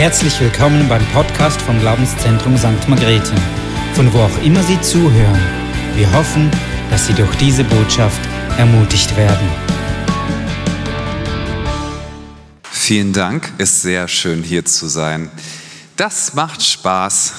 Herzlich 0.00 0.40
willkommen 0.40 0.88
beim 0.88 1.04
Podcast 1.08 1.60
vom 1.60 1.78
Glaubenszentrum 1.78 2.56
St. 2.56 2.88
Margrethe, 2.88 3.34
von 3.92 4.10
wo 4.14 4.20
auch 4.20 4.42
immer 4.42 4.62
Sie 4.62 4.80
zuhören. 4.80 5.38
Wir 5.94 6.10
hoffen, 6.14 6.50
dass 6.88 7.06
Sie 7.06 7.12
durch 7.12 7.36
diese 7.36 7.64
Botschaft 7.64 8.18
ermutigt 8.56 9.14
werden. 9.18 9.46
Vielen 12.62 13.12
Dank, 13.12 13.52
ist 13.58 13.82
sehr 13.82 14.08
schön 14.08 14.42
hier 14.42 14.64
zu 14.64 14.88
sein. 14.88 15.30
Das 15.96 16.32
macht 16.32 16.62
Spaß 16.62 17.34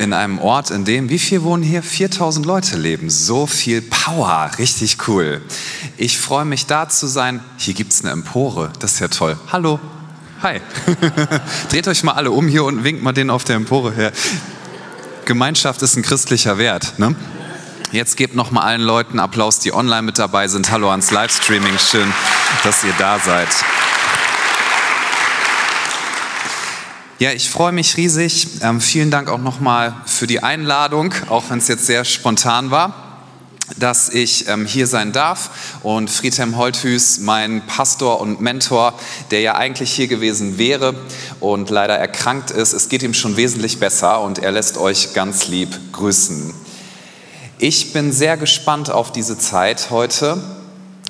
in 0.00 0.12
einem 0.12 0.38
Ort, 0.38 0.70
in 0.70 0.84
dem, 0.84 1.08
wie 1.08 1.18
viel 1.18 1.42
wohnen 1.44 1.62
hier? 1.62 1.82
4000 1.82 2.44
Leute 2.44 2.76
leben. 2.76 3.08
So 3.08 3.46
viel 3.46 3.80
Power, 3.80 4.50
richtig 4.58 5.08
cool. 5.08 5.40
Ich 5.96 6.18
freue 6.18 6.44
mich 6.44 6.66
da 6.66 6.90
zu 6.90 7.06
sein. 7.06 7.40
Hier 7.56 7.72
gibt 7.72 7.94
es 7.94 8.02
eine 8.02 8.12
Empore, 8.12 8.70
das 8.80 8.92
ist 8.92 9.00
ja 9.00 9.08
toll. 9.08 9.38
Hallo, 9.50 9.80
hi. 10.42 10.60
Dreht 11.70 11.86
euch 11.88 12.02
mal 12.02 12.12
alle 12.12 12.30
um 12.30 12.48
hier 12.48 12.64
und 12.64 12.84
winkt 12.84 13.02
mal 13.02 13.12
den 13.12 13.30
auf 13.30 13.44
der 13.44 13.56
Empore 13.56 13.92
her. 13.92 14.12
Gemeinschaft 15.24 15.82
ist 15.82 15.96
ein 15.96 16.02
christlicher 16.02 16.58
Wert. 16.58 16.98
Ne? 16.98 17.14
Jetzt 17.92 18.16
gebt 18.16 18.34
noch 18.34 18.50
mal 18.50 18.62
allen 18.62 18.80
Leuten 18.80 19.20
Applaus, 19.20 19.60
die 19.60 19.72
online 19.72 20.02
mit 20.02 20.18
dabei 20.18 20.48
sind. 20.48 20.70
Hallo 20.70 20.90
ans 20.90 21.10
Livestreaming, 21.10 21.78
schön, 21.78 22.12
dass 22.64 22.82
ihr 22.82 22.94
da 22.98 23.18
seid. 23.18 23.48
Ja, 27.18 27.30
ich 27.30 27.50
freue 27.50 27.70
mich 27.70 27.96
riesig. 27.96 28.48
Ähm, 28.62 28.80
vielen 28.80 29.12
Dank 29.12 29.28
auch 29.28 29.38
nochmal 29.38 29.94
für 30.06 30.26
die 30.26 30.42
Einladung, 30.42 31.14
auch 31.28 31.50
wenn 31.50 31.58
es 31.58 31.68
jetzt 31.68 31.86
sehr 31.86 32.04
spontan 32.04 32.72
war, 32.72 33.01
dass 33.78 34.08
ich 34.08 34.48
ähm, 34.48 34.66
hier 34.66 34.86
sein 34.86 35.12
darf. 35.12 35.78
Und 35.82 36.10
Friedhelm 36.10 36.56
Holthüß, 36.56 37.20
mein 37.20 37.66
Pastor 37.66 38.20
und 38.20 38.40
Mentor, 38.40 38.94
der 39.30 39.40
ja 39.40 39.54
eigentlich 39.54 39.92
hier 39.92 40.08
gewesen 40.08 40.58
wäre 40.58 40.94
und 41.40 41.70
leider 41.70 41.96
erkrankt 41.96 42.50
ist, 42.50 42.72
es 42.72 42.88
geht 42.88 43.02
ihm 43.02 43.14
schon 43.14 43.36
wesentlich 43.36 43.78
besser 43.78 44.20
und 44.20 44.38
er 44.38 44.52
lässt 44.52 44.78
euch 44.78 45.14
ganz 45.14 45.48
lieb 45.48 45.92
grüßen. 45.92 46.54
Ich 47.58 47.92
bin 47.92 48.12
sehr 48.12 48.36
gespannt 48.36 48.90
auf 48.90 49.12
diese 49.12 49.38
Zeit 49.38 49.90
heute, 49.90 50.42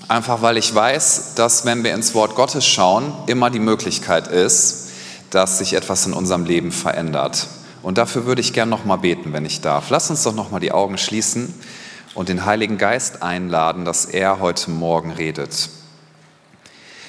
einfach 0.08 0.42
weil 0.42 0.58
ich 0.58 0.74
weiß, 0.74 1.34
dass 1.34 1.64
wenn 1.64 1.82
wir 1.84 1.94
ins 1.94 2.14
Wort 2.14 2.34
Gottes 2.34 2.66
schauen, 2.66 3.12
immer 3.26 3.48
die 3.48 3.58
Möglichkeit 3.58 4.28
ist, 4.28 4.88
dass 5.30 5.58
sich 5.58 5.72
etwas 5.72 6.04
in 6.04 6.12
unserem 6.12 6.44
Leben 6.44 6.72
verändert. 6.72 7.46
Und 7.82 7.96
dafür 7.96 8.26
würde 8.26 8.42
ich 8.42 8.52
gern 8.52 8.68
noch 8.68 8.84
mal 8.84 8.96
beten, 8.96 9.32
wenn 9.32 9.46
ich 9.46 9.62
darf. 9.62 9.88
Lass 9.88 10.10
uns 10.10 10.22
doch 10.22 10.34
noch 10.34 10.50
mal 10.50 10.60
die 10.60 10.72
Augen 10.72 10.98
schließen 10.98 11.52
und 12.14 12.28
den 12.28 12.44
Heiligen 12.44 12.78
Geist 12.78 13.22
einladen, 13.22 13.84
dass 13.84 14.04
er 14.04 14.40
heute 14.40 14.70
Morgen 14.70 15.12
redet. 15.12 15.70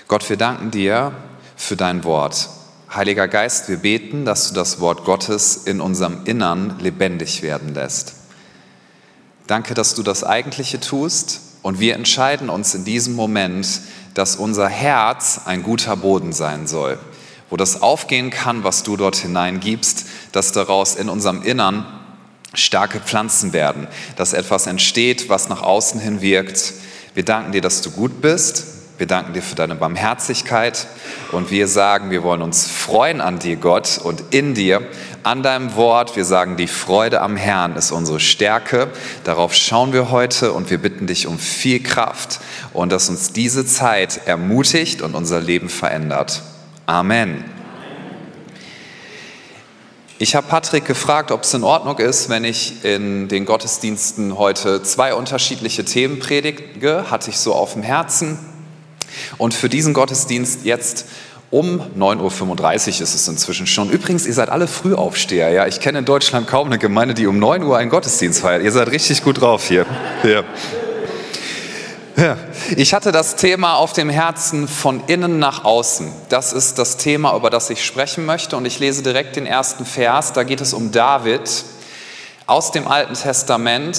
Gott, 0.08 0.30
wir 0.30 0.38
danken 0.38 0.72
dir 0.72 1.14
für 1.56 1.76
dein 1.76 2.04
Wort. 2.04 2.50
Heiliger 2.94 3.28
Geist, 3.28 3.70
wir 3.70 3.78
beten, 3.78 4.26
dass 4.26 4.50
du 4.50 4.54
das 4.54 4.80
Wort 4.80 5.06
Gottes 5.06 5.58
in 5.58 5.82
unserem 5.82 6.26
Innern 6.26 6.78
lebendig 6.80 7.42
werden 7.42 7.74
lässt. 7.74 8.16
Danke, 9.48 9.74
dass 9.74 9.96
du 9.96 10.04
das 10.04 10.24
Eigentliche 10.24 10.80
tust 10.80 11.42
und 11.64 11.80
wir 11.80 11.96
entscheiden 11.96 12.50
uns 12.50 12.76
in 12.76 12.86
diesem 12.86 13.16
Moment, 13.16 13.82
dass 14.14 14.36
unser 14.36 14.70
Herz 14.70 15.42
ein 15.46 15.64
guter 15.64 15.96
Boden 15.96 16.34
sein 16.34 16.68
soll 16.68 17.00
wo 17.54 17.58
das 17.58 17.84
aufgehen 17.84 18.32
kann, 18.32 18.64
was 18.64 18.82
du 18.82 18.98
dort 18.98 19.16
hineingibst, 19.16 20.08
dass 20.32 20.54
daraus 20.54 20.96
in 20.96 21.08
unserem 21.08 21.44
Innern 21.44 21.86
starke 22.54 23.00
Pflanzen 23.00 23.54
werden, 23.54 23.88
dass 24.16 24.34
etwas 24.34 24.68
entsteht, 24.68 25.30
was 25.30 25.50
nach 25.50 25.62
außen 25.62 26.00
hin 26.00 26.22
wirkt. 26.22 26.74
Wir 27.14 27.24
danken 27.24 27.52
dir, 27.52 27.62
dass 27.62 27.82
du 27.82 27.92
gut 27.92 28.22
bist. 28.22 28.66
Wir 29.00 29.08
danken 29.08 29.34
dir 29.34 29.42
für 29.42 29.56
deine 29.56 29.74
Barmherzigkeit 29.74 30.86
und 31.32 31.50
wir 31.50 31.68
sagen, 31.68 32.12
wir 32.12 32.22
wollen 32.22 32.44
uns 32.44 32.68
freuen 32.68 33.22
an 33.22 33.40
dir, 33.40 33.56
Gott, 33.56 34.00
und 34.02 34.24
in 34.30 34.54
dir, 34.54 34.88
an 35.24 35.42
deinem 35.42 35.76
Wort. 35.76 36.16
Wir 36.16 36.26
sagen, 36.26 36.58
die 36.58 36.68
Freude 36.68 37.22
am 37.22 37.36
Herrn 37.36 37.76
ist 37.76 37.92
unsere 37.92 38.20
Stärke. 38.20 38.92
Darauf 39.24 39.56
schauen 39.56 39.94
wir 39.94 40.12
heute 40.12 40.54
und 40.54 40.70
wir 40.70 40.78
bitten 40.78 41.08
dich 41.08 41.26
um 41.26 41.40
viel 41.40 41.82
Kraft 41.82 42.40
und 42.72 42.92
dass 42.92 43.10
uns 43.10 43.34
diese 43.34 43.66
Zeit 43.66 44.22
ermutigt 44.28 45.02
und 45.02 45.16
unser 45.16 45.42
Leben 45.42 45.70
verändert. 45.70 46.44
Amen. 46.86 47.44
Ich 50.20 50.36
habe 50.36 50.48
Patrick 50.48 50.86
gefragt, 50.86 51.32
ob 51.32 51.42
es 51.44 51.54
in 51.56 51.64
Ordnung 51.64 51.98
ist, 51.98 52.30
wenn 52.30 52.44
ich 52.44 52.86
in 52.86 53.28
den 53.28 53.46
Gottesdiensten 53.46 54.38
heute 54.38 54.84
zwei 54.84 55.16
unterschiedliche 55.16 55.86
Themen 55.86 56.20
predige, 56.20 57.10
hatte 57.10 57.32
ich 57.32 57.38
so 57.40 57.54
auf 57.54 57.74
dem 57.74 57.82
Herzen. 57.82 58.38
Und 59.38 59.56
für 59.56 59.70
diesen 59.70 59.94
Gottesdienst 59.94 60.66
jetzt 60.66 61.06
um 61.50 61.82
9.35 61.98 62.20
Uhr 62.20 62.88
ist 62.88 63.00
es 63.16 63.28
inzwischen 63.28 63.66
schon. 63.66 63.90
Übrigens, 63.90 64.28
ihr 64.28 64.34
seid 64.34 64.50
alle 64.50 64.68
Frühaufsteher. 64.68 65.50
Ja? 65.50 65.68
Ich 65.68 65.80
kenne 65.80 66.00
in 66.00 66.06
Deutschland 66.06 66.48
kaum 66.48 66.68
eine 66.68 66.78
Gemeinde, 66.78 67.16
die 67.16 67.26
um 67.26 67.40
9 67.40 67.64
Uhr 67.64 67.78
einen 67.78 67.90
Gottesdienst 67.90 68.42
feiert. 68.42 68.64
Ihr 68.64 68.72
seid 68.72 68.92
richtig 68.92 69.24
gut 69.24 69.42
drauf 69.42 69.68
hier. 69.68 69.86
Ja. 70.24 70.44
Ich 72.76 72.94
hatte 72.94 73.12
das 73.12 73.36
Thema 73.36 73.76
auf 73.76 73.94
dem 73.94 74.10
Herzen 74.10 74.68
von 74.68 75.02
innen 75.08 75.40
nach 75.40 75.66
außen. 75.66 76.12
Das 76.30 76.54
ist 76.54 76.78
das 76.78 76.98
Thema, 76.98 77.36
über 77.36 77.50
das 77.50 77.70
ich 77.70 77.84
sprechen 77.84 78.26
möchte. 78.26 78.56
Und 78.56 78.66
ich 78.66 78.80
lese 78.80 79.02
direkt 79.02 79.36
den 79.36 79.46
ersten 79.46 79.86
Vers. 79.86 80.34
Da 80.34 80.44
geht 80.44 80.62
es 80.62 80.74
um 80.74 80.92
David 80.92 81.42
aus 82.46 82.72
dem 82.72 82.88
Alten 82.88 83.16
Testament 83.16 83.98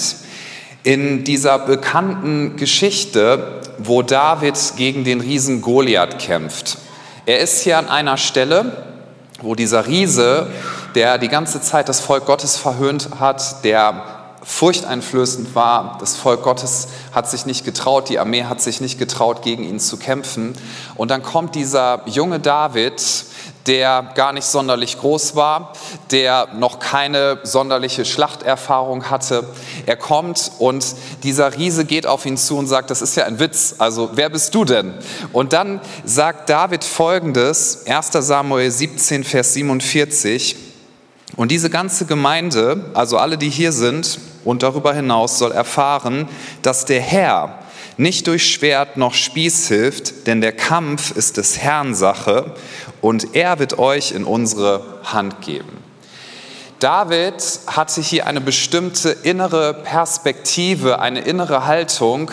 in 0.85 1.25
dieser 1.25 1.59
bekannten 1.59 2.57
Geschichte, 2.57 3.61
wo 3.79 4.03
David 4.03 4.59
gegen 4.77 5.03
den 5.03 5.21
Riesen 5.21 5.61
Goliath 5.61 6.19
kämpft. 6.19 6.79
Er 7.27 7.41
ist 7.41 7.63
hier 7.63 7.79
an 7.79 7.89
einer 7.89 8.19
Stelle, 8.19 8.85
wo 9.41 9.55
dieser 9.55 9.87
Riese, 9.87 10.49
der 10.95 11.19
die 11.19 11.29
ganze 11.29 11.61
Zeit 11.61 11.89
das 11.89 12.01
Volk 12.01 12.27
Gottes 12.27 12.57
verhöhnt 12.57 13.09
hat, 13.19 13.65
der 13.65 14.14
furchteinflößend 14.45 15.55
war. 15.55 15.97
Das 16.01 16.17
Volk 16.17 16.43
Gottes 16.43 16.89
hat 17.13 17.29
sich 17.29 17.47
nicht 17.47 17.65
getraut, 17.65 18.09
die 18.09 18.19
Armee 18.19 18.45
hat 18.45 18.61
sich 18.61 18.81
nicht 18.81 18.99
getraut, 18.99 19.43
gegen 19.43 19.65
ihn 19.65 19.81
zu 19.81 19.97
kämpfen. 19.97 20.55
Und 20.97 21.11
dann 21.11 21.23
kommt 21.23 21.55
dieser 21.55 22.03
junge 22.07 22.41
David, 22.41 23.03
der 23.67 24.13
gar 24.15 24.33
nicht 24.33 24.45
sonderlich 24.45 24.99
groß 24.99 25.37
war, 25.37 25.73
der 26.11 26.49
noch 26.55 26.79
keine 26.79 27.39
sonderliche 27.45 28.05
Schlachterfahrung 28.05 29.11
hatte. 29.11 29.45
Er 29.87 29.97
kommt 29.97 30.53
und 30.59 30.85
dieser 31.23 31.57
Riese 31.57 31.85
geht 31.85 32.07
auf 32.07 32.27
ihn 32.27 32.37
zu 32.37 32.59
und 32.59 32.67
sagt, 32.67 32.91
das 32.91 33.01
ist 33.01 33.17
ja 33.17 33.25
ein 33.25 33.39
Witz, 33.39 33.77
also 33.79 34.11
wer 34.15 34.29
bist 34.29 34.55
du 34.55 34.65
denn? 34.65 34.95
Und 35.33 35.53
dann 35.53 35.81
sagt 36.05 36.51
David 36.51 36.85
folgendes, 36.85 37.87
1 37.87 38.11
Samuel 38.13 38.71
17, 38.71 39.25
Vers 39.25 39.55
47, 39.55 40.57
und 41.37 41.51
diese 41.51 41.71
ganze 41.71 42.07
Gemeinde, 42.07 42.91
also 42.95 43.19
alle, 43.19 43.39
die 43.39 43.51
hier 43.51 43.73
sind 43.73 44.21
und 44.45 44.63
darüber 44.63 44.95
hinaus, 44.95 45.39
soll 45.39 45.53
erfahren, 45.53 46.29
dass 46.63 46.85
der 46.85 47.01
Herr 47.01 47.59
nicht 47.97 48.27
durch 48.27 48.53
Schwert 48.53 48.97
noch 48.97 49.15
Spieß 49.15 49.69
hilft, 49.69 50.27
denn 50.27 50.41
der 50.41 50.53
Kampf 50.53 51.13
ist 51.13 51.37
des 51.37 51.59
Herrn 51.59 51.95
Sache 51.95 52.55
und 53.01 53.35
er 53.35 53.59
wird 53.59 53.79
euch 53.79 54.13
in 54.13 54.25
unsere 54.25 55.01
Hand 55.05 55.41
geben. 55.43 55.85
David 56.81 57.43
hatte 57.67 58.01
hier 58.01 58.27
eine 58.27 58.41
bestimmte 58.41 59.11
innere 59.11 59.75
Perspektive, 59.75 60.99
eine 60.99 61.21
innere 61.21 61.67
Haltung, 61.67 62.31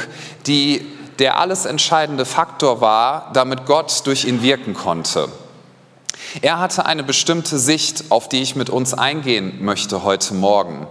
die 0.47 0.85
der 1.19 1.39
alles 1.39 1.65
entscheidende 1.65 2.25
Faktor 2.25 2.81
war, 2.81 3.29
damit 3.33 3.65
Gott 3.65 4.01
durch 4.05 4.25
ihn 4.25 4.41
wirken 4.41 4.73
konnte. 4.73 5.29
Er 6.41 6.59
hatte 6.59 6.85
eine 6.85 7.03
bestimmte 7.03 7.59
Sicht, 7.59 8.05
auf 8.09 8.29
die 8.29 8.41
ich 8.41 8.55
mit 8.55 8.69
uns 8.69 8.93
eingehen 8.93 9.63
möchte 9.63 10.03
heute 10.03 10.33
Morgen. 10.33 10.87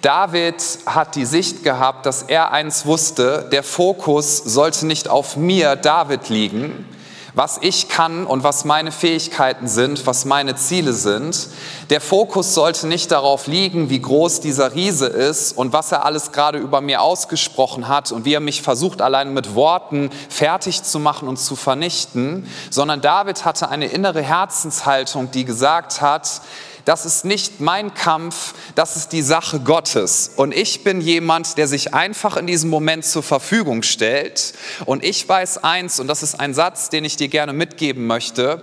David 0.00 0.56
hat 0.86 1.14
die 1.14 1.24
Sicht 1.24 1.62
gehabt, 1.62 2.06
dass 2.06 2.24
er 2.24 2.50
eins 2.50 2.84
wusste, 2.86 3.48
der 3.52 3.62
Fokus 3.62 4.38
sollte 4.38 4.86
nicht 4.86 5.08
auf 5.08 5.36
mir, 5.36 5.76
David, 5.76 6.28
liegen, 6.28 6.84
was 7.34 7.58
ich 7.62 7.88
kann 7.88 8.26
und 8.26 8.44
was 8.44 8.64
meine 8.64 8.92
Fähigkeiten 8.92 9.66
sind, 9.68 10.06
was 10.06 10.24
meine 10.24 10.54
Ziele 10.54 10.92
sind. 10.92 11.48
Der 11.90 12.00
Fokus 12.00 12.54
sollte 12.54 12.86
nicht 12.86 13.10
darauf 13.10 13.46
liegen, 13.46 13.90
wie 13.90 14.00
groß 14.00 14.40
dieser 14.40 14.74
Riese 14.74 15.06
ist 15.06 15.56
und 15.56 15.72
was 15.72 15.92
er 15.92 16.04
alles 16.04 16.32
gerade 16.32 16.58
über 16.58 16.80
mir 16.80 17.00
ausgesprochen 17.00 17.88
hat 17.88 18.12
und 18.12 18.24
wie 18.24 18.34
er 18.34 18.40
mich 18.40 18.62
versucht, 18.62 19.00
allein 19.00 19.32
mit 19.32 19.54
Worten 19.54 20.10
fertig 20.28 20.82
zu 20.82 20.98
machen 20.98 21.28
und 21.28 21.38
zu 21.38 21.56
vernichten, 21.56 22.46
sondern 22.70 23.00
David 23.00 23.44
hatte 23.44 23.68
eine 23.68 23.86
innere 23.86 24.22
Herzenshaltung, 24.22 25.30
die 25.30 25.44
gesagt 25.44 26.00
hat, 26.00 26.42
das 26.84 27.06
ist 27.06 27.24
nicht 27.24 27.60
mein 27.60 27.94
Kampf, 27.94 28.54
das 28.74 28.96
ist 28.96 29.12
die 29.12 29.22
Sache 29.22 29.60
Gottes. 29.60 30.32
Und 30.36 30.54
ich 30.54 30.84
bin 30.84 31.00
jemand, 31.00 31.58
der 31.58 31.68
sich 31.68 31.94
einfach 31.94 32.36
in 32.36 32.46
diesem 32.46 32.70
Moment 32.70 33.04
zur 33.04 33.22
Verfügung 33.22 33.82
stellt. 33.82 34.54
Und 34.84 35.04
ich 35.04 35.28
weiß 35.28 35.64
eins, 35.64 36.00
und 36.00 36.08
das 36.08 36.22
ist 36.22 36.40
ein 36.40 36.54
Satz, 36.54 36.88
den 36.88 37.04
ich 37.04 37.16
dir 37.16 37.28
gerne 37.28 37.52
mitgeben 37.52 38.06
möchte, 38.06 38.62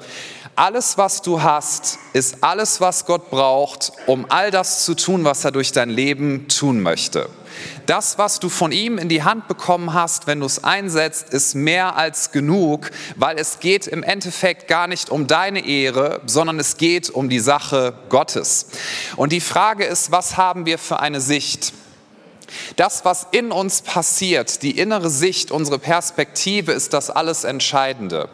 alles, 0.60 0.98
was 0.98 1.22
du 1.22 1.42
hast, 1.42 2.00
ist 2.12 2.44
alles, 2.44 2.82
was 2.82 3.06
Gott 3.06 3.30
braucht, 3.30 3.94
um 4.08 4.26
all 4.30 4.52
das 4.52 4.84
zu 4.84 4.94
tun, 4.94 5.24
was 5.24 5.46
er 5.46 5.52
durch 5.52 5.72
dein 5.72 5.90
Leben 5.90 6.50
tun 6.50 6.82
möchte. 6.82 7.30
Das, 7.86 8.18
was 8.18 8.42
du 8.42 8.50
von 8.50 8.74
ihm 8.74 8.98
in 8.98 9.08
die 9.08 9.24
Hand 9.24 9.48
bekommen 9.48 9.94
hast, 9.94 10.28
wenn 10.28 10.42
du 10.42 10.46
es 10.46 10.62
einsetzt, 10.62 11.30
ist 11.30 11.56
mehr 11.56 11.96
als 11.96 12.32
genug, 12.32 12.92
weil 13.16 13.40
es 13.40 13.62
geht 13.62 13.88
im 13.88 14.04
Endeffekt 14.04 14.68
gar 14.68 14.88
nicht 14.88 15.10
um 15.10 15.28
deine 15.28 15.66
Ehre, 15.66 16.20
sondern 16.26 16.60
es 16.60 16.76
geht 16.76 17.10
um 17.10 17.30
die 17.30 17.40
Sache 17.40 17.94
Gottes. 18.10 18.68
Und 19.16 19.32
die 19.32 19.42
Frage 19.42 19.86
ist, 19.86 20.12
was 20.12 20.36
haben 20.36 20.66
wir 20.66 20.78
für 20.78 21.00
eine 21.00 21.22
Sicht? 21.22 21.72
Das, 22.76 23.06
was 23.06 23.28
in 23.32 23.54
uns 23.54 23.82
passiert, 23.82 24.62
die 24.62 24.78
innere 24.78 25.10
Sicht, 25.10 25.52
unsere 25.52 25.80
Perspektive 25.80 26.74
ist 26.74 26.92
das 26.92 27.10
alles 27.10 27.46
Entscheidende. 27.46 28.28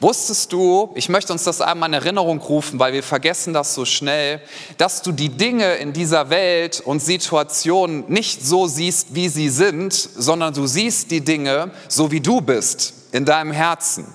Wusstest 0.00 0.50
du, 0.52 0.90
ich 0.94 1.10
möchte 1.10 1.30
uns 1.30 1.44
das 1.44 1.60
einmal 1.60 1.90
in 1.90 1.94
Erinnerung 1.94 2.40
rufen, 2.40 2.78
weil 2.78 2.94
wir 2.94 3.02
vergessen 3.02 3.52
das 3.52 3.74
so 3.74 3.84
schnell, 3.84 4.40
dass 4.78 5.02
du 5.02 5.12
die 5.12 5.28
Dinge 5.28 5.74
in 5.74 5.92
dieser 5.92 6.30
Welt 6.30 6.80
und 6.80 7.00
Situationen 7.00 8.04
nicht 8.08 8.42
so 8.42 8.66
siehst, 8.66 9.14
wie 9.14 9.28
sie 9.28 9.50
sind, 9.50 9.92
sondern 9.92 10.54
du 10.54 10.66
siehst 10.66 11.10
die 11.10 11.20
Dinge 11.20 11.70
so, 11.86 12.10
wie 12.10 12.20
du 12.20 12.40
bist, 12.40 12.94
in 13.12 13.26
deinem 13.26 13.52
Herzen. 13.52 14.06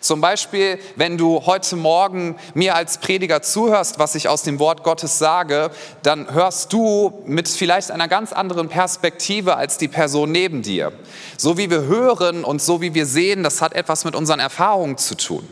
Zum 0.00 0.20
Beispiel, 0.20 0.78
wenn 0.96 1.18
du 1.18 1.46
heute 1.46 1.76
Morgen 1.76 2.36
mir 2.54 2.74
als 2.74 2.98
Prediger 2.98 3.42
zuhörst, 3.42 3.98
was 3.98 4.14
ich 4.14 4.28
aus 4.28 4.42
dem 4.42 4.58
Wort 4.58 4.82
Gottes 4.84 5.18
sage, 5.18 5.70
dann 6.02 6.32
hörst 6.32 6.72
du 6.72 7.22
mit 7.26 7.48
vielleicht 7.48 7.90
einer 7.90 8.08
ganz 8.08 8.32
anderen 8.32 8.68
Perspektive 8.68 9.56
als 9.56 9.78
die 9.78 9.88
Person 9.88 10.32
neben 10.32 10.62
dir. 10.62 10.92
So 11.36 11.58
wie 11.58 11.70
wir 11.70 11.82
hören 11.82 12.44
und 12.44 12.62
so 12.62 12.80
wie 12.80 12.94
wir 12.94 13.06
sehen, 13.06 13.42
das 13.42 13.60
hat 13.60 13.72
etwas 13.72 14.04
mit 14.04 14.14
unseren 14.14 14.40
Erfahrungen 14.40 14.98
zu 14.98 15.16
tun 15.16 15.48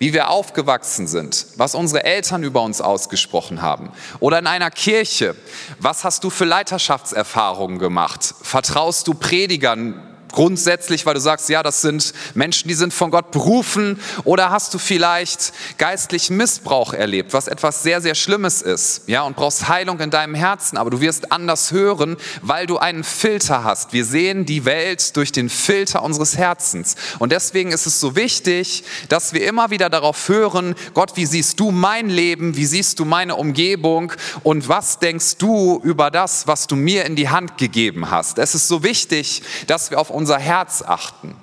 wie 0.00 0.14
wir 0.14 0.30
aufgewachsen 0.30 1.06
sind, 1.06 1.46
was 1.56 1.74
unsere 1.74 2.04
Eltern 2.04 2.42
über 2.42 2.62
uns 2.62 2.80
ausgesprochen 2.80 3.60
haben. 3.60 3.90
Oder 4.18 4.38
in 4.38 4.46
einer 4.46 4.70
Kirche, 4.70 5.36
was 5.78 6.04
hast 6.04 6.24
du 6.24 6.30
für 6.30 6.46
Leiterschaftserfahrungen 6.46 7.78
gemacht? 7.78 8.34
Vertraust 8.40 9.06
du 9.08 9.14
Predigern, 9.14 10.09
grundsätzlich, 10.32 11.06
weil 11.06 11.14
du 11.14 11.20
sagst, 11.20 11.48
ja, 11.48 11.62
das 11.62 11.80
sind 11.80 12.12
Menschen, 12.34 12.68
die 12.68 12.74
sind 12.74 12.92
von 12.92 13.10
Gott 13.10 13.30
berufen? 13.30 14.00
Oder 14.24 14.50
hast 14.50 14.74
du 14.74 14.78
vielleicht 14.78 15.52
geistlichen 15.78 16.36
Missbrauch 16.36 16.92
erlebt, 16.92 17.32
was 17.32 17.48
etwas 17.48 17.82
sehr, 17.82 18.00
sehr 18.00 18.14
Schlimmes 18.14 18.62
ist, 18.62 19.02
ja, 19.06 19.22
und 19.22 19.36
brauchst 19.36 19.68
Heilung 19.68 20.00
in 20.00 20.10
deinem 20.10 20.34
Herzen, 20.34 20.76
aber 20.76 20.90
du 20.90 21.00
wirst 21.00 21.32
anders 21.32 21.72
hören, 21.72 22.16
weil 22.42 22.66
du 22.66 22.78
einen 22.78 23.04
Filter 23.04 23.64
hast. 23.64 23.92
Wir 23.92 24.04
sehen 24.04 24.46
die 24.46 24.64
Welt 24.64 25.16
durch 25.16 25.32
den 25.32 25.48
Filter 25.48 26.02
unseres 26.02 26.36
Herzens. 26.36 26.96
Und 27.18 27.32
deswegen 27.32 27.72
ist 27.72 27.86
es 27.86 28.00
so 28.00 28.16
wichtig, 28.16 28.84
dass 29.08 29.32
wir 29.32 29.46
immer 29.46 29.70
wieder 29.70 29.90
darauf 29.90 30.28
hören, 30.28 30.74
Gott, 30.94 31.16
wie 31.16 31.26
siehst 31.26 31.60
du 31.60 31.70
mein 31.70 32.08
Leben? 32.08 32.56
Wie 32.56 32.66
siehst 32.66 32.98
du 32.98 33.04
meine 33.04 33.36
Umgebung? 33.36 34.12
Und 34.42 34.68
was 34.68 34.98
denkst 34.98 35.36
du 35.38 35.80
über 35.82 36.10
das, 36.10 36.46
was 36.46 36.66
du 36.66 36.76
mir 36.76 37.04
in 37.04 37.16
die 37.16 37.28
Hand 37.28 37.58
gegeben 37.58 38.10
hast? 38.10 38.38
Es 38.38 38.54
ist 38.54 38.68
so 38.68 38.82
wichtig, 38.82 39.42
dass 39.66 39.90
wir 39.90 39.98
auf 39.98 40.10
unser 40.20 40.38
Herz 40.38 40.82
achten. 40.86 41.34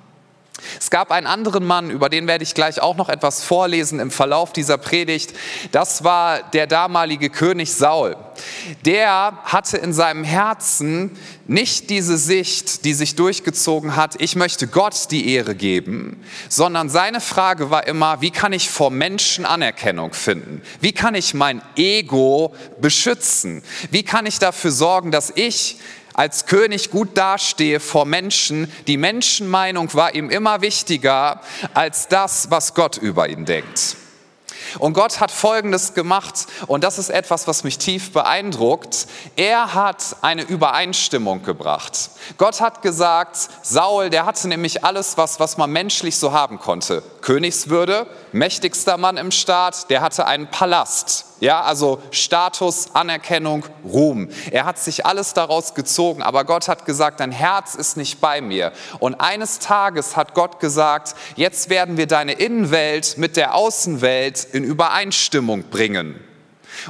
Es 0.78 0.90
gab 0.90 1.10
einen 1.10 1.26
anderen 1.26 1.64
Mann, 1.64 1.90
über 1.90 2.08
den 2.08 2.26
werde 2.26 2.44
ich 2.44 2.54
gleich 2.54 2.80
auch 2.80 2.96
noch 2.96 3.08
etwas 3.08 3.42
vorlesen 3.42 3.98
im 3.98 4.10
Verlauf 4.10 4.52
dieser 4.52 4.78
Predigt. 4.78 5.32
Das 5.72 6.04
war 6.04 6.42
der 6.42 6.66
damalige 6.66 7.30
König 7.30 7.72
Saul. 7.72 8.16
Der 8.84 9.38
hatte 9.44 9.76
in 9.78 9.92
seinem 9.92 10.24
Herzen 10.24 11.16
nicht 11.46 11.90
diese 11.90 12.18
Sicht, 12.18 12.84
die 12.84 12.94
sich 12.94 13.16
durchgezogen 13.16 13.96
hat, 13.96 14.20
ich 14.20 14.36
möchte 14.36 14.66
Gott 14.66 15.10
die 15.10 15.32
Ehre 15.32 15.54
geben, 15.54 16.22
sondern 16.48 16.88
seine 16.88 17.20
Frage 17.20 17.70
war 17.70 17.86
immer, 17.86 18.20
wie 18.20 18.30
kann 18.30 18.52
ich 18.52 18.68
vor 18.70 18.90
Menschen 18.90 19.46
Anerkennung 19.46 20.12
finden? 20.12 20.62
Wie 20.80 20.92
kann 20.92 21.14
ich 21.14 21.34
mein 21.34 21.62
Ego 21.76 22.54
beschützen? 22.80 23.62
Wie 23.90 24.02
kann 24.02 24.26
ich 24.26 24.38
dafür 24.38 24.70
sorgen, 24.70 25.10
dass 25.10 25.32
ich 25.34 25.78
als 26.18 26.46
König 26.46 26.90
gut 26.90 27.16
dastehe 27.16 27.78
vor 27.78 28.04
Menschen. 28.04 28.72
Die 28.88 28.96
Menschenmeinung 28.96 29.94
war 29.94 30.16
ihm 30.16 30.30
immer 30.30 30.62
wichtiger 30.62 31.40
als 31.74 32.08
das, 32.08 32.50
was 32.50 32.74
Gott 32.74 32.96
über 32.96 33.28
ihn 33.28 33.44
denkt. 33.44 33.96
Und 34.80 34.94
Gott 34.94 35.20
hat 35.20 35.30
Folgendes 35.30 35.94
gemacht, 35.94 36.48
und 36.66 36.82
das 36.82 36.98
ist 36.98 37.10
etwas, 37.10 37.46
was 37.46 37.62
mich 37.62 37.78
tief 37.78 38.12
beeindruckt. 38.12 39.06
Er 39.36 39.74
hat 39.74 40.16
eine 40.20 40.42
Übereinstimmung 40.42 41.44
gebracht. 41.44 42.10
Gott 42.36 42.60
hat 42.60 42.82
gesagt, 42.82 43.38
Saul, 43.62 44.10
der 44.10 44.26
hatte 44.26 44.48
nämlich 44.48 44.84
alles, 44.84 45.16
was, 45.18 45.38
was 45.38 45.56
man 45.56 45.70
menschlich 45.70 46.16
so 46.16 46.32
haben 46.32 46.58
konnte. 46.58 47.04
Königswürde, 47.20 48.08
mächtigster 48.32 48.96
Mann 48.96 49.18
im 49.18 49.30
Staat, 49.30 49.88
der 49.88 50.00
hatte 50.00 50.26
einen 50.26 50.50
Palast. 50.50 51.27
Ja, 51.40 51.62
also 51.62 52.02
Status, 52.10 52.94
Anerkennung, 52.94 53.64
Ruhm. 53.84 54.28
Er 54.50 54.64
hat 54.64 54.78
sich 54.78 55.06
alles 55.06 55.34
daraus 55.34 55.74
gezogen, 55.74 56.22
aber 56.22 56.44
Gott 56.44 56.66
hat 56.66 56.84
gesagt, 56.84 57.20
dein 57.20 57.30
Herz 57.30 57.76
ist 57.76 57.96
nicht 57.96 58.20
bei 58.20 58.40
mir. 58.40 58.72
Und 58.98 59.20
eines 59.20 59.60
Tages 59.60 60.16
hat 60.16 60.34
Gott 60.34 60.58
gesagt, 60.58 61.14
jetzt 61.36 61.70
werden 61.70 61.96
wir 61.96 62.06
deine 62.06 62.32
Innenwelt 62.32 63.18
mit 63.18 63.36
der 63.36 63.54
Außenwelt 63.54 64.48
in 64.52 64.64
Übereinstimmung 64.64 65.64
bringen. 65.64 66.18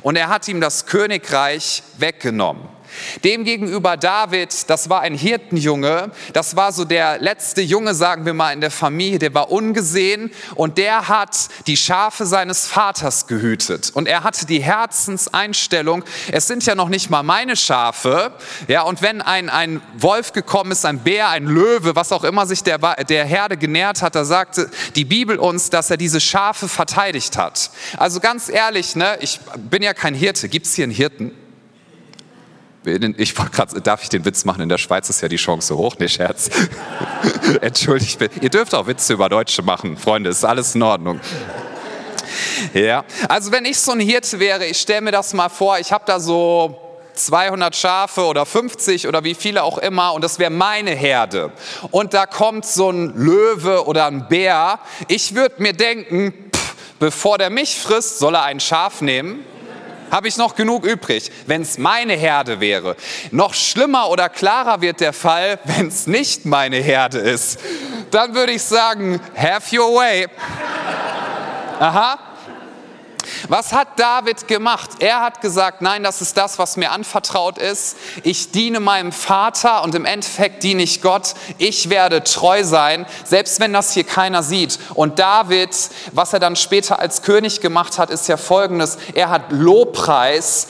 Und 0.03 0.17
er 0.17 0.29
hat 0.29 0.49
ihm 0.49 0.61
das 0.61 0.87
Königreich 0.87 1.83
weggenommen. 1.99 2.78
Demgegenüber 3.25 3.97
David, 3.97 4.69
das 4.71 4.89
war 4.89 5.01
ein 5.01 5.15
Hirtenjunge, 5.15 6.11
das 6.33 6.57
war 6.57 6.73
so 6.73 6.85
der 6.85 7.19
letzte 7.19 7.63
Junge, 7.63 7.95
sagen 7.95 8.25
wir 8.27 8.35
mal, 8.35 8.53
in 8.53 8.61
der 8.61 8.71
Familie, 8.71 9.19
der 9.19 9.35
war 9.35 9.51
ungesehen 9.51 10.31
und 10.55 10.79
der 10.79 11.09
hat 11.09 11.49
die 11.67 11.77
Schafe 11.77 12.27
seines 12.27 12.67
Vaters 12.67 13.27
gehütet. 13.27 13.91
Und 13.95 14.09
er 14.09 14.25
hatte 14.25 14.47
die 14.47 14.63
Herzenseinstellung, 14.63 16.05
es 16.33 16.47
sind 16.47 16.65
ja 16.67 16.75
noch 16.75 16.89
nicht 16.89 17.11
mal 17.11 17.23
meine 17.23 17.57
Schafe, 17.57 18.33
ja, 18.67 18.83
und 18.83 19.03
wenn 19.03 19.23
ein, 19.23 19.49
ein 19.49 19.81
Wolf 19.97 20.33
gekommen 20.33 20.73
ist, 20.73 20.85
ein 20.85 21.01
Bär, 21.01 21.29
ein 21.29 21.47
Löwe, 21.47 21.97
was 21.97 22.13
auch 22.13 22.25
immer 22.25 22.47
sich 22.47 22.63
der, 22.63 22.79
der 22.79 23.25
Herde 23.25 23.57
genährt 23.57 24.03
hat, 24.03 24.15
da 24.15 24.25
sagte 24.25 24.71
die 24.95 25.05
Bibel 25.05 25.39
uns, 25.39 25.71
dass 25.71 25.91
er 25.91 25.97
diese 25.97 26.21
Schafe 26.21 26.69
verteidigt 26.69 27.37
hat. 27.37 27.71
Also 27.97 28.21
ganz 28.21 28.49
ehrlich, 28.49 28.97
ne, 28.97 29.19
ich 29.21 29.41
bin 29.57 29.83
ja 29.83 29.95
kein 29.95 30.15
Hirte. 30.15 30.49
Gibt 30.49 30.67
es 30.67 30.75
hier 30.75 30.85
einen 30.85 30.93
Hirten? 30.93 31.33
Ich 33.17 33.35
grad, 33.35 33.87
darf 33.87 34.03
ich 34.03 34.09
den 34.09 34.25
Witz 34.25 34.45
machen? 34.45 34.63
In 34.63 34.69
der 34.69 34.79
Schweiz 34.79 35.09
ist 35.11 35.21
ja 35.21 35.29
die 35.29 35.37
Chance 35.37 35.77
hoch. 35.77 35.97
Nee, 35.99 36.09
Scherz. 36.09 36.51
Entschuldigt, 37.61 38.19
ihr 38.41 38.51
dürft 38.51 38.75
auch 38.75 38.87
Witze 38.87 39.15
über 39.15 39.29
Deutsche 39.29 39.63
machen, 39.63 39.97
Freunde, 39.97 40.31
ist 40.31 40.45
alles 40.45 40.75
in 40.75 40.83
Ordnung. 40.83 41.21
Ja, 42.75 43.05
also 43.29 43.53
wenn 43.53 43.65
ich 43.65 43.79
so 43.79 43.93
ein 43.93 44.01
Hirte 44.01 44.39
wäre, 44.41 44.67
ich 44.67 44.79
stelle 44.79 45.01
mir 45.01 45.13
das 45.13 45.33
mal 45.33 45.49
vor, 45.49 45.79
ich 45.79 45.93
habe 45.93 46.05
da 46.07 46.21
so 46.21 46.77
200 47.15 47.75
Schafe 47.75 48.25
oder 48.27 48.47
50 48.47 49.09
oder 49.09 49.25
wie 49.25 49.35
viele 49.35 49.63
auch 49.63 49.79
immer 49.79 50.13
und 50.15 50.23
das 50.23 50.39
wäre 50.39 50.51
meine 50.51 50.91
Herde. 50.91 51.53
Und 51.91 52.15
da 52.15 52.27
kommt 52.27 52.65
so 52.65 52.91
ein 52.91 53.15
Löwe 53.17 53.87
oder 53.87 54.07
ein 54.07 54.29
Bär. 54.29 54.79
Ich 55.09 55.35
würde 55.35 55.63
mir 55.63 55.73
denken, 55.73 56.51
pff, 56.55 56.75
bevor 56.99 57.39
der 57.39 57.51
mich 57.51 57.77
frisst, 57.77 58.19
soll 58.19 58.35
er 58.35 58.45
ein 58.45 58.61
Schaf 58.61 59.01
nehmen 59.01 59.45
habe 60.11 60.29
ich 60.29 60.37
noch 60.37 60.55
genug 60.55 60.85
übrig, 60.85 61.31
wenn 61.47 61.63
es 61.63 61.79
meine 61.79 62.15
Herde 62.15 62.61
wäre. 62.61 62.97
Noch 63.31 63.55
schlimmer 63.55 64.09
oder 64.11 64.29
klarer 64.29 64.81
wird 64.81 65.01
der 65.01 65.13
Fall, 65.13 65.59
wenn 65.65 65.89
es 65.89 66.07
nicht 66.07 66.45
meine 66.45 66.77
Herde 66.77 67.19
ist. 67.19 67.61
Dann 68.11 68.35
würde 68.35 68.53
ich 68.53 68.63
sagen, 68.63 69.21
have 69.37 69.77
your 69.77 69.95
way. 69.95 70.27
Aha, 71.81 72.19
was 73.49 73.73
hat 73.73 73.99
David 73.99 74.49
gemacht? 74.49 74.91
Er 75.01 75.21
hat 75.21 75.41
gesagt, 75.41 75.83
nein, 75.83 76.03
das 76.03 76.21
ist 76.21 76.37
das, 76.37 76.59
was 76.59 76.77
mir 76.77 76.91
anvertraut 76.91 77.59
ist. 77.59 77.97
Ich 78.23 78.51
diene 78.51 78.81
meinem 78.81 79.13
Vater 79.13 79.83
und 79.83 79.95
im 79.95 80.05
Endeffekt 80.05 80.63
diene 80.63 80.83
ich 80.83 81.03
Gott. 81.03 81.35
Ich 81.59 81.91
werde 81.91 82.25
treu 82.25 82.65
sein, 82.65 83.07
selbst 83.25 83.61
wenn 83.61 83.73
das 83.73 83.93
hier 83.93 84.05
keiner 84.05 84.43
sieht. 84.43 84.79
Und 84.95 85.19
David, 85.19 85.71
was 86.13 86.33
er 86.33 86.41
dann 86.41 86.57
später 86.57 86.99
als 86.99 87.23
König 87.23 87.61
gemacht 87.61 87.99
hat, 87.99 88.11
ist 88.11 88.29
ja 88.29 88.37
folgendes. 88.37 88.99
Er 89.15 89.31
hat 89.31 89.51
Lobpreis 89.51 90.69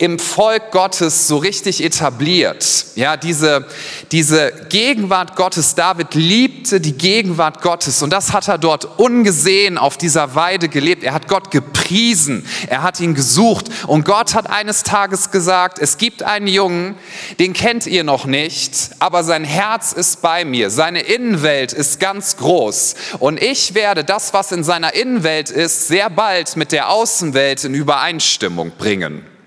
im 0.00 0.20
Volk 0.20 0.70
Gottes 0.70 1.26
so 1.26 1.38
richtig 1.38 1.82
etabliert. 1.82 2.86
Ja, 2.94 3.16
diese, 3.16 3.66
diese 4.12 4.52
Gegenwart 4.68 5.34
Gottes, 5.34 5.74
David 5.74 6.14
liebte 6.14 6.80
die 6.80 6.96
Gegenwart 6.96 7.62
Gottes 7.62 8.00
und 8.02 8.12
das 8.12 8.32
hat 8.32 8.46
er 8.46 8.58
dort 8.58 9.00
ungesehen 9.00 9.76
auf 9.76 9.96
dieser 9.96 10.36
Weide 10.36 10.68
gelebt. 10.68 11.02
Er 11.02 11.14
hat 11.14 11.26
Gott 11.26 11.50
gepriesen, 11.50 12.46
er 12.68 12.82
hat 12.82 13.00
ihn 13.00 13.14
gesucht 13.14 13.70
und 13.88 14.04
Gott 14.04 14.34
hat 14.34 14.48
eines 14.48 14.84
Tages 14.84 15.32
gesagt, 15.32 15.80
es 15.80 15.98
gibt 15.98 16.22
einen 16.22 16.46
Jungen, 16.46 16.94
den 17.40 17.52
kennt 17.52 17.84
ihr 17.86 18.04
noch 18.04 18.24
nicht, 18.24 18.90
aber 19.00 19.24
sein 19.24 19.42
Herz 19.42 19.92
ist 19.92 20.22
bei 20.22 20.44
mir, 20.44 20.70
seine 20.70 21.00
Innenwelt 21.00 21.72
ist 21.72 21.98
ganz 21.98 22.36
groß 22.36 22.94
und 23.18 23.42
ich 23.42 23.74
werde 23.74 24.04
das, 24.04 24.32
was 24.32 24.52
in 24.52 24.62
seiner 24.62 24.94
Innenwelt 24.94 25.50
ist, 25.50 25.88
sehr 25.88 26.08
bald 26.08 26.56
mit 26.56 26.70
der 26.70 26.90
Außenwelt 26.90 27.64
in 27.64 27.74
Übereinstimmung 27.74 28.70
bringen. 28.78 29.37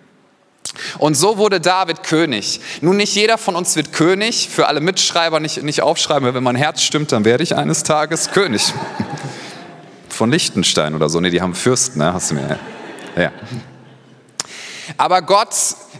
Und 1.00 1.16
so 1.16 1.38
wurde 1.38 1.60
David 1.60 2.04
König. 2.04 2.62
Nun, 2.82 2.98
nicht 2.98 3.14
jeder 3.14 3.38
von 3.38 3.56
uns 3.56 3.76
wird 3.76 3.92
König. 3.92 4.50
Für 4.50 4.68
alle 4.68 4.80
Mitschreiber 4.80 5.40
nicht, 5.40 5.62
nicht 5.64 5.82
aufschreiben, 5.82 6.34
wenn 6.34 6.44
mein 6.44 6.56
Herz 6.56 6.82
stimmt, 6.82 7.12
dann 7.12 7.26
werde 7.26 7.44
ich 7.44 7.56
eines 7.56 7.84
Tages 7.84 8.32
König. 8.32 8.74
von 10.10 10.30
Liechtenstein 10.32 10.96
oder 10.96 11.10
so. 11.10 11.20
Ne, 11.20 11.30
die 11.30 11.42
haben 11.42 11.56
Fürsten, 11.56 12.00
ne? 12.00 12.14
Hast 12.14 12.32
du 12.32 12.36
mir. 12.36 12.60
Ja. 13.16 13.32
Aber 14.98 15.22
Gott, 15.22 15.56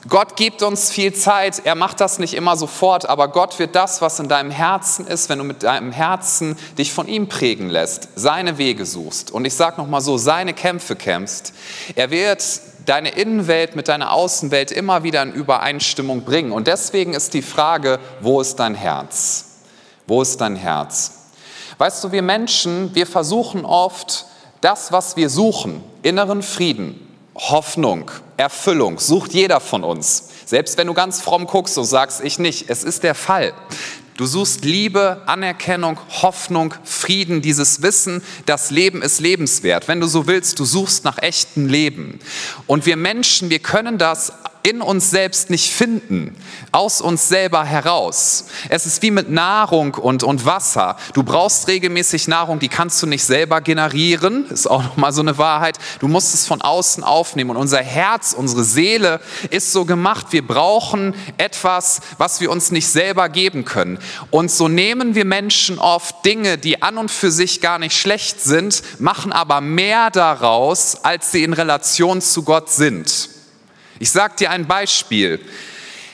Gott 0.08 0.36
gibt 0.36 0.64
uns 0.64 0.92
viel 0.92 1.14
Zeit. 1.14 1.62
Er 1.66 1.76
macht 1.76 2.02
das 2.02 2.20
nicht 2.20 2.34
immer 2.34 2.56
sofort, 2.56 3.08
aber 3.08 3.30
Gott 3.30 3.58
wird 3.60 3.76
das, 3.76 4.02
was 4.02 4.20
in 4.20 4.28
deinem 4.28 4.52
Herzen 4.52 5.08
ist, 5.08 5.30
wenn 5.30 5.40
du 5.40 5.44
mit 5.44 5.64
deinem 5.64 5.92
Herzen 5.92 6.58
dich 6.78 6.94
von 6.94 7.08
ihm 7.08 7.28
prägen 7.28 7.70
lässt, 7.70 8.10
seine 8.16 8.58
Wege 8.58 8.86
suchst. 8.86 9.32
Und 9.32 9.46
ich 9.46 9.56
sage 9.56 9.78
nochmal 9.82 10.02
so, 10.02 10.18
seine 10.18 10.54
Kämpfe 10.54 10.96
kämpfst. 10.96 11.54
Er 11.96 12.12
wird 12.12 12.44
deine 12.86 13.10
Innenwelt 13.10 13.76
mit 13.76 13.88
deiner 13.88 14.12
Außenwelt 14.12 14.72
immer 14.72 15.04
wieder 15.04 15.22
in 15.24 15.34
Übereinstimmung 15.34 16.24
bringen. 16.24 16.52
Und 16.52 16.68
deswegen 16.68 17.14
ist 17.14 17.34
die 17.34 17.42
Frage, 17.42 18.00
wo 18.22 18.42
ist 18.42 18.56
dein 18.58 18.76
Herz? 18.76 19.46
Wo 20.08 20.22
ist 20.22 20.42
dein 20.42 20.56
Herz? 20.56 21.30
Weißt 21.78 22.04
du, 22.04 22.12
wir 22.12 22.22
Menschen, 22.22 22.94
wir 22.94 23.08
versuchen 23.08 23.66
oft 23.66 24.26
das, 24.62 24.92
was 24.92 25.16
wir 25.16 25.30
suchen, 25.30 25.84
inneren 26.04 26.44
Frieden, 26.44 27.08
Hoffnung, 27.36 28.12
Erfüllung, 28.38 29.00
sucht 29.00 29.34
jeder 29.34 29.60
von 29.60 29.84
uns. 29.84 30.30
Selbst 30.46 30.78
wenn 30.78 30.88
du 30.88 30.94
ganz 30.94 31.22
fromm 31.22 31.48
guckst, 31.48 31.74
so 31.76 31.84
sagst 31.84 32.22
ich 32.24 32.38
nicht. 32.38 32.70
Es 32.70 32.84
ist 32.84 33.04
der 33.04 33.16
Fall. 33.16 33.54
Du 34.18 34.26
suchst 34.26 34.66
Liebe, 34.66 35.22
Anerkennung, 35.26 35.98
Hoffnung, 36.22 36.74
Frieden, 36.84 37.42
dieses 37.42 37.82
Wissen, 37.82 38.22
das 38.46 38.70
Leben 38.70 39.02
ist 39.02 39.20
lebenswert. 39.20 39.88
Wenn 39.88 40.00
du 40.00 40.08
so 40.08 40.28
willst, 40.28 40.60
du 40.60 40.66
suchst 40.66 41.06
nach 41.06 41.18
echtem 41.20 41.68
Leben. 41.68 42.20
Und 42.68 42.86
wir 42.86 42.98
Menschen, 42.98 43.50
wir 43.50 43.60
können 43.60 43.98
das 43.98 44.34
in 44.64 44.82
uns 44.82 45.10
selbst 45.10 45.50
nicht 45.50 45.74
finden, 45.74 46.36
aus 46.72 47.02
uns 47.02 47.28
selber 47.28 47.64
heraus. 47.64 48.46
Es 48.70 48.86
ist 48.86 49.02
wie 49.02 49.12
mit 49.12 49.30
Nahrung 49.30 49.96
und, 49.96 50.24
und 50.24 50.46
Wasser. 50.46 50.98
Du 51.14 51.24
brauchst 51.24 51.68
regelmäßig 51.68 52.28
Nahrung, 52.28 52.60
die 52.60 52.70
kannst 52.70 53.02
du 53.02 53.08
nicht 53.08 53.24
selber 53.24 53.62
generieren, 53.62 54.46
ist 54.50 54.70
auch 54.70 54.84
nochmal 54.84 55.14
so 55.14 55.22
eine 55.22 55.38
Wahrheit. 55.38 55.78
Du 56.00 56.08
musst 56.08 56.34
es 56.34 56.46
von 56.46 56.62
außen 56.62 57.04
aufnehmen 57.04 57.52
und 57.52 57.58
unser 57.58 57.82
Herz, 57.82 58.34
unsere 58.34 58.64
Seele 58.64 59.20
ist 59.50 59.72
so 59.72 59.86
gemacht. 59.86 60.28
Wir 60.32 60.46
brauchen 60.46 61.16
etwas, 61.38 62.02
was 62.18 62.40
wir 62.42 62.52
uns 62.52 62.72
nicht 62.72 62.88
selber 62.88 63.30
geben 63.30 63.66
können. 63.66 63.98
Und 64.30 64.52
so 64.52 64.68
nehmen 64.68 65.16
wir 65.16 65.26
Menschen 65.26 65.80
oft 65.80 66.24
Dinge, 66.26 66.58
die 66.58 66.82
an 66.82 66.98
und 66.98 67.10
für 67.10 67.32
sich 67.32 67.62
gar 67.62 67.80
nicht 67.80 67.98
schlecht 67.98 68.42
sind, 68.42 68.84
machen 69.00 69.32
aber 69.32 69.62
mehr 69.62 70.12
daraus, 70.12 71.04
als 71.04 71.32
sie 71.32 71.44
in 71.44 71.54
Relation 71.54 72.22
zu 72.22 72.44
Gott 72.44 72.70
sind. 72.70 73.31
Ich 74.02 74.10
sage 74.10 74.34
dir 74.36 74.50
ein 74.50 74.66
Beispiel. 74.66 75.40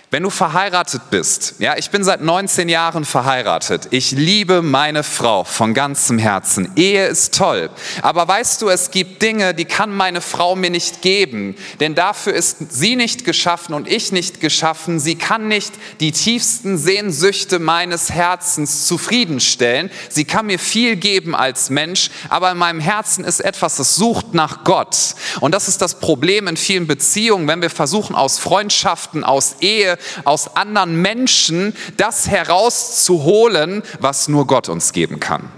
Wenn 0.10 0.24
du 0.24 0.30
verheiratet 0.30 1.10
bist, 1.12 1.56
ja, 1.60 1.76
ich 1.76 1.90
bin 1.90 2.02
seit 2.02 2.22
19 2.22 2.70
Jahren 2.70 3.04
verheiratet. 3.04 3.90
Ich 3.92 4.12
liebe 4.12 4.62
meine 4.62 5.04
Frau 5.04 5.44
von 5.44 5.74
ganzem 5.74 6.18
Herzen. 6.18 6.72
Ehe 6.78 7.08
ist 7.08 7.34
toll. 7.34 7.70
Aber 8.04 8.26
weißt 8.26 8.62
du, 8.62 8.70
es 8.70 8.92
gibt 8.92 9.22
Dinge, 9.22 9.54
die 9.54 9.66
kann 9.66 9.94
meine 9.94 10.22
Frau 10.22 10.56
mir 10.56 10.70
nicht 10.70 11.02
geben. 11.02 11.58
Denn 11.82 11.94
dafür 11.94 12.32
ist 12.32 12.72
sie 12.72 12.96
nicht 12.96 13.26
geschaffen 13.26 13.74
und 13.74 13.86
ich 13.90 14.14
nicht 14.14 14.40
geschaffen. 14.40 15.02
Sie 15.02 15.16
kann 15.16 15.50
nicht 15.50 15.74
die 16.00 16.14
tiefsten 16.14 16.78
Sehnsüchte 16.78 17.60
meines 17.60 18.10
Herzens 18.10 18.88
zufriedenstellen. 18.88 19.92
Sie 20.08 20.24
kann 20.24 20.46
mir 20.46 20.58
viel 20.58 20.96
geben 20.96 21.36
als 21.36 21.70
Mensch. 21.70 22.12
Aber 22.30 22.50
in 22.50 22.58
meinem 22.58 22.80
Herzen 22.80 23.26
ist 23.26 23.42
etwas, 23.42 23.76
das 23.76 23.96
sucht 23.96 24.34
nach 24.34 24.64
Gott. 24.64 25.16
Und 25.42 25.54
das 25.54 25.68
ist 25.68 25.82
das 25.82 26.00
Problem 26.00 26.48
in 26.48 26.56
vielen 26.56 26.88
Beziehungen, 26.88 27.50
wenn 27.50 27.62
wir 27.62 27.70
versuchen, 27.70 28.16
aus 28.16 28.40
Freundschaften, 28.40 29.26
aus 29.26 29.58
Ehe, 29.60 29.97
aus 30.24 30.56
anderen 30.56 31.02
Menschen 31.02 31.76
das 31.98 32.28
herauszuholen, 32.28 33.84
was 34.00 34.28
nur 34.28 34.48
Gott 34.48 34.70
uns 34.70 34.94
geben 34.94 35.20
kann. 35.20 35.50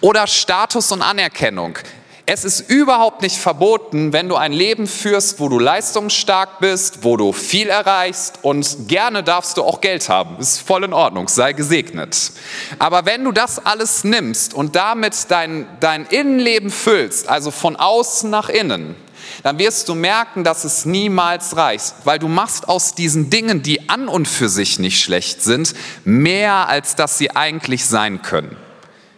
Oder 0.00 0.26
Status 0.26 0.92
und 0.92 1.02
Anerkennung. 1.02 1.78
Es 2.26 2.42
ist 2.46 2.70
überhaupt 2.70 3.20
nicht 3.20 3.36
verboten, 3.36 4.14
wenn 4.14 4.30
du 4.30 4.36
ein 4.36 4.54
Leben 4.54 4.86
führst, 4.86 5.40
wo 5.40 5.50
du 5.50 5.58
leistungsstark 5.58 6.58
bist, 6.58 7.04
wo 7.04 7.18
du 7.18 7.34
viel 7.34 7.68
erreichst 7.68 8.38
und 8.40 8.88
gerne 8.88 9.22
darfst 9.22 9.58
du 9.58 9.62
auch 9.62 9.82
Geld 9.82 10.08
haben. 10.08 10.38
Ist 10.38 10.62
voll 10.66 10.84
in 10.84 10.94
Ordnung, 10.94 11.28
sei 11.28 11.52
gesegnet. 11.52 12.32
Aber 12.78 13.04
wenn 13.04 13.24
du 13.24 13.32
das 13.32 13.66
alles 13.66 14.04
nimmst 14.04 14.54
und 14.54 14.74
damit 14.74 15.30
dein, 15.30 15.68
dein 15.80 16.06
Innenleben 16.06 16.70
füllst, 16.70 17.28
also 17.28 17.50
von 17.50 17.76
außen 17.76 18.30
nach 18.30 18.48
innen, 18.48 18.96
dann 19.42 19.58
wirst 19.58 19.88
du 19.88 19.94
merken, 19.94 20.44
dass 20.44 20.64
es 20.64 20.84
niemals 20.84 21.56
reicht, 21.56 21.94
weil 22.04 22.18
du 22.18 22.28
machst 22.28 22.68
aus 22.68 22.94
diesen 22.94 23.30
Dingen, 23.30 23.62
die 23.62 23.88
an 23.88 24.08
und 24.08 24.28
für 24.28 24.48
sich 24.48 24.78
nicht 24.78 25.02
schlecht 25.02 25.42
sind, 25.42 25.74
mehr 26.04 26.68
als 26.68 26.96
dass 26.96 27.18
sie 27.18 27.34
eigentlich 27.34 27.84
sein 27.86 28.22
können. 28.22 28.56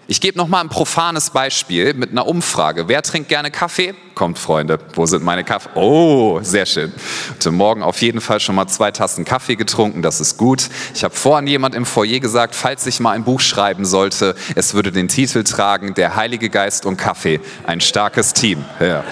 Ich 0.08 0.20
gebe 0.20 0.38
noch 0.38 0.46
mal 0.46 0.60
ein 0.60 0.68
profanes 0.68 1.30
Beispiel 1.30 1.92
mit 1.92 2.12
einer 2.12 2.28
Umfrage. 2.28 2.86
Wer 2.86 3.02
trinkt 3.02 3.28
gerne 3.28 3.50
Kaffee? 3.50 3.92
Kommt, 4.14 4.38
Freunde. 4.38 4.78
Wo 4.94 5.04
sind 5.04 5.24
meine 5.24 5.42
Kaffee? 5.42 5.70
Oh, 5.74 6.38
sehr 6.42 6.64
schön. 6.64 6.92
Heute 7.34 7.50
Morgen 7.50 7.82
auf 7.82 8.00
jeden 8.00 8.20
Fall 8.20 8.38
schon 8.38 8.54
mal 8.54 8.68
zwei 8.68 8.92
Tassen 8.92 9.24
Kaffee 9.24 9.56
getrunken. 9.56 10.02
Das 10.02 10.20
ist 10.20 10.36
gut. 10.36 10.68
Ich 10.94 11.02
habe 11.02 11.12
vorhin 11.12 11.48
jemand 11.48 11.74
im 11.74 11.84
Foyer 11.84 12.20
gesagt, 12.20 12.54
falls 12.54 12.86
ich 12.86 13.00
mal 13.00 13.10
ein 13.12 13.24
Buch 13.24 13.40
schreiben 13.40 13.84
sollte, 13.84 14.36
es 14.54 14.74
würde 14.74 14.92
den 14.92 15.08
Titel 15.08 15.42
tragen: 15.42 15.94
Der 15.94 16.14
Heilige 16.14 16.50
Geist 16.50 16.86
und 16.86 16.96
Kaffee. 16.96 17.40
Ein 17.66 17.80
starkes 17.80 18.32
Team. 18.32 18.64
Ja. 18.78 19.02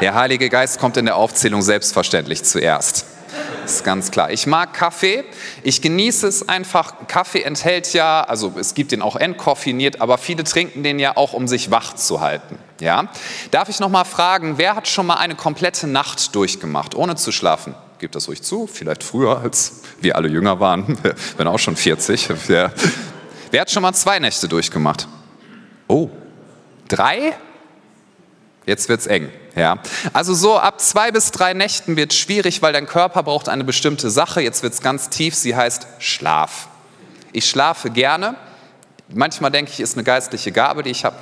Der 0.00 0.14
Heilige 0.14 0.48
Geist 0.48 0.78
kommt 0.78 0.96
in 0.96 1.06
der 1.06 1.16
Aufzählung 1.16 1.60
selbstverständlich 1.60 2.44
zuerst. 2.44 3.04
Das 3.62 3.74
ist 3.74 3.84
ganz 3.84 4.12
klar. 4.12 4.30
Ich 4.30 4.46
mag 4.46 4.72
Kaffee. 4.72 5.24
Ich 5.64 5.82
genieße 5.82 6.28
es 6.28 6.48
einfach. 6.48 6.94
Kaffee 7.08 7.42
enthält 7.42 7.92
ja, 7.92 8.22
also 8.22 8.54
es 8.58 8.74
gibt 8.74 8.92
den 8.92 9.02
auch 9.02 9.16
entkoffiniert, 9.16 10.00
aber 10.00 10.16
viele 10.16 10.44
trinken 10.44 10.84
den 10.84 11.00
ja 11.00 11.16
auch, 11.16 11.32
um 11.32 11.48
sich 11.48 11.72
wach 11.72 11.94
zu 11.94 12.20
halten. 12.20 12.58
Ja? 12.80 13.08
Darf 13.50 13.68
ich 13.68 13.80
noch 13.80 13.88
mal 13.88 14.04
fragen, 14.04 14.56
wer 14.56 14.76
hat 14.76 14.86
schon 14.86 15.04
mal 15.04 15.16
eine 15.16 15.34
komplette 15.34 15.88
Nacht 15.88 16.34
durchgemacht, 16.36 16.94
ohne 16.94 17.16
zu 17.16 17.32
schlafen? 17.32 17.74
Gebt 17.98 18.14
das 18.14 18.28
ruhig 18.28 18.42
zu, 18.42 18.68
vielleicht 18.68 19.02
früher, 19.02 19.40
als 19.40 19.82
wir 20.00 20.14
alle 20.14 20.28
jünger 20.28 20.60
waren. 20.60 20.96
Ich 21.02 21.34
bin 21.36 21.48
auch 21.48 21.58
schon 21.58 21.76
40. 21.76 22.28
Ja. 22.48 22.70
Wer 23.50 23.62
hat 23.62 23.70
schon 23.70 23.82
mal 23.82 23.94
zwei 23.94 24.20
Nächte 24.20 24.46
durchgemacht? 24.46 25.08
Oh, 25.88 26.08
drei? 26.86 27.34
Jetzt 28.64 28.88
wird's 28.88 29.06
eng. 29.06 29.30
Ja. 29.58 29.78
Also 30.12 30.34
so 30.34 30.56
ab 30.58 30.80
zwei 30.80 31.10
bis 31.10 31.32
drei 31.32 31.52
Nächten 31.52 31.96
wird 31.96 32.14
schwierig, 32.14 32.62
weil 32.62 32.72
dein 32.72 32.86
Körper 32.86 33.24
braucht 33.24 33.48
eine 33.48 33.64
bestimmte 33.64 34.08
Sache. 34.08 34.40
Jetzt 34.40 34.62
wird's 34.62 34.80
ganz 34.80 35.08
tief. 35.08 35.34
Sie 35.34 35.56
heißt 35.56 35.86
Schlaf. 35.98 36.68
Ich 37.32 37.50
schlafe 37.50 37.90
gerne. 37.90 38.36
Manchmal 39.08 39.50
denke 39.50 39.72
ich, 39.72 39.80
ist 39.80 39.96
eine 39.96 40.04
geistliche 40.04 40.52
Gabe, 40.52 40.82
die 40.82 40.90
ich 40.90 41.04
habe. 41.04 41.16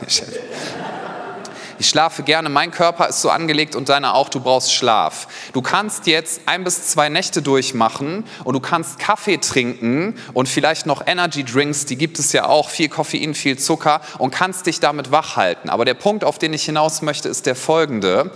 Ich 1.79 1.89
schlafe 1.89 2.23
gerne, 2.23 2.49
mein 2.49 2.71
Körper 2.71 3.09
ist 3.09 3.21
so 3.21 3.31
angelegt 3.31 3.77
und 3.77 3.89
deiner 3.89 4.15
auch, 4.15 4.29
du 4.29 4.41
brauchst 4.41 4.73
Schlaf. 4.73 5.29
Du 5.53 5.61
kannst 5.61 6.07
jetzt 6.07 6.43
ein 6.47 6.65
bis 6.65 6.87
zwei 6.89 7.09
Nächte 7.09 7.43
durchmachen 7.43 8.25
und 8.45 8.55
du 8.55 8.61
kannst 8.61 8.99
Kaffee 8.99 9.37
trinken 9.39 10.19
und 10.33 10.49
vielleicht 10.49 10.87
noch 10.87 11.07
Energy 11.07 11.45
Drinks, 11.45 11.85
die 11.85 11.97
gibt 11.97 12.19
es 12.19 12.33
ja 12.33 12.47
auch, 12.47 12.71
viel 12.71 12.89
Koffein, 12.89 13.35
viel 13.35 13.59
Zucker 13.59 14.01
und 14.19 14.31
kannst 14.31 14.67
dich 14.67 14.81
damit 14.81 15.11
wach 15.11 15.37
halten. 15.37 15.69
Aber 15.69 15.85
der 15.85 15.95
Punkt, 15.95 16.25
auf 16.25 16.39
den 16.39 16.53
ich 16.53 16.65
hinaus 16.65 17.03
möchte, 17.03 17.29
ist 17.29 17.47
der 17.47 17.57
folgende. 17.57 18.31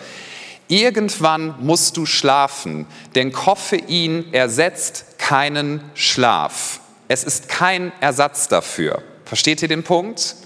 Irgendwann 0.68 1.54
musst 1.60 1.96
du 1.96 2.06
schlafen, 2.06 2.86
denn 3.14 3.32
Koffein 3.32 4.32
ersetzt 4.32 5.18
keinen 5.18 5.82
Schlaf. 5.94 6.80
Es 7.08 7.24
ist 7.24 7.48
kein 7.48 7.90
Ersatz 8.00 8.46
dafür. 8.46 9.02
Versteht 9.24 9.62
ihr 9.62 9.68
den 9.68 9.82
Punkt? 9.82 10.36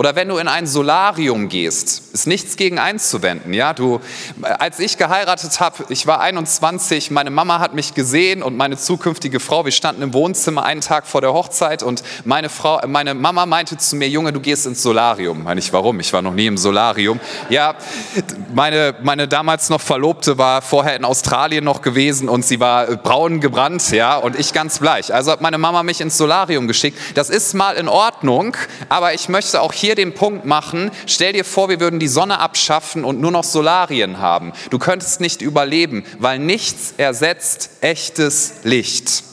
Oder 0.00 0.16
wenn 0.16 0.28
du 0.28 0.38
in 0.38 0.48
ein 0.48 0.66
Solarium 0.66 1.50
gehst, 1.50 2.14
ist 2.14 2.26
nichts 2.26 2.56
gegen 2.56 2.78
einzuwenden. 2.78 3.52
Ja, 3.52 3.74
du, 3.74 4.00
als 4.40 4.78
ich 4.78 4.96
geheiratet 4.96 5.60
habe, 5.60 5.84
ich 5.90 6.06
war 6.06 6.22
21, 6.22 7.10
meine 7.10 7.28
Mama 7.28 7.58
hat 7.58 7.74
mich 7.74 7.92
gesehen 7.92 8.42
und 8.42 8.56
meine 8.56 8.78
zukünftige 8.78 9.40
Frau, 9.40 9.66
wir 9.66 9.72
standen 9.72 10.00
im 10.00 10.14
Wohnzimmer 10.14 10.64
einen 10.64 10.80
Tag 10.80 11.06
vor 11.06 11.20
der 11.20 11.34
Hochzeit 11.34 11.82
und 11.82 12.02
meine 12.24 12.48
Frau, 12.48 12.80
meine 12.86 13.12
Mama 13.12 13.44
meinte 13.44 13.76
zu 13.76 13.94
mir, 13.94 14.08
Junge, 14.08 14.32
du 14.32 14.40
gehst 14.40 14.64
ins 14.64 14.82
Solarium. 14.82 15.42
Meine 15.42 15.60
ich, 15.60 15.70
warum? 15.70 16.00
Ich 16.00 16.14
war 16.14 16.22
noch 16.22 16.32
nie 16.32 16.46
im 16.46 16.56
Solarium. 16.56 17.20
Ja, 17.50 17.74
meine, 18.54 18.94
meine 19.02 19.28
damals 19.28 19.68
noch 19.68 19.82
Verlobte 19.82 20.38
war 20.38 20.62
vorher 20.62 20.96
in 20.96 21.04
Australien 21.04 21.64
noch 21.64 21.82
gewesen 21.82 22.30
und 22.30 22.46
sie 22.46 22.58
war 22.58 22.86
braun 22.96 23.42
gebrannt, 23.42 23.90
ja, 23.90 24.16
und 24.16 24.38
ich 24.38 24.54
ganz 24.54 24.78
bleich. 24.78 25.12
Also 25.12 25.30
hat 25.30 25.42
meine 25.42 25.58
Mama 25.58 25.82
mich 25.82 26.00
ins 26.00 26.16
Solarium 26.16 26.68
geschickt. 26.68 26.98
Das 27.16 27.28
ist 27.28 27.52
mal 27.52 27.76
in 27.76 27.86
Ordnung, 27.86 28.56
aber 28.88 29.12
ich 29.12 29.28
möchte 29.28 29.60
auch 29.60 29.74
hier 29.74 29.89
den 29.94 30.14
Punkt 30.14 30.44
machen, 30.44 30.90
stell 31.06 31.32
dir 31.32 31.44
vor, 31.44 31.68
wir 31.68 31.80
würden 31.80 32.00
die 32.00 32.08
Sonne 32.08 32.38
abschaffen 32.38 33.04
und 33.04 33.20
nur 33.20 33.30
noch 33.30 33.44
Solarien 33.44 34.18
haben. 34.18 34.52
Du 34.70 34.78
könntest 34.78 35.20
nicht 35.20 35.42
überleben, 35.42 36.04
weil 36.18 36.38
nichts 36.38 36.94
ersetzt 36.96 37.70
echtes 37.80 38.54
Licht. 38.64 39.29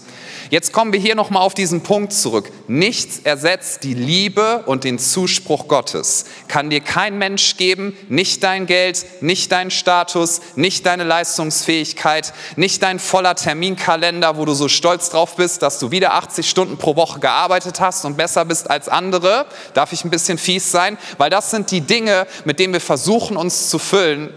Jetzt 0.50 0.72
kommen 0.72 0.94
wir 0.94 1.00
hier 1.00 1.16
nochmal 1.16 1.42
auf 1.42 1.54
diesen 1.54 1.82
Punkt 1.82 2.13
zurück. 2.13 2.50
Nichts 2.68 3.20
ersetzt 3.24 3.84
die 3.84 3.94
Liebe 3.94 4.63
und 4.66 4.84
den 4.84 4.98
Zuspruch 4.98 5.68
Gottes. 5.68 6.25
Kann 6.48 6.70
dir 6.70 6.80
kein 6.80 7.18
Mensch 7.18 7.58
geben, 7.58 7.98
nicht 8.08 8.44
dein 8.44 8.66
Geld, 8.66 9.06
nicht 9.22 9.51
dein 9.51 9.72
Status, 9.72 10.39
nicht 10.56 10.86
deine 10.86 11.04
Leistungsfähigkeit, 11.04 12.34
nicht 12.56 12.82
dein 12.82 13.00
voller 13.00 13.36
Terminkalender, 13.36 14.38
wo 14.38 14.46
du 14.46 14.54
so 14.54 14.70
stolz 14.70 15.10
drauf 15.10 15.36
bist, 15.36 15.62
dass 15.62 15.80
du 15.80 15.92
wieder 15.92 16.13
80 16.13 16.50
Stunden 16.50 16.77
pro 16.77 16.96
Woche 16.96 17.20
gearbeitet 17.20 17.82
hast 17.82 18.06
und 18.06 18.16
besser 18.16 18.46
bist 18.46 18.70
als 18.70 18.88
andere. 18.88 19.48
Darf 19.74 19.92
ich 19.92 20.06
ein 20.06 20.10
bisschen 20.10 20.38
fies 20.38 20.72
sein? 20.72 20.98
Weil 21.18 21.30
das 21.30 21.51
sind 21.51 21.72
die 21.72 21.82
Dinge, 21.82 22.25
mit 22.46 22.60
denen 22.60 22.74
wir 22.74 22.82
versuchen, 22.82 23.36
uns 23.36 23.70
zu 23.70 23.80
füllen 23.80 24.34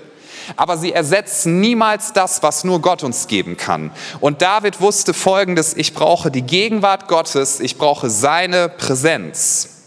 aber 0.57 0.77
sie 0.77 0.93
ersetzen 0.93 1.61
niemals 1.61 2.13
das, 2.13 2.43
was 2.43 2.65
nur 2.65 2.81
Gott 2.81 3.03
uns 3.03 3.27
geben 3.27 3.57
kann. 3.57 3.91
Und 4.21 4.43
David 4.43 4.81
wusste 4.81 5.15
Folgendes, 5.15 5.75
ich 5.77 5.95
brauche 5.95 6.31
die 6.31 6.43
Gegenwart 6.43 7.09
Gottes, 7.09 7.61
ich 7.61 7.79
brauche 7.79 8.11
seine 8.11 8.69
Präsenz. 8.69 9.81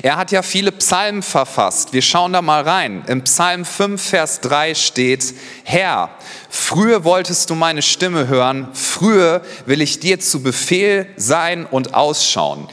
Er 0.00 0.16
hat 0.16 0.32
ja 0.32 0.42
viele 0.42 0.72
Psalmen 0.72 1.22
verfasst. 1.22 1.92
Wir 1.92 2.02
schauen 2.02 2.32
da 2.32 2.40
mal 2.40 2.62
rein. 2.62 3.04
Im 3.08 3.22
Psalm 3.24 3.64
5, 3.64 4.02
Vers 4.02 4.40
3 4.40 4.74
steht, 4.74 5.34
Herr, 5.64 6.10
früher 6.48 7.04
wolltest 7.04 7.50
du 7.50 7.54
meine 7.54 7.82
Stimme 7.82 8.26
hören, 8.26 8.68
früher 8.72 9.42
will 9.66 9.82
ich 9.82 10.00
dir 10.00 10.18
zu 10.18 10.42
Befehl 10.42 11.06
sein 11.16 11.66
und 11.66 11.94
ausschauen. 11.94 12.68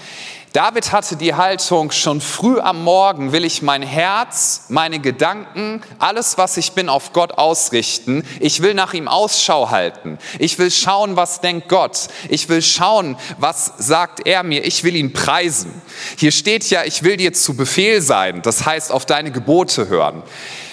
David 0.54 0.92
hatte 0.92 1.16
die 1.16 1.36
Haltung, 1.36 1.92
schon 1.92 2.22
früh 2.22 2.60
am 2.60 2.84
Morgen 2.84 3.32
will 3.32 3.46
ich 3.46 3.62
mein 3.62 3.84
Herz, 3.84 4.66
meine 4.70 5.00
Gedanken, 5.00 5.82
alles, 6.00 6.40
was 6.40 6.58
ich 6.58 6.72
bin, 6.72 6.90
auf 6.90 7.14
Gott 7.14 7.34
ausrichten. 7.34 8.24
Ich 8.40 8.64
will 8.64 8.74
nach 8.74 8.94
ihm 8.96 9.08
Ausschau 9.08 9.70
halten. 9.70 10.18
Ich 10.40 10.58
will 10.58 10.72
schauen, 10.72 11.16
was 11.16 11.42
denkt 11.42 11.70
Gott. 11.70 12.08
Ich 12.30 12.50
will 12.50 12.64
schauen, 12.64 13.16
was 13.38 13.74
sagt 13.78 14.26
er 14.26 14.42
mir. 14.42 14.66
Ich 14.66 14.84
will 14.84 14.96
ihn 14.96 15.14
preisen. 15.14 15.82
Hier 16.18 16.32
steht 16.32 16.68
ja, 16.72 16.84
ich 16.84 17.04
will 17.04 17.18
dir 17.18 17.34
zu 17.34 17.56
Befehl 17.56 18.02
sein. 18.02 18.42
Das 18.42 18.66
heißt, 18.66 18.92
auf 18.92 19.06
deine 19.06 19.32
Gebote 19.32 19.88
hören. 19.88 20.24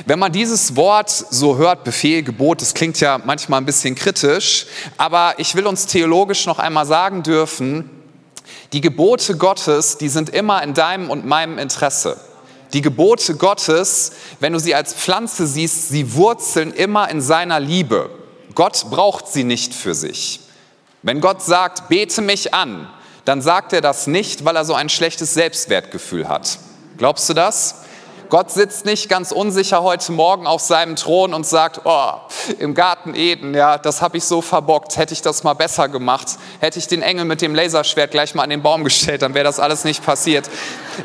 Wenn 0.06 0.18
man 0.18 0.32
dieses 0.32 0.76
Wort 0.76 1.10
so 1.10 1.58
hört, 1.58 1.84
Befehl, 1.84 2.22
Gebot, 2.22 2.62
das 2.62 2.72
klingt 2.72 2.98
ja 3.00 3.20
manchmal 3.22 3.60
ein 3.60 3.66
bisschen 3.66 3.94
kritisch, 3.94 4.66
aber 4.96 5.34
ich 5.36 5.54
will 5.54 5.66
uns 5.66 5.86
theologisch 5.86 6.46
noch 6.46 6.58
einmal 6.58 6.86
sagen 6.86 7.22
dürfen, 7.22 7.90
die 8.72 8.80
Gebote 8.80 9.36
Gottes, 9.36 9.98
die 9.98 10.08
sind 10.08 10.30
immer 10.30 10.62
in 10.62 10.74
deinem 10.74 11.10
und 11.10 11.24
meinem 11.24 11.58
Interesse. 11.58 12.18
Die 12.72 12.82
Gebote 12.82 13.36
Gottes, 13.36 14.12
wenn 14.40 14.52
du 14.52 14.58
sie 14.58 14.74
als 14.74 14.92
Pflanze 14.92 15.46
siehst, 15.46 15.88
sie 15.88 16.14
wurzeln 16.14 16.72
immer 16.72 17.08
in 17.08 17.20
seiner 17.20 17.60
Liebe. 17.60 18.10
Gott 18.54 18.86
braucht 18.90 19.28
sie 19.28 19.44
nicht 19.44 19.74
für 19.74 19.94
sich. 19.94 20.40
Wenn 21.02 21.20
Gott 21.20 21.42
sagt, 21.42 21.88
bete 21.88 22.22
mich 22.22 22.54
an, 22.54 22.88
dann 23.24 23.40
sagt 23.40 23.72
er 23.72 23.80
das 23.80 24.06
nicht, 24.06 24.44
weil 24.44 24.56
er 24.56 24.64
so 24.64 24.74
ein 24.74 24.88
schlechtes 24.88 25.34
Selbstwertgefühl 25.34 26.28
hat. 26.28 26.58
Glaubst 26.98 27.28
du 27.28 27.34
das? 27.34 27.85
Gott 28.28 28.50
sitzt 28.50 28.84
nicht 28.86 29.08
ganz 29.08 29.30
unsicher 29.30 29.82
heute 29.82 30.10
Morgen 30.12 30.46
auf 30.46 30.60
seinem 30.60 30.96
Thron 30.96 31.32
und 31.32 31.46
sagt, 31.46 31.82
oh, 31.84 32.12
im 32.58 32.74
Garten 32.74 33.14
Eden, 33.14 33.54
ja, 33.54 33.78
das 33.78 34.02
habe 34.02 34.16
ich 34.16 34.24
so 34.24 34.42
verbockt, 34.42 34.96
hätte 34.96 35.12
ich 35.12 35.22
das 35.22 35.44
mal 35.44 35.54
besser 35.54 35.88
gemacht, 35.88 36.36
hätte 36.60 36.78
ich 36.78 36.88
den 36.88 37.02
Engel 37.02 37.24
mit 37.24 37.40
dem 37.40 37.54
Laserschwert 37.54 38.10
gleich 38.10 38.34
mal 38.34 38.42
an 38.42 38.50
den 38.50 38.62
Baum 38.62 38.84
gestellt, 38.84 39.22
dann 39.22 39.34
wäre 39.34 39.44
das 39.44 39.60
alles 39.60 39.84
nicht 39.84 40.04
passiert. 40.04 40.48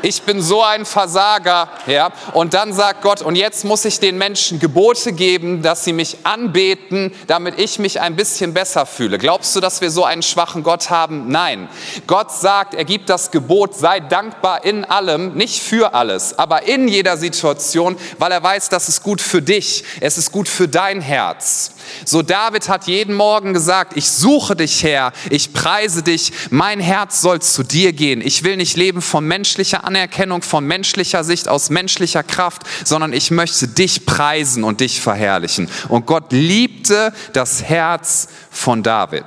Ich 0.00 0.22
bin 0.22 0.40
so 0.40 0.62
ein 0.62 0.84
Versager, 0.86 1.68
ja. 1.86 2.10
Und 2.32 2.54
dann 2.54 2.72
sagt 2.72 3.02
Gott, 3.02 3.22
und 3.22 3.36
jetzt 3.36 3.64
muss 3.64 3.84
ich 3.84 4.00
den 4.00 4.16
Menschen 4.16 4.58
Gebote 4.58 5.12
geben, 5.12 5.62
dass 5.62 5.84
sie 5.84 5.92
mich 5.92 6.18
anbeten, 6.24 7.12
damit 7.26 7.58
ich 7.58 7.78
mich 7.78 8.00
ein 8.00 8.16
bisschen 8.16 8.54
besser 8.54 8.86
fühle. 8.86 9.18
Glaubst 9.18 9.54
du, 9.54 9.60
dass 9.60 9.80
wir 9.80 9.90
so 9.90 10.04
einen 10.04 10.22
schwachen 10.22 10.62
Gott 10.62 10.90
haben? 10.90 11.28
Nein. 11.28 11.68
Gott 12.06 12.32
sagt, 12.32 12.74
er 12.74 12.84
gibt 12.84 13.10
das 13.10 13.30
Gebot, 13.30 13.74
sei 13.74 14.00
dankbar 14.00 14.64
in 14.64 14.84
allem, 14.84 15.34
nicht 15.34 15.62
für 15.62 15.94
alles, 15.94 16.38
aber 16.38 16.62
in 16.62 16.88
jeder 16.88 17.16
Situation, 17.16 17.96
weil 18.18 18.32
er 18.32 18.42
weiß, 18.42 18.68
das 18.68 18.88
ist 18.88 19.02
gut 19.02 19.20
für 19.20 19.42
dich, 19.42 19.84
es 20.00 20.18
ist 20.18 20.32
gut 20.32 20.48
für 20.48 20.68
dein 20.68 21.00
Herz. 21.00 21.72
So 22.04 22.22
David 22.22 22.68
hat 22.68 22.86
jeden 22.86 23.14
Morgen 23.14 23.52
gesagt, 23.52 23.96
ich 23.96 24.10
suche 24.10 24.56
dich 24.56 24.82
her, 24.82 25.12
ich 25.30 25.52
preise 25.52 26.02
dich, 26.02 26.32
mein 26.50 26.80
Herz 26.80 27.20
soll 27.20 27.40
zu 27.42 27.62
dir 27.62 27.92
gehen. 27.92 28.20
Ich 28.20 28.44
will 28.44 28.56
nicht 28.56 28.76
leben 28.76 29.02
von 29.02 29.24
menschlicher 29.24 29.81
Anerkennung, 29.84 30.42
von 30.42 30.64
menschlicher 30.64 31.24
Sicht, 31.24 31.48
aus 31.48 31.70
menschlicher 31.70 32.22
Kraft, 32.22 32.62
sondern 32.84 33.12
ich 33.12 33.30
möchte 33.30 33.68
dich 33.68 34.06
preisen 34.06 34.64
und 34.64 34.80
dich 34.80 35.00
verherrlichen. 35.00 35.68
Und 35.88 36.06
Gott 36.06 36.32
liebte 36.32 37.12
das 37.32 37.62
Herz 37.62 38.28
von 38.50 38.82
David. 38.82 39.24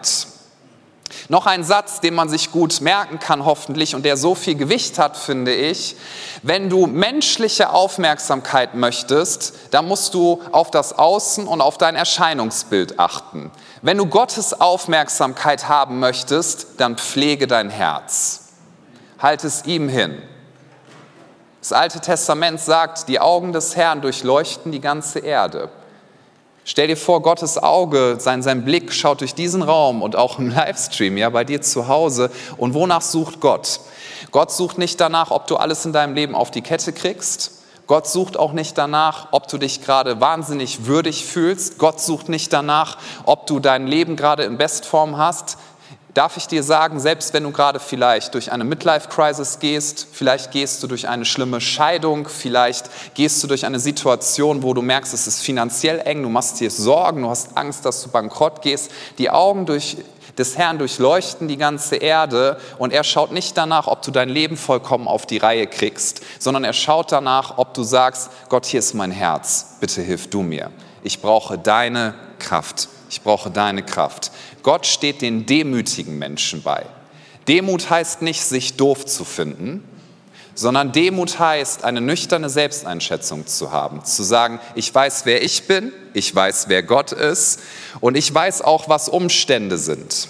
Noch 1.28 1.48
ein 1.48 1.64
Satz, 1.64 2.02
den 2.02 2.14
man 2.14 2.30
sich 2.30 2.52
gut 2.52 2.82
merken 2.82 3.20
kann 3.20 3.46
hoffentlich 3.46 3.96
und 3.96 4.06
der 4.06 4.18
so 4.18 4.36
viel 4.36 4.56
Gewicht 4.56 5.00
hat, 5.00 5.18
finde 5.18 5.54
ich. 5.54 5.96
Wenn 6.44 6.70
du 6.70 6.86
menschliche 6.86 7.72
Aufmerksamkeit 7.72 8.76
möchtest, 8.76 9.54
dann 9.72 9.88
musst 9.88 10.14
du 10.14 10.42
auf 10.52 10.70
das 10.70 10.94
Außen 10.94 11.48
und 11.48 11.62
auf 11.62 11.78
dein 11.78 11.96
Erscheinungsbild 11.96 13.00
achten. 13.00 13.52
Wenn 13.82 13.98
du 13.98 14.06
Gottes 14.06 14.60
Aufmerksamkeit 14.60 15.68
haben 15.68 16.00
möchtest, 16.00 16.68
dann 16.78 16.98
pflege 16.98 17.48
dein 17.48 17.70
Herz. 17.70 18.50
Halt 19.20 19.44
es 19.44 19.66
ihm 19.66 19.90
hin. 19.90 20.22
Das 21.66 21.74
Alte 21.74 22.00
Testament 22.00 22.60
sagt, 22.60 23.08
die 23.08 23.20
Augen 23.20 23.52
des 23.52 23.76
Herrn 23.76 24.02
durchleuchten 24.02 24.72
die 24.72 24.80
ganze 24.80 25.18
Erde. 25.18 25.70
Stell 26.64 26.90
dir 26.90 26.96
vor, 26.96 27.24
Gottes 27.24 27.58
Auge, 27.58 28.18
sein, 28.20 28.44
sein 28.44 28.64
Blick 28.64 28.94
schaut 28.94 29.22
durch 29.22 29.34
diesen 29.34 29.64
Raum 29.64 30.04
und 30.04 30.16
auch 30.16 30.38
im 30.38 30.50
Livestream, 30.52 31.18
ja, 31.18 31.28
bei 31.32 31.44
dir 31.44 31.64
zu 31.64 31.88
Hause. 31.88 32.30
Und 32.58 32.76
wonach 32.76 33.02
sucht 33.02 33.40
Gott? 33.40 33.80
Gott 34.30 34.52
sucht 34.52 34.78
nicht 34.78 35.02
danach, 35.02 35.32
ob 35.32 35.48
du 35.48 35.56
alles 35.56 35.84
in 35.86 35.92
deinem 35.92 36.14
Leben 36.14 36.36
auf 36.36 36.52
die 36.52 36.62
Kette 36.62 36.94
kriegst. 36.94 37.64
Gott 37.88 38.06
sucht 38.06 38.38
auch 38.38 38.54
nicht 38.54 38.78
danach, 38.78 39.30
ob 39.32 39.48
du 39.48 39.58
dich 39.58 39.82
gerade 39.82 40.22
wahnsinnig 40.22 40.86
würdig 40.86 41.26
fühlst. 41.26 41.80
Gott 41.80 42.00
sucht 42.00 42.30
nicht 42.30 42.54
danach, 42.54 43.00
ob 43.26 43.48
du 43.48 43.60
dein 43.60 43.88
Leben 43.88 44.16
gerade 44.18 44.44
in 44.44 44.60
Bestform 44.60 45.18
hast 45.18 45.58
darf 46.16 46.38
ich 46.38 46.48
dir 46.48 46.64
sagen, 46.64 47.00
selbst 47.00 47.34
wenn 47.34 47.44
du 47.44 47.52
gerade 47.52 47.80
vielleicht 47.80 48.34
durch 48.34 48.52
eine 48.52 48.64
Midlife-Crisis 48.64 49.60
gehst, 49.60 50.08
vielleicht 50.12 50.50
gehst 50.52 50.82
du 50.82 50.88
durch 50.88 51.08
eine 51.08 51.26
schlimme 51.26 51.60
Scheidung, 51.60 52.28
vielleicht 52.28 52.90
gehst 53.14 53.44
du 53.44 53.48
durch 53.48 53.66
eine 53.66 53.80
Situation, 53.80 54.64
wo 54.64 54.74
du 54.74 54.82
merkst, 54.82 55.14
es 55.14 55.28
ist 55.28 55.42
finanziell 55.42 56.00
eng, 56.00 56.24
du 56.24 56.30
machst 56.30 56.60
dir 56.62 56.72
Sorgen, 56.72 57.22
du 57.22 57.30
hast 57.30 57.58
Angst, 57.58 57.86
dass 57.86 58.02
du 58.02 58.10
bankrott 58.10 58.62
gehst, 58.62 58.90
die 59.18 59.30
Augen 59.30 59.66
durch, 59.66 59.98
des 60.38 60.58
Herrn 60.58 60.78
durchleuchten 60.78 61.48
die 61.50 61.58
ganze 61.58 61.98
Erde 61.98 62.60
und 62.78 62.94
er 62.94 63.04
schaut 63.04 63.32
nicht 63.32 63.58
danach, 63.58 63.88
ob 63.88 64.02
du 64.02 64.12
dein 64.12 64.30
Leben 64.30 64.58
vollkommen 64.58 65.08
auf 65.08 65.26
die 65.26 65.38
Reihe 65.38 65.68
kriegst, 65.68 66.22
sondern 66.40 66.64
er 66.64 66.74
schaut 66.74 67.12
danach, 67.12 67.58
ob 67.58 67.74
du 67.74 67.84
sagst, 67.84 68.30
Gott, 68.48 68.66
hier 68.66 68.80
ist 68.80 68.94
mein 68.94 69.12
Herz, 69.12 69.76
bitte 69.82 70.02
hilf 70.02 70.30
du 70.30 70.42
mir. 70.42 70.72
Ich 71.04 71.22
brauche 71.22 71.58
deine 71.58 72.16
Kraft. 72.40 72.90
Ich 73.10 73.22
brauche 73.22 73.50
deine 73.50 73.84
Kraft. 73.84 74.32
Gott 74.64 74.86
steht 74.86 75.22
den 75.22 75.46
demütigen 75.46 76.18
Menschen 76.18 76.64
bei. 76.64 76.86
Demut 77.48 77.90
heißt 77.90 78.22
nicht, 78.22 78.44
sich 78.44 78.76
doof 78.76 79.06
zu 79.06 79.24
finden, 79.24 79.84
sondern 80.56 80.92
Demut 80.92 81.38
heißt, 81.38 81.84
eine 81.84 82.02
nüchterne 82.02 82.50
Selbsteinschätzung 82.50 83.46
zu 83.46 83.72
haben, 83.72 84.04
zu 84.06 84.24
sagen, 84.24 84.60
ich 84.74 84.94
weiß, 84.94 85.26
wer 85.26 85.44
ich 85.44 85.68
bin, 85.68 85.92
ich 86.14 86.34
weiß, 86.34 86.70
wer 86.70 86.82
Gott 86.82 87.12
ist 87.12 87.60
und 88.00 88.16
ich 88.16 88.34
weiß 88.34 88.62
auch, 88.62 88.88
was 88.90 89.10
Umstände 89.10 89.78
sind. 89.78 90.30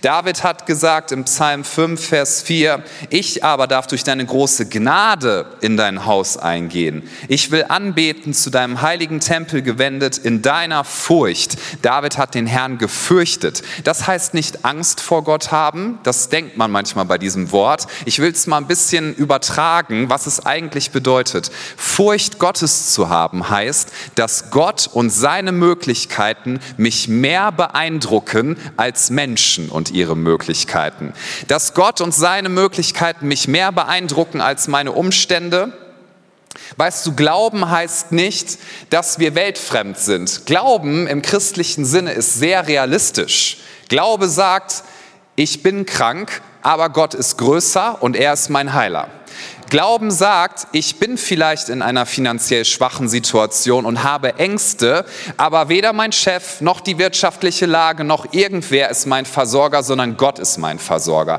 David 0.00 0.42
hat 0.42 0.66
gesagt 0.66 1.12
im 1.12 1.24
Psalm 1.24 1.64
5, 1.64 2.04
Vers 2.04 2.42
4, 2.42 2.82
ich 3.10 3.44
aber 3.44 3.66
darf 3.66 3.86
durch 3.86 4.04
deine 4.04 4.24
große 4.24 4.68
Gnade 4.68 5.46
in 5.60 5.76
dein 5.76 6.06
Haus 6.06 6.36
eingehen. 6.36 7.08
Ich 7.28 7.50
will 7.50 7.64
anbeten 7.68 8.34
zu 8.34 8.50
deinem 8.50 8.82
heiligen 8.82 9.20
Tempel 9.20 9.62
gewendet 9.62 10.18
in 10.18 10.42
deiner 10.42 10.84
Furcht. 10.84 11.56
David 11.82 12.18
hat 12.18 12.34
den 12.34 12.46
Herrn 12.46 12.78
gefürchtet. 12.78 13.62
Das 13.84 14.06
heißt 14.06 14.34
nicht 14.34 14.64
Angst 14.64 15.00
vor 15.00 15.24
Gott 15.24 15.52
haben, 15.52 15.98
das 16.02 16.28
denkt 16.28 16.56
man 16.56 16.70
manchmal 16.70 17.04
bei 17.04 17.18
diesem 17.18 17.52
Wort. 17.52 17.86
Ich 18.04 18.18
will 18.18 18.30
es 18.30 18.46
mal 18.46 18.58
ein 18.58 18.66
bisschen 18.66 19.14
übertragen, 19.14 20.10
was 20.10 20.26
es 20.26 20.44
eigentlich 20.44 20.90
bedeutet. 20.90 21.50
Furcht 21.76 22.38
Gottes 22.38 22.92
zu 22.92 23.08
haben 23.08 23.48
heißt, 23.48 23.92
dass 24.14 24.50
Gott 24.50 24.88
und 24.92 25.10
seine 25.10 25.52
Möglichkeiten 25.52 26.60
mich 26.76 27.08
mehr 27.08 27.52
beeindrucken 27.52 28.56
als 28.76 29.10
Menschen 29.10 29.69
und 29.70 29.90
ihre 29.90 30.16
Möglichkeiten. 30.16 31.12
Dass 31.48 31.74
Gott 31.74 32.00
und 32.00 32.14
seine 32.14 32.48
Möglichkeiten 32.48 33.28
mich 33.28 33.48
mehr 33.48 33.72
beeindrucken 33.72 34.40
als 34.40 34.68
meine 34.68 34.92
Umstände. 34.92 35.72
Weißt 36.76 37.06
du, 37.06 37.14
Glauben 37.14 37.70
heißt 37.70 38.12
nicht, 38.12 38.58
dass 38.90 39.18
wir 39.18 39.34
weltfremd 39.34 39.98
sind. 39.98 40.46
Glauben 40.46 41.06
im 41.06 41.22
christlichen 41.22 41.84
Sinne 41.84 42.12
ist 42.12 42.34
sehr 42.34 42.66
realistisch. 42.66 43.58
Glaube 43.88 44.28
sagt, 44.28 44.82
ich 45.36 45.62
bin 45.62 45.86
krank, 45.86 46.42
aber 46.62 46.90
Gott 46.90 47.14
ist 47.14 47.38
größer 47.38 48.02
und 48.02 48.16
er 48.16 48.32
ist 48.32 48.50
mein 48.50 48.74
Heiler. 48.74 49.08
Glauben 49.70 50.10
sagt, 50.10 50.66
ich 50.72 50.98
bin 50.98 51.16
vielleicht 51.16 51.68
in 51.68 51.80
einer 51.80 52.04
finanziell 52.04 52.64
schwachen 52.64 53.08
Situation 53.08 53.86
und 53.86 54.02
habe 54.02 54.34
Ängste, 54.40 55.04
aber 55.36 55.68
weder 55.68 55.92
mein 55.92 56.10
Chef 56.10 56.60
noch 56.60 56.80
die 56.80 56.98
wirtschaftliche 56.98 57.66
Lage 57.66 58.02
noch 58.02 58.32
irgendwer 58.32 58.90
ist 58.90 59.06
mein 59.06 59.26
Versorger, 59.26 59.84
sondern 59.84 60.16
Gott 60.16 60.40
ist 60.40 60.58
mein 60.58 60.80
Versorger. 60.80 61.38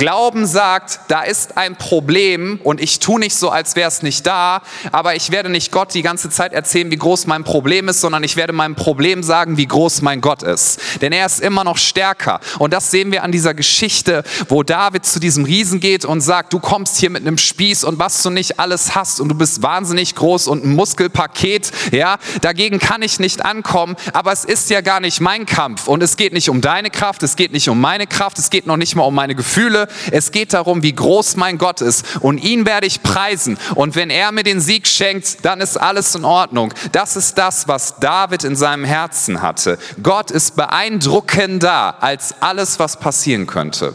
Glauben 0.00 0.46
sagt, 0.46 1.00
da 1.08 1.20
ist 1.20 1.58
ein 1.58 1.76
Problem 1.76 2.58
und 2.64 2.80
ich 2.80 3.00
tue 3.00 3.20
nicht 3.20 3.36
so, 3.36 3.50
als 3.50 3.76
wäre 3.76 3.86
es 3.86 4.00
nicht 4.00 4.26
da, 4.26 4.62
aber 4.92 5.14
ich 5.14 5.30
werde 5.30 5.50
nicht 5.50 5.72
Gott 5.72 5.92
die 5.92 6.00
ganze 6.00 6.30
Zeit 6.30 6.54
erzählen, 6.54 6.90
wie 6.90 6.96
groß 6.96 7.26
mein 7.26 7.44
Problem 7.44 7.86
ist, 7.86 8.00
sondern 8.00 8.24
ich 8.24 8.36
werde 8.36 8.54
meinem 8.54 8.76
Problem 8.76 9.22
sagen, 9.22 9.58
wie 9.58 9.66
groß 9.66 10.00
mein 10.00 10.22
Gott 10.22 10.42
ist. 10.42 10.80
Denn 11.02 11.12
er 11.12 11.26
ist 11.26 11.38
immer 11.40 11.64
noch 11.64 11.76
stärker. 11.76 12.40
Und 12.58 12.72
das 12.72 12.90
sehen 12.90 13.12
wir 13.12 13.22
an 13.22 13.30
dieser 13.30 13.52
Geschichte, 13.52 14.22
wo 14.48 14.62
David 14.62 15.04
zu 15.04 15.20
diesem 15.20 15.44
Riesen 15.44 15.80
geht 15.80 16.06
und 16.06 16.22
sagt, 16.22 16.54
du 16.54 16.60
kommst 16.60 16.96
hier 16.96 17.10
mit 17.10 17.26
einem 17.26 17.36
Spieß 17.36 17.84
und 17.84 17.98
was 17.98 18.22
du 18.22 18.30
nicht 18.30 18.58
alles 18.58 18.94
hast 18.94 19.20
und 19.20 19.28
du 19.28 19.34
bist 19.34 19.62
wahnsinnig 19.62 20.14
groß 20.14 20.48
und 20.48 20.64
ein 20.64 20.74
Muskelpaket, 20.76 21.72
ja, 21.92 22.16
dagegen 22.40 22.78
kann 22.78 23.02
ich 23.02 23.20
nicht 23.20 23.44
ankommen, 23.44 23.96
aber 24.14 24.32
es 24.32 24.46
ist 24.46 24.70
ja 24.70 24.80
gar 24.80 25.00
nicht 25.00 25.20
mein 25.20 25.44
Kampf 25.44 25.88
und 25.88 26.02
es 26.02 26.16
geht 26.16 26.32
nicht 26.32 26.48
um 26.48 26.62
deine 26.62 26.88
Kraft, 26.88 27.22
es 27.22 27.36
geht 27.36 27.52
nicht 27.52 27.68
um 27.68 27.78
meine 27.78 28.06
Kraft, 28.06 28.38
es 28.38 28.48
geht 28.48 28.66
noch 28.66 28.78
nicht 28.78 28.96
mal 28.96 29.02
um 29.02 29.14
meine 29.14 29.34
Gefühle, 29.34 29.88
es 30.10 30.32
geht 30.32 30.52
darum, 30.52 30.82
wie 30.82 30.94
groß 30.94 31.36
mein 31.36 31.58
Gott 31.58 31.80
ist. 31.80 32.04
Und 32.20 32.38
ihn 32.38 32.66
werde 32.66 32.86
ich 32.86 33.02
preisen. 33.02 33.58
Und 33.74 33.96
wenn 33.96 34.10
er 34.10 34.32
mir 34.32 34.42
den 34.42 34.60
Sieg 34.60 34.86
schenkt, 34.86 35.44
dann 35.44 35.60
ist 35.60 35.76
alles 35.76 36.14
in 36.14 36.24
Ordnung. 36.24 36.72
Das 36.92 37.16
ist 37.16 37.38
das, 37.38 37.68
was 37.68 37.98
David 38.00 38.44
in 38.44 38.56
seinem 38.56 38.84
Herzen 38.84 39.42
hatte. 39.42 39.78
Gott 40.02 40.30
ist 40.30 40.56
beeindruckender 40.56 42.02
als 42.02 42.34
alles, 42.40 42.78
was 42.78 42.98
passieren 42.98 43.46
könnte. 43.46 43.94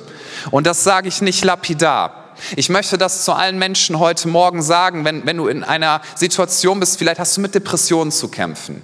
Und 0.51 0.67
das 0.67 0.83
sage 0.83 1.07
ich 1.07 1.21
nicht 1.21 1.43
lapidar. 1.43 2.25
Ich 2.55 2.69
möchte 2.69 2.97
das 2.97 3.23
zu 3.23 3.33
allen 3.33 3.57
Menschen 3.57 3.99
heute 3.99 4.27
Morgen 4.27 4.61
sagen, 4.61 5.05
wenn, 5.05 5.25
wenn 5.25 5.37
du 5.37 5.47
in 5.47 5.63
einer 5.63 6.01
Situation 6.15 6.79
bist, 6.79 6.97
vielleicht 6.97 7.19
hast 7.19 7.37
du 7.37 7.41
mit 7.41 7.55
Depressionen 7.55 8.11
zu 8.11 8.27
kämpfen. 8.27 8.81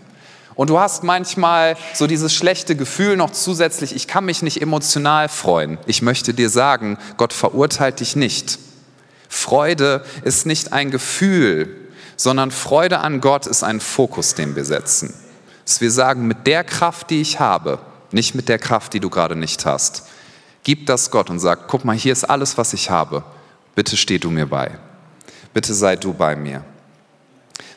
Und 0.62 0.70
du 0.70 0.78
hast 0.78 1.04
manchmal 1.04 1.76
so 1.96 2.06
dieses 2.06 2.36
schlechte 2.36 2.76
Gefühl 2.76 3.18
noch 3.18 3.32
zusätzlich, 3.32 3.96
ich 3.96 4.08
kann 4.08 4.26
mich 4.26 4.44
nicht 4.44 4.62
emotional 4.62 5.28
freuen. 5.28 5.80
Ich 5.88 6.04
möchte 6.04 6.36
dir 6.36 6.52
sagen, 6.52 7.00
Gott 7.18 7.34
verurteilt 7.34 8.00
dich 8.00 8.16
nicht. 8.16 8.60
Freude 9.28 10.06
ist 10.24 10.46
nicht 10.46 10.72
ein 10.72 10.92
Gefühl, 10.92 11.90
sondern 12.16 12.52
Freude 12.52 13.00
an 13.00 13.22
Gott 13.22 13.48
ist 13.48 13.64
ein 13.64 13.80
Fokus, 13.80 14.36
den 14.36 14.56
wir 14.56 14.64
setzen. 14.64 15.16
Dass 15.66 15.82
wir 15.82 15.90
sagen, 15.90 16.28
mit 16.28 16.46
der 16.46 16.64
Kraft, 16.64 17.10
die 17.10 17.22
ich 17.22 17.40
habe, 17.40 17.80
nicht 18.12 18.36
mit 18.36 18.48
der 18.48 18.60
Kraft, 18.60 18.94
die 18.94 19.00
du 19.00 19.10
gerade 19.10 19.36
nicht 19.36 19.66
hast, 19.66 20.04
gib 20.64 20.86
das 20.86 21.10
Gott 21.10 21.32
und 21.32 21.40
sag, 21.40 21.70
guck 21.70 21.86
mal, 21.86 21.98
hier 21.98 22.14
ist 22.14 22.26
alles, 22.26 22.60
was 22.60 22.74
ich 22.74 22.92
habe. 22.92 23.24
Bitte 23.74 23.98
steh 23.98 24.20
du 24.20 24.30
mir 24.30 24.46
bei. 24.46 24.78
Bitte 25.56 25.74
sei 25.74 25.96
du 25.96 26.14
bei 26.14 26.36
mir. 26.36 26.64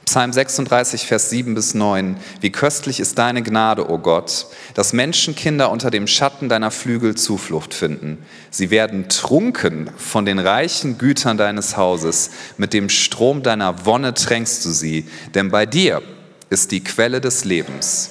Psalm 0.05 0.33
36, 0.33 1.07
Vers 1.07 1.31
7 1.31 1.55
bis 1.55 1.75
9. 1.75 2.17
Wie 2.40 2.51
köstlich 2.51 3.01
ist 3.01 3.19
deine 3.19 3.43
Gnade, 3.43 3.88
o 3.88 3.95
oh 3.95 3.99
Gott, 3.99 4.47
dass 4.75 4.93
Menschenkinder 4.93 5.71
unter 5.71 5.90
dem 5.90 6.07
Schatten 6.07 6.49
deiner 6.49 6.71
Flügel 6.71 7.14
Zuflucht 7.14 7.73
finden. 7.73 8.19
Sie 8.51 8.71
werden 8.71 9.09
trunken 9.09 9.90
von 9.97 10.27
den 10.27 10.38
reichen 10.38 10.99
Gütern 10.99 11.38
deines 11.38 11.77
Hauses. 11.77 12.31
Mit 12.59 12.75
dem 12.75 12.90
Strom 12.90 13.43
deiner 13.43 13.87
Wonne 13.87 14.12
tränkst 14.14 14.64
du 14.64 14.71
sie, 14.71 15.09
denn 15.35 15.51
bei 15.51 15.64
dir 15.64 16.03
ist 16.51 16.71
die 16.71 16.85
Quelle 16.85 17.21
des 17.21 17.45
Lebens. 17.45 18.11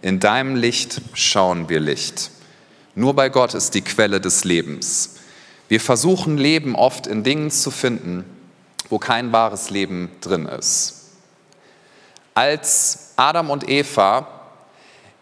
In 0.00 0.18
deinem 0.18 0.56
Licht 0.56 1.02
schauen 1.12 1.68
wir 1.68 1.78
Licht. 1.78 2.30
Nur 2.94 3.14
bei 3.14 3.28
Gott 3.28 3.54
ist 3.54 3.74
die 3.74 3.82
Quelle 3.82 4.20
des 4.20 4.44
Lebens. 4.44 5.16
Wir 5.68 5.80
versuchen 5.80 6.38
Leben 6.38 6.74
oft 6.74 7.06
in 7.06 7.22
Dingen 7.22 7.50
zu 7.50 7.70
finden, 7.70 8.24
wo 8.88 8.98
kein 8.98 9.32
wahres 9.32 9.70
Leben 9.70 10.10
drin 10.20 10.46
ist 10.46 11.01
als 12.34 13.12
Adam 13.16 13.50
und 13.50 13.68
Eva 13.68 14.26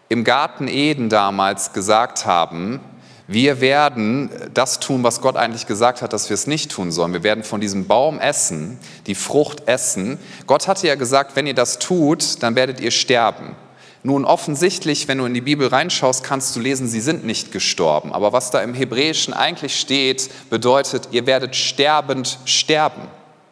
im 0.09 0.23
Garten 0.23 0.67
Eden 0.67 1.09
damals 1.09 1.73
gesagt 1.73 2.25
haben, 2.25 2.81
wir 3.27 3.61
werden 3.61 4.29
das 4.53 4.81
tun, 4.81 5.03
was 5.03 5.21
Gott 5.21 5.37
eigentlich 5.37 5.65
gesagt 5.65 6.01
hat, 6.01 6.11
dass 6.11 6.29
wir 6.29 6.33
es 6.33 6.47
nicht 6.47 6.69
tun 6.69 6.91
sollen. 6.91 7.13
Wir 7.13 7.23
werden 7.23 7.45
von 7.45 7.61
diesem 7.61 7.87
Baum 7.87 8.19
essen, 8.19 8.77
die 9.07 9.15
Frucht 9.15 9.69
essen. 9.69 10.19
Gott 10.47 10.67
hatte 10.67 10.87
ja 10.87 10.95
gesagt, 10.95 11.37
wenn 11.37 11.47
ihr 11.47 11.53
das 11.53 11.79
tut, 11.79 12.43
dann 12.43 12.55
werdet 12.55 12.81
ihr 12.81 12.91
sterben. 12.91 13.55
Nun 14.03 14.25
offensichtlich, 14.25 15.07
wenn 15.07 15.19
du 15.19 15.25
in 15.25 15.33
die 15.33 15.39
Bibel 15.39 15.67
reinschaust, 15.67 16.23
kannst 16.23 16.55
du 16.55 16.59
lesen, 16.59 16.87
sie 16.87 16.99
sind 16.99 17.23
nicht 17.23 17.53
gestorben. 17.53 18.11
Aber 18.11 18.33
was 18.33 18.51
da 18.51 18.61
im 18.61 18.73
Hebräischen 18.73 19.33
eigentlich 19.33 19.79
steht, 19.79 20.29
bedeutet, 20.49 21.09
ihr 21.11 21.25
werdet 21.25 21.55
sterbend 21.55 22.39
sterben. 22.43 23.03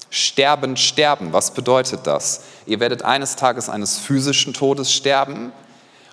Sterben, 0.10 0.76
sterben. 0.76 1.34
Was 1.34 1.54
bedeutet 1.54 2.02
das? 2.06 2.42
Ihr 2.66 2.80
werdet 2.80 3.04
eines 3.04 3.36
Tages 3.36 3.70
eines 3.70 3.98
physischen 3.98 4.54
Todes 4.54 4.92
sterben 4.92 5.52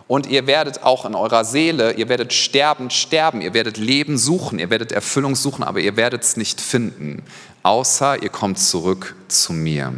und 0.08 0.26
ihr 0.26 0.46
werdet 0.46 0.84
auch 0.84 1.04
in 1.04 1.16
eurer 1.16 1.44
Seele, 1.44 1.92
ihr 1.94 2.08
werdet 2.08 2.32
sterben, 2.32 2.90
sterben. 2.90 3.40
Ihr 3.40 3.54
werdet 3.54 3.76
Leben 3.76 4.18
suchen, 4.18 4.58
ihr 4.58 4.70
werdet 4.70 4.92
Erfüllung 4.92 5.34
suchen, 5.34 5.64
aber 5.64 5.80
ihr 5.80 5.96
werdet 5.96 6.22
es 6.22 6.36
nicht 6.36 6.60
finden, 6.60 7.24
außer 7.64 8.22
ihr 8.22 8.28
kommt 8.28 8.58
zurück 8.60 9.16
zu 9.26 9.52
mir. 9.52 9.94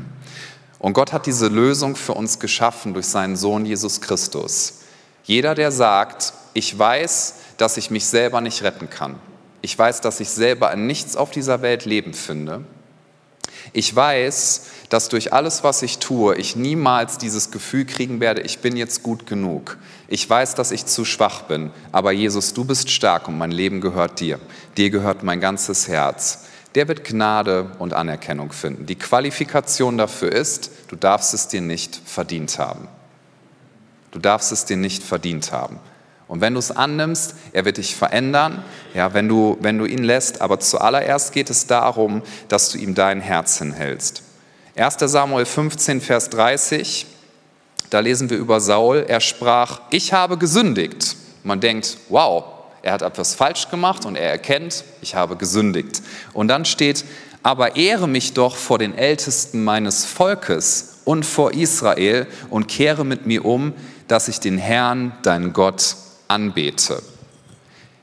Und 0.79 0.95
Gott 0.95 1.13
hat 1.13 1.27
diese 1.27 1.49
Lösung 1.49 1.95
für 1.95 2.15
uns 2.15 2.39
geschaffen 2.39 2.95
durch 2.95 3.07
seinen 3.07 3.37
Sohn 3.37 3.67
Jesus 3.67 4.01
Christus. 4.01 4.81
Jeder, 5.25 5.55
der 5.55 5.73
sagt, 5.73 6.33
ich 6.55 6.79
weiß, 6.79 7.35
dass 7.59 7.77
ich 7.77 7.91
mich 7.91 8.07
selber 8.07 8.41
nicht 8.41 8.63
retten 8.63 8.89
kann. 8.89 9.17
Ich 9.61 9.77
weiß, 9.77 10.01
dass 10.01 10.21
ich 10.21 10.31
selber 10.31 10.71
an 10.71 10.87
nichts 10.87 11.17
auf 11.17 11.33
dieser 11.33 11.61
Welt 11.61 11.85
Leben 11.85 12.15
finde 12.15 12.65
ich 13.73 13.95
weiß, 13.95 14.67
dass 14.89 15.09
durch 15.09 15.33
alles, 15.33 15.65
was 15.65 15.83
ich 15.83 15.99
tue, 15.99 16.37
ich 16.37 16.57
niemals 16.57 17.19
dieses 17.19 17.51
Gefühl 17.51 17.85
kriegen 17.85 18.21
werde, 18.21 18.41
ich 18.43 18.61
bin 18.61 18.77
jetzt 18.77 19.03
gut 19.03 19.27
genug. 19.27 19.77
Ich 20.09 20.29
weiß, 20.29 20.55
dass 20.55 20.71
ich 20.71 20.87
zu 20.87 21.05
schwach 21.05 21.43
bin, 21.43 21.71
aber 21.93 22.13
Jesus, 22.13 22.55
du 22.55 22.65
bist 22.65 22.91
stark 22.91 23.29
und 23.29 23.37
mein 23.37 23.51
Leben 23.51 23.81
gehört 23.81 24.21
dir. 24.21 24.41
Dir 24.77 24.91
gehört 24.91 25.23
mein 25.23 25.41
ganzes 25.41 25.89
Herz. 25.89 26.45
Der 26.75 26.89
wird 26.89 27.05
Gnade 27.05 27.73
und 27.79 27.95
Anerkennung 27.95 28.53
finden. 28.53 28.87
Die 28.87 28.97
Qualifikation 28.97 29.99
dafür 29.99 30.33
ist, 30.33 30.71
du 30.89 30.97
darfst 30.97 31.35
es 31.35 31.49
dir 31.49 31.61
nicht 31.61 32.01
verdient 32.05 32.59
haben. 32.59 32.89
Du 34.11 34.19
darfst 34.19 34.53
es 34.53 34.65
dir 34.65 34.77
nicht 34.77 35.03
verdient 35.03 35.53
haben. 35.53 35.79
Und 36.29 36.43
wenn 36.43 36.53
du 36.53 36.59
es 36.59 36.71
annimmst, 36.71 37.35
er 37.53 37.65
wird 37.65 37.79
dich 37.79 37.97
verändern, 37.97 38.63
ja, 38.95 39.15
wenn, 39.15 39.29
du, 39.29 39.57
wenn 39.61 39.79
du 39.79 39.87
ihn 39.87 40.05
lässt. 40.05 40.43
Aber 40.43 40.61
zuallererst 40.61 41.33
geht 41.33 41.49
es 41.49 41.67
darum, 41.67 42.23
dass 42.49 42.71
du 42.71 42.79
ihm 42.79 42.95
dein 42.95 43.21
Herz 43.21 43.59
hinhältst. 43.59 44.23
1. 44.77 44.97
Samuel 45.01 45.47
15, 45.47 46.01
Vers 46.01 46.31
30, 46.31 47.07
da 47.91 48.01
lesen 48.01 48.29
wir 48.29 48.37
über 48.37 48.61
Saul. 48.61 49.07
Er 49.09 49.21
sprach, 49.21 49.81
ich 49.91 50.13
habe 50.13 50.37
gesündigt. 50.37 51.17
Man 51.43 51.61
denkt, 51.61 51.97
wow, 52.11 52.45
er 52.83 52.93
hat 52.93 53.03
etwas 53.03 53.35
falsch 53.35 53.71
gemacht 53.71 54.05
und 54.05 54.15
er 54.15 54.31
erkennt, 54.31 54.85
ich 55.01 55.15
habe 55.15 55.37
gesündigt. 55.37 56.03
Und 56.35 56.49
dann 56.49 56.67
steht, 56.67 57.05
aber 57.43 57.77
ehre 57.77 58.07
mich 58.07 58.35
doch 58.35 58.57
vor 58.57 58.79
den 58.79 58.97
Ältesten 58.97 59.65
meines 59.65 60.05
Volkes 60.05 60.99
und 61.05 61.25
vor 61.25 61.55
Israel 61.55 62.27
und 62.51 62.69
kehre 62.69 63.05
mit 63.05 63.27
mir 63.27 63.45
um, 63.45 63.73
dass 64.09 64.29
ich 64.29 64.41
den 64.41 64.59
Herrn, 64.59 65.13
deinen 65.23 65.53
Gott, 65.53 65.97
anbete. 66.29 67.03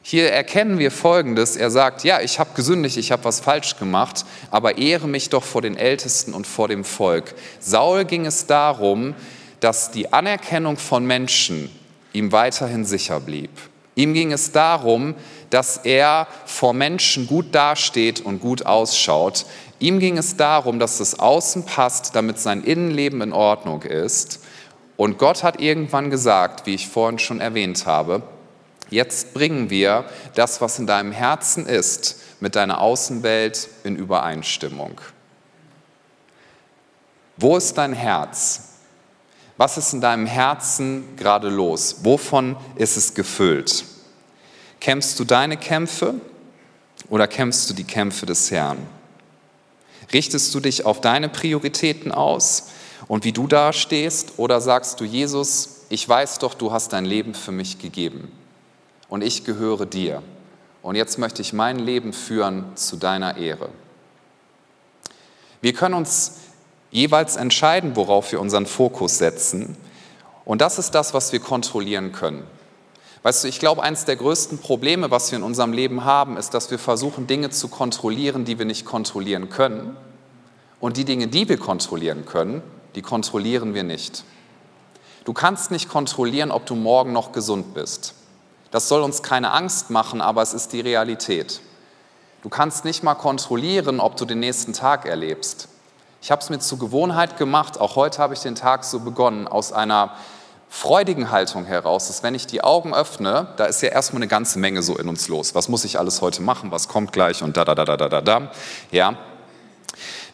Hier 0.02 0.32
erkennen 0.32 0.78
wir 0.78 0.92
Folgendes. 0.92 1.56
Er 1.56 1.72
sagt, 1.72 2.04
ja, 2.04 2.22
ich 2.22 2.38
habe 2.38 2.52
gesündigt, 2.54 2.98
ich 2.98 3.12
habe 3.12 3.24
was 3.24 3.40
falsch 3.40 3.78
gemacht, 3.78 4.26
aber 4.52 4.78
ehre 4.78 5.08
mich 5.08 5.30
doch 5.30 5.44
vor 5.44 5.64
den 5.64 5.78
Ältesten 5.78 6.34
und 6.34 6.46
vor 6.46 6.68
dem 6.68 6.84
Volk. 6.84 7.34
Saul 7.60 8.06
ging 8.06 8.28
es 8.28 8.46
darum, 8.46 9.16
dass 9.62 9.90
die 9.90 10.14
Anerkennung 10.14 10.78
von 10.78 11.08
Menschen 11.08 11.72
ihm 12.14 12.32
weiterhin 12.32 12.86
sicher 12.86 13.20
blieb. 13.20 13.50
Ihm 13.96 14.14
ging 14.14 14.32
es 14.32 14.52
darum, 14.52 15.16
dass 15.50 15.78
er 15.78 16.28
vor 16.46 16.74
Menschen 16.74 17.26
gut 17.26 17.56
dasteht 17.56 18.22
und 18.22 18.42
gut 18.42 18.66
ausschaut. 18.66 19.46
Ihm 19.80 20.00
ging 20.00 20.18
es 20.18 20.38
darum, 20.38 20.80
dass 20.80 21.00
das 21.00 21.18
Außen 21.18 21.66
passt, 21.66 22.16
damit 22.16 22.40
sein 22.40 22.64
Innenleben 22.64 23.22
in 23.22 23.34
Ordnung 23.34 23.82
ist. 23.82 24.42
Und 24.98 25.18
Gott 25.18 25.44
hat 25.44 25.60
irgendwann 25.60 26.10
gesagt, 26.10 26.66
wie 26.66 26.76
ich 26.76 26.88
vorhin 26.88 27.20
schon 27.20 27.42
erwähnt 27.42 27.86
habe, 27.86 28.24
jetzt 28.90 29.34
bringen 29.34 29.70
wir 29.70 30.06
das, 30.36 30.62
was 30.62 30.80
in 30.80 30.88
deinem 30.88 31.12
Herzen 31.12 31.66
ist, 31.66 32.22
mit 32.40 32.56
deiner 32.56 32.80
Außenwelt 32.80 33.70
in 33.84 33.96
Übereinstimmung. 33.96 35.02
Wo 37.38 37.58
ist 37.58 37.78
dein 37.78 37.94
Herz? 37.94 38.70
Was 39.58 39.78
ist 39.78 39.94
in 39.94 40.02
deinem 40.02 40.26
Herzen 40.26 41.16
gerade 41.18 41.50
los? 41.50 41.98
Wovon 42.04 42.58
ist 42.76 42.98
es 42.98 43.14
gefüllt? 43.14 43.86
Kämpfst 44.80 45.20
du 45.20 45.24
deine 45.24 45.58
Kämpfe 45.58 46.16
oder 47.10 47.28
kämpfst 47.28 47.70
du 47.70 47.74
die 47.74 47.84
Kämpfe 47.84 48.26
des 48.26 48.52
Herrn? 48.52 48.78
Richtest 50.14 50.54
du 50.54 50.60
dich 50.60 50.86
auf 50.86 51.02
deine 51.02 51.30
Prioritäten 51.30 52.12
aus 52.12 52.68
und 53.08 53.24
wie 53.24 53.32
du 53.32 53.48
dastehst? 53.48 54.34
Oder 54.38 54.62
sagst 54.62 55.00
du, 55.00 55.04
Jesus, 55.04 55.86
ich 55.89 56.08
weiß 56.08 56.39
doch, 56.39 56.54
du 56.54 56.72
hast 56.72 56.94
dein 56.94 57.06
Leben 57.06 57.34
für 57.34 57.52
mich 57.52 57.80
gegeben 57.80 58.32
und 59.10 59.22
ich 59.22 59.44
gehöre 59.44 59.86
dir. 59.86 60.22
Und 60.82 60.96
jetzt 60.96 61.18
möchte 61.18 61.41
ich 61.41 61.54
mein 61.54 61.80
Leben 61.80 62.13
führen 62.13 62.76
zu 62.76 62.96
deiner 62.96 63.38
Ehre. 63.38 63.70
Wir 65.62 65.74
können 65.74 65.96
uns 65.96 66.34
jeweils 66.91 67.36
entscheiden, 67.38 67.96
worauf 67.96 68.32
wir 68.32 68.39
unseren 68.39 68.68
Fokus 68.68 69.18
setzen. 69.18 69.78
Und 70.46 70.62
das 70.62 70.78
ist 70.78 70.91
das, 70.91 71.13
was 71.13 71.32
wir 71.32 71.39
kontrollieren 71.39 72.12
können. 72.12 72.44
Weißt 73.24 73.44
du, 73.44 73.48
ich 73.48 73.60
glaube, 73.60 73.82
eines 73.82 74.06
der 74.06 74.15
größten 74.15 74.60
Probleme, 74.60 75.10
was 75.10 75.32
wir 75.32 75.39
in 75.39 75.44
unserem 75.44 75.74
Leben 75.74 76.06
haben, 76.06 76.38
ist, 76.38 76.54
dass 76.54 76.70
wir 76.70 76.78
versuchen, 76.78 77.26
Dinge 77.26 77.50
zu 77.50 77.68
kontrollieren, 77.68 78.46
die 78.46 78.60
wir 78.60 78.65
nicht 78.65 78.86
kontrollieren 78.86 79.50
können. 79.50 79.98
Und 80.80 80.98
die 80.98 81.06
Dinge, 81.06 81.28
die 81.28 81.50
wir 81.50 81.58
kontrollieren 81.58 82.28
können, 82.28 82.62
die 82.96 83.02
kontrollieren 83.02 83.74
wir 83.74 83.84
nicht. 83.84 84.24
Du 85.26 85.34
kannst 85.34 85.72
nicht 85.72 85.90
kontrollieren, 85.90 86.52
ob 86.52 86.66
du 86.66 86.76
morgen 86.76 87.12
noch 87.12 87.32
gesund 87.32 87.74
bist. 87.74 88.14
Das 88.72 88.88
soll 88.88 89.02
uns 89.02 89.24
keine 89.24 89.52
Angst 89.52 89.90
machen, 89.90 90.22
aber 90.22 90.42
es 90.42 90.54
ist 90.54 90.74
die 90.74 90.82
Realität. 90.82 91.62
Du 92.44 92.50
kannst 92.50 92.86
nicht 92.86 93.04
mal 93.04 93.16
kontrollieren, 93.16 94.00
ob 94.00 94.18
du 94.18 94.26
den 94.26 94.40
nächsten 94.40 94.74
Tag 94.74 95.06
erlebst. 95.06 95.68
Ich 96.22 96.32
habe 96.32 96.42
es 96.42 96.50
mir 96.50 96.60
zur 96.60 96.80
Gewohnheit 96.80 97.38
gemacht, 97.38 97.80
auch 97.80 97.96
heute 97.96 98.20
habe 98.20 98.34
ich 98.34 98.40
den 98.40 98.56
Tag 98.56 98.84
so 98.84 99.00
begonnen, 99.00 99.48
aus 99.48 99.72
einer 99.72 100.16
freudigen 100.70 101.32
Haltung 101.32 101.66
heraus, 101.66 102.08
dass 102.08 102.22
wenn 102.22 102.36
ich 102.36 102.48
die 102.48 102.64
Augen 102.64 102.94
öffne, 102.94 103.48
da 103.58 103.66
ist 103.66 103.82
ja 103.82 103.90
erstmal 103.90 104.20
eine 104.20 104.28
ganze 104.28 104.60
Menge 104.60 104.84
so 104.84 104.98
in 104.98 105.08
uns 105.08 105.28
los. 105.28 105.56
Was 105.56 105.70
muss 105.70 105.86
ich 105.86 105.98
alles 105.98 106.22
heute 106.22 106.42
machen? 106.42 106.72
Was 106.72 106.88
kommt 106.88 107.14
gleich? 107.14 107.44
Und 107.44 107.58
da, 107.58 107.66
da, 107.66 107.76
da, 107.76 107.86
da, 107.86 108.10
da, 108.10 108.22
da. 108.22 108.52
Ja, 108.92 109.16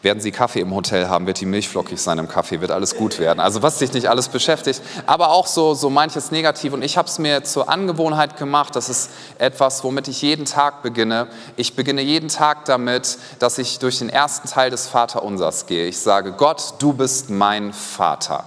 werden 0.02 0.20
Sie 0.20 0.32
Kaffee 0.32 0.60
im 0.60 0.74
Hotel 0.74 1.08
haben, 1.08 1.26
wird 1.26 1.40
die 1.40 1.46
Milch 1.46 1.68
flockig 1.68 2.00
sein 2.00 2.18
im 2.18 2.28
Kaffee, 2.28 2.60
wird 2.60 2.70
alles 2.70 2.96
gut 2.96 3.18
werden. 3.18 3.40
Also 3.40 3.62
was 3.62 3.78
dich 3.78 3.92
nicht 3.92 4.08
alles 4.08 4.28
beschäftigt, 4.28 4.82
aber 5.06 5.30
auch 5.30 5.46
so, 5.46 5.74
so 5.74 5.90
manches 5.90 6.30
Negativ. 6.30 6.72
Und 6.72 6.82
ich 6.82 6.96
habe 6.96 7.08
es 7.08 7.18
mir 7.18 7.44
zur 7.44 7.68
Angewohnheit 7.68 8.36
gemacht, 8.36 8.76
das 8.76 8.88
ist 8.88 9.10
etwas, 9.38 9.84
womit 9.84 10.08
ich 10.08 10.22
jeden 10.22 10.44
Tag 10.44 10.82
beginne. 10.82 11.28
Ich 11.56 11.76
beginne 11.76 12.02
jeden 12.02 12.28
Tag 12.28 12.64
damit, 12.64 13.18
dass 13.38 13.58
ich 13.58 13.78
durch 13.78 13.98
den 13.98 14.08
ersten 14.08 14.48
Teil 14.48 14.70
des 14.70 14.88
Vaterunsers 14.88 15.66
gehe. 15.66 15.86
Ich 15.86 15.98
sage, 15.98 16.32
Gott, 16.32 16.74
du 16.80 16.92
bist 16.92 17.30
mein 17.30 17.72
Vater. 17.72 18.44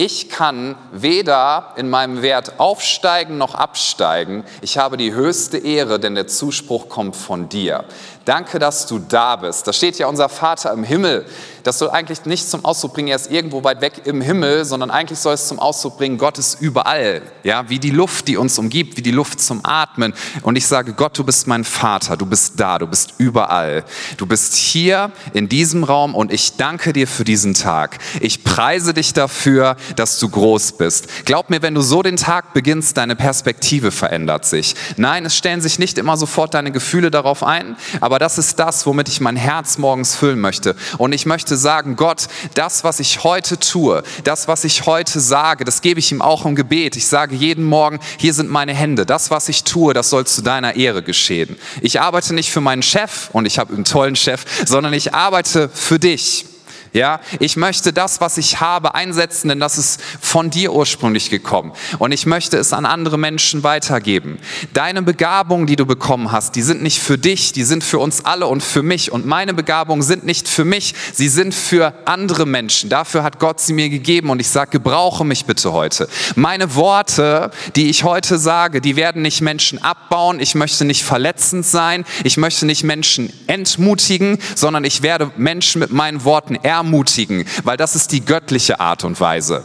Ich 0.00 0.28
kann 0.28 0.76
weder 0.92 1.72
in 1.74 1.90
meinem 1.90 2.22
Wert 2.22 2.60
aufsteigen 2.60 3.36
noch 3.36 3.56
absteigen. 3.56 4.44
Ich 4.60 4.78
habe 4.78 4.96
die 4.96 5.12
höchste 5.12 5.58
Ehre, 5.58 5.98
denn 5.98 6.14
der 6.14 6.28
Zuspruch 6.28 6.88
kommt 6.88 7.16
von 7.16 7.48
dir. 7.48 7.84
Danke, 8.28 8.58
dass 8.58 8.86
du 8.86 8.98
da 8.98 9.36
bist. 9.36 9.66
Da 9.66 9.72
steht 9.72 9.98
ja 9.98 10.06
unser 10.06 10.28
Vater 10.28 10.70
im 10.74 10.84
Himmel. 10.84 11.24
Das 11.62 11.78
soll 11.78 11.90
eigentlich 11.90 12.24
nicht 12.24 12.48
zum 12.48 12.64
Ausdruck 12.64 12.94
bringen, 12.94 13.08
er 13.08 13.16
ist 13.16 13.30
irgendwo 13.30 13.64
weit 13.64 13.80
weg 13.80 14.02
im 14.04 14.20
Himmel, 14.20 14.64
sondern 14.64 14.90
eigentlich 14.90 15.18
soll 15.18 15.34
es 15.34 15.48
zum 15.48 15.58
Ausdruck 15.58 15.98
bringen, 15.98 16.16
Gott 16.16 16.38
ist 16.38 16.60
überall. 16.60 17.22
Ja, 17.42 17.68
wie 17.68 17.78
die 17.78 17.90
Luft, 17.90 18.28
die 18.28 18.36
uns 18.36 18.58
umgibt, 18.58 18.96
wie 18.96 19.02
die 19.02 19.10
Luft 19.10 19.40
zum 19.40 19.60
Atmen. 19.64 20.14
Und 20.42 20.56
ich 20.56 20.66
sage, 20.66 20.94
Gott, 20.94 21.18
du 21.18 21.24
bist 21.24 21.46
mein 21.46 21.64
Vater, 21.64 22.16
du 22.16 22.26
bist 22.26 22.58
da, 22.58 22.78
du 22.78 22.86
bist 22.86 23.14
überall. 23.18 23.84
Du 24.16 24.26
bist 24.26 24.54
hier 24.54 25.10
in 25.34 25.48
diesem 25.48 25.84
Raum 25.84 26.14
und 26.14 26.32
ich 26.32 26.56
danke 26.56 26.92
dir 26.92 27.06
für 27.06 27.24
diesen 27.24 27.54
Tag. 27.54 27.98
Ich 28.20 28.44
preise 28.44 28.94
dich 28.94 29.12
dafür, 29.12 29.76
dass 29.96 30.18
du 30.18 30.28
groß 30.28 30.72
bist. 30.72 31.26
Glaub 31.26 31.50
mir, 31.50 31.60
wenn 31.60 31.74
du 31.74 31.80
so 31.80 32.02
den 32.02 32.16
Tag 32.16 32.54
beginnst, 32.54 32.96
deine 32.96 33.16
Perspektive 33.16 33.90
verändert 33.90 34.46
sich. 34.46 34.74
Nein, 34.96 35.26
es 35.26 35.36
stellen 35.36 35.60
sich 35.60 35.78
nicht 35.78 35.98
immer 35.98 36.16
sofort 36.16 36.54
deine 36.54 36.72
Gefühle 36.72 37.10
darauf 37.10 37.42
ein, 37.42 37.76
aber 38.00 38.17
das 38.18 38.38
ist 38.38 38.58
das, 38.58 38.86
womit 38.86 39.08
ich 39.08 39.20
mein 39.20 39.36
Herz 39.36 39.78
morgens 39.78 40.14
füllen 40.14 40.40
möchte. 40.40 40.74
Und 40.98 41.12
ich 41.12 41.26
möchte 41.26 41.56
sagen, 41.56 41.96
Gott, 41.96 42.28
das, 42.54 42.84
was 42.84 43.00
ich 43.00 43.24
heute 43.24 43.58
tue, 43.58 44.02
das, 44.24 44.48
was 44.48 44.64
ich 44.64 44.86
heute 44.86 45.20
sage, 45.20 45.64
das 45.64 45.82
gebe 45.82 46.00
ich 46.00 46.12
ihm 46.12 46.22
auch 46.22 46.44
im 46.44 46.54
Gebet. 46.54 46.96
Ich 46.96 47.06
sage 47.06 47.34
jeden 47.34 47.64
Morgen, 47.64 48.00
hier 48.18 48.34
sind 48.34 48.50
meine 48.50 48.74
Hände. 48.74 49.06
Das, 49.06 49.30
was 49.30 49.48
ich 49.48 49.64
tue, 49.64 49.94
das 49.94 50.10
soll 50.10 50.26
zu 50.26 50.42
deiner 50.42 50.76
Ehre 50.76 51.02
geschehen. 51.02 51.56
Ich 51.80 52.00
arbeite 52.00 52.34
nicht 52.34 52.50
für 52.50 52.60
meinen 52.60 52.82
Chef 52.82 53.30
und 53.32 53.46
ich 53.46 53.58
habe 53.58 53.74
einen 53.74 53.84
tollen 53.84 54.16
Chef, 54.16 54.44
sondern 54.66 54.92
ich 54.92 55.14
arbeite 55.14 55.68
für 55.72 55.98
dich. 55.98 56.47
Ja, 56.92 57.20
ich 57.38 57.56
möchte 57.56 57.92
das, 57.92 58.20
was 58.20 58.38
ich 58.38 58.60
habe, 58.60 58.94
einsetzen, 58.94 59.48
denn 59.48 59.60
das 59.60 59.78
ist 59.78 60.00
von 60.20 60.50
dir 60.50 60.72
ursprünglich 60.72 61.30
gekommen. 61.30 61.72
Und 61.98 62.12
ich 62.12 62.26
möchte 62.26 62.56
es 62.56 62.72
an 62.72 62.86
andere 62.86 63.18
Menschen 63.18 63.62
weitergeben. 63.62 64.38
Deine 64.72 65.02
Begabungen, 65.02 65.66
die 65.66 65.76
du 65.76 65.86
bekommen 65.86 66.32
hast, 66.32 66.56
die 66.56 66.62
sind 66.62 66.82
nicht 66.82 67.00
für 67.00 67.18
dich, 67.18 67.52
die 67.52 67.64
sind 67.64 67.84
für 67.84 67.98
uns 67.98 68.24
alle 68.24 68.46
und 68.46 68.62
für 68.62 68.82
mich. 68.82 69.12
Und 69.12 69.26
meine 69.26 69.54
Begabungen 69.54 70.02
sind 70.02 70.24
nicht 70.24 70.48
für 70.48 70.64
mich, 70.64 70.94
sie 71.12 71.28
sind 71.28 71.54
für 71.54 71.92
andere 72.06 72.46
Menschen. 72.46 72.88
Dafür 72.88 73.22
hat 73.22 73.38
Gott 73.38 73.60
sie 73.60 73.72
mir 73.72 73.90
gegeben. 73.90 74.30
Und 74.30 74.40
ich 74.40 74.48
sage, 74.48 74.70
gebrauche 74.70 75.24
mich 75.24 75.44
bitte 75.44 75.72
heute. 75.72 76.08
Meine 76.36 76.74
Worte, 76.74 77.50
die 77.76 77.90
ich 77.90 78.04
heute 78.04 78.38
sage, 78.38 78.80
die 78.80 78.96
werden 78.96 79.22
nicht 79.22 79.40
Menschen 79.42 79.82
abbauen. 79.82 80.40
Ich 80.40 80.54
möchte 80.54 80.84
nicht 80.84 81.04
verletzend 81.04 81.66
sein. 81.66 82.04
Ich 82.24 82.36
möchte 82.36 82.64
nicht 82.66 82.82
Menschen 82.82 83.32
entmutigen, 83.46 84.38
sondern 84.54 84.84
ich 84.84 85.02
werde 85.02 85.30
Menschen 85.36 85.80
mit 85.80 85.90
meinen 85.90 86.24
Worten 86.24 86.54
ermutigen 86.54 86.77
ermutigen, 86.78 87.44
weil 87.64 87.76
das 87.76 87.94
ist 87.94 88.12
die 88.12 88.24
göttliche 88.24 88.80
Art 88.80 89.04
und 89.04 89.20
Weise. 89.20 89.64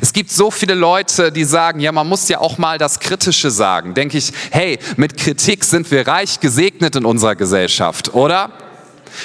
Es 0.00 0.12
gibt 0.12 0.30
so 0.30 0.50
viele 0.50 0.74
Leute, 0.74 1.30
die 1.30 1.44
sagen, 1.44 1.80
ja, 1.80 1.92
man 1.92 2.08
muss 2.08 2.28
ja 2.28 2.38
auch 2.38 2.58
mal 2.58 2.78
das 2.78 3.00
Kritische 3.00 3.50
sagen. 3.50 3.94
Denke 3.94 4.18
ich, 4.18 4.32
hey, 4.50 4.78
mit 4.96 5.16
Kritik 5.16 5.64
sind 5.64 5.90
wir 5.90 6.06
reich 6.06 6.40
gesegnet 6.40 6.96
in 6.96 7.04
unserer 7.04 7.36
Gesellschaft, 7.36 8.14
oder? 8.14 8.50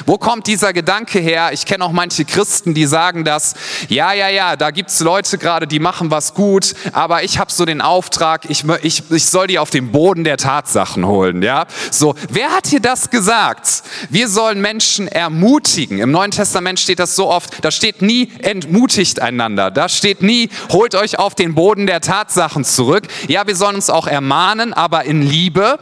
Wo 0.06 0.18
kommt 0.18 0.48
dieser 0.48 0.74
Gedanke 0.74 1.20
her? 1.20 1.50
Ich 1.54 1.66
kenne 1.66 1.84
auch 1.84 1.92
manche 1.92 2.26
Christen, 2.26 2.74
die 2.74 2.86
sagen 2.86 3.24
das, 3.24 3.56
ja, 3.88 4.14
ja, 4.14 4.30
ja, 4.30 4.56
da 4.56 4.72
gibt 4.72 4.90
es 4.90 5.00
Leute 5.00 5.38
gerade, 5.38 5.68
die 5.68 5.80
machen 5.80 6.12
was 6.12 6.34
gut, 6.34 6.74
aber 6.94 7.24
ich 7.24 7.40
habe 7.40 7.52
so 7.52 7.66
den 7.66 7.82
Auftrag, 7.82 8.50
ich, 8.50 8.64
ich, 8.82 9.04
ich 9.10 9.26
soll 9.26 9.48
die 9.48 9.60
auf 9.60 9.70
den 9.70 9.92
Boden 9.92 10.24
der 10.24 10.38
Tatsachen 10.38 11.06
holen. 11.06 11.42
Ja? 11.42 11.66
So, 11.92 12.16
wer 12.30 12.52
hat 12.52 12.72
dir 12.72 12.80
das 12.80 13.10
gesagt? 13.10 13.84
Wir 14.10 14.28
sollen 14.28 14.62
Menschen 14.62 15.08
ermutigen. 15.08 16.00
Im 16.00 16.12
Neuen 16.12 16.32
Testament 16.32 16.80
steht 16.80 17.00
das 17.00 17.16
so 17.16 17.30
oft, 17.30 17.64
da 17.64 17.72
steht 17.72 18.02
nie 18.02 18.32
entmutigt 18.40 19.22
einander, 19.22 19.72
da 19.72 19.90
steht 19.90 20.22
nie 20.22 20.50
holt 20.72 20.96
euch 20.96 21.20
auf 21.20 21.36
den 21.36 21.56
Boden 21.56 21.88
der 21.88 22.02
Tatsachen 22.02 22.64
zurück. 22.64 23.08
Ja, 23.28 23.48
wir 23.48 23.56
sollen 23.56 23.76
uns 23.76 23.90
auch 23.90 24.08
ermahnen, 24.08 24.74
aber 24.74 25.06
in 25.06 25.22
Liebe. 25.22 25.80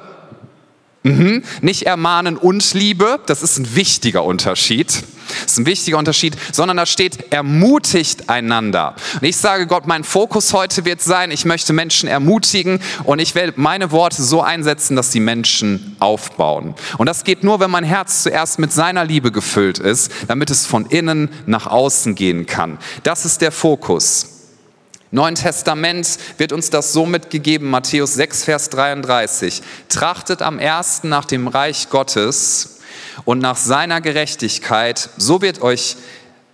Mhm. 1.07 1.43
Nicht 1.61 1.83
ermahnen 1.83 2.37
und 2.37 2.73
Liebe, 2.73 3.19
das 3.25 3.43
ist 3.43 3.57
ein 3.57 3.75
wichtiger 3.75 4.23
Unterschied. 4.23 5.03
Das 5.43 5.53
ist 5.53 5.57
ein 5.59 5.65
wichtiger 5.65 5.97
Unterschied, 5.97 6.37
sondern 6.51 6.77
da 6.77 6.85
steht, 6.85 7.33
ermutigt 7.33 8.29
einander. 8.29 8.95
Und 9.15 9.23
ich 9.23 9.37
sage 9.37 9.67
Gott, 9.67 9.85
mein 9.85 10.03
Fokus 10.03 10.53
heute 10.53 10.85
wird 10.85 11.01
sein, 11.01 11.31
ich 11.31 11.43
möchte 11.45 11.73
Menschen 11.73 12.07
ermutigen 12.07 12.79
und 13.03 13.19
ich 13.19 13.35
werde 13.35 13.53
meine 13.57 13.91
Worte 13.91 14.23
so 14.23 14.41
einsetzen, 14.41 14.95
dass 14.95 15.09
die 15.09 15.19
Menschen 15.19 15.97
aufbauen. 15.99 16.75
Und 16.97 17.07
das 17.07 17.23
geht 17.23 17.43
nur, 17.43 17.59
wenn 17.59 17.71
mein 17.71 17.83
Herz 17.83 18.23
zuerst 18.23 18.59
mit 18.59 18.71
seiner 18.71 19.03
Liebe 19.03 19.31
gefüllt 19.31 19.79
ist, 19.79 20.11
damit 20.27 20.49
es 20.49 20.65
von 20.65 20.85
innen 20.85 21.29
nach 21.45 21.67
außen 21.67 22.15
gehen 22.15 22.45
kann. 22.45 22.77
Das 23.03 23.25
ist 23.25 23.41
der 23.41 23.51
Fokus. 23.51 24.36
Neuen 25.11 25.35
Testament 25.35 26.17
wird 26.37 26.51
uns 26.51 26.69
das 26.69 26.91
so 26.91 27.05
mitgegeben, 27.05 27.69
Matthäus 27.69 28.15
6, 28.15 28.43
Vers 28.43 28.69
33. 28.69 29.61
Trachtet 29.87 30.41
am 30.41 30.59
ersten 30.59 31.07
nach 31.07 31.23
dem 31.23 31.47
Reich 31.47 31.89
Gottes 31.89 32.79
und 33.23 33.39
nach 33.39 33.55
seiner 33.55 34.01
Gerechtigkeit, 34.01 35.09
so 35.17 35.41
wird 35.41 35.61
euch 35.61 35.95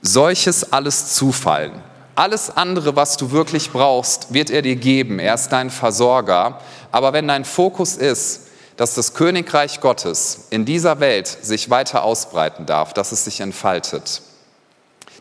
solches 0.04 0.72
alles 0.72 1.16
zufallen. 1.16 1.72
Alles 2.16 2.56
andere, 2.56 2.96
was 2.96 3.18
du 3.18 3.32
wirklich 3.32 3.72
brauchst, 3.72 4.36
wird 4.36 4.52
er 4.52 4.62
dir 4.62 4.76
geben. 4.76 5.18
Er 5.18 5.34
ist 5.34 5.50
dein 5.50 5.72
Versorger. 5.72 6.60
Aber 6.92 7.12
wenn 7.12 7.28
dein 7.28 7.46
Fokus 7.46 7.96
ist, 7.96 8.42
dass 8.78 8.94
das 8.94 9.16
Königreich 9.16 9.82
Gottes 9.82 10.48
in 10.52 10.64
dieser 10.66 11.00
Welt 11.00 11.28
sich 11.28 11.72
weiter 11.72 12.04
ausbreiten 12.04 12.68
darf, 12.68 12.94
dass 12.94 13.12
es 13.12 13.26
sich 13.26 13.40
entfaltet, 13.40 14.22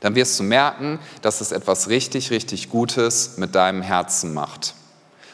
dann 0.02 0.16
wirst 0.16 0.38
du 0.38 0.42
merken, 0.42 0.98
dass 1.22 1.40
es 1.40 1.52
etwas 1.52 1.88
richtig, 1.88 2.30
richtig 2.30 2.68
Gutes 2.68 3.38
mit 3.38 3.54
deinem 3.54 3.82
Herzen 3.82 4.34
macht. 4.34 4.74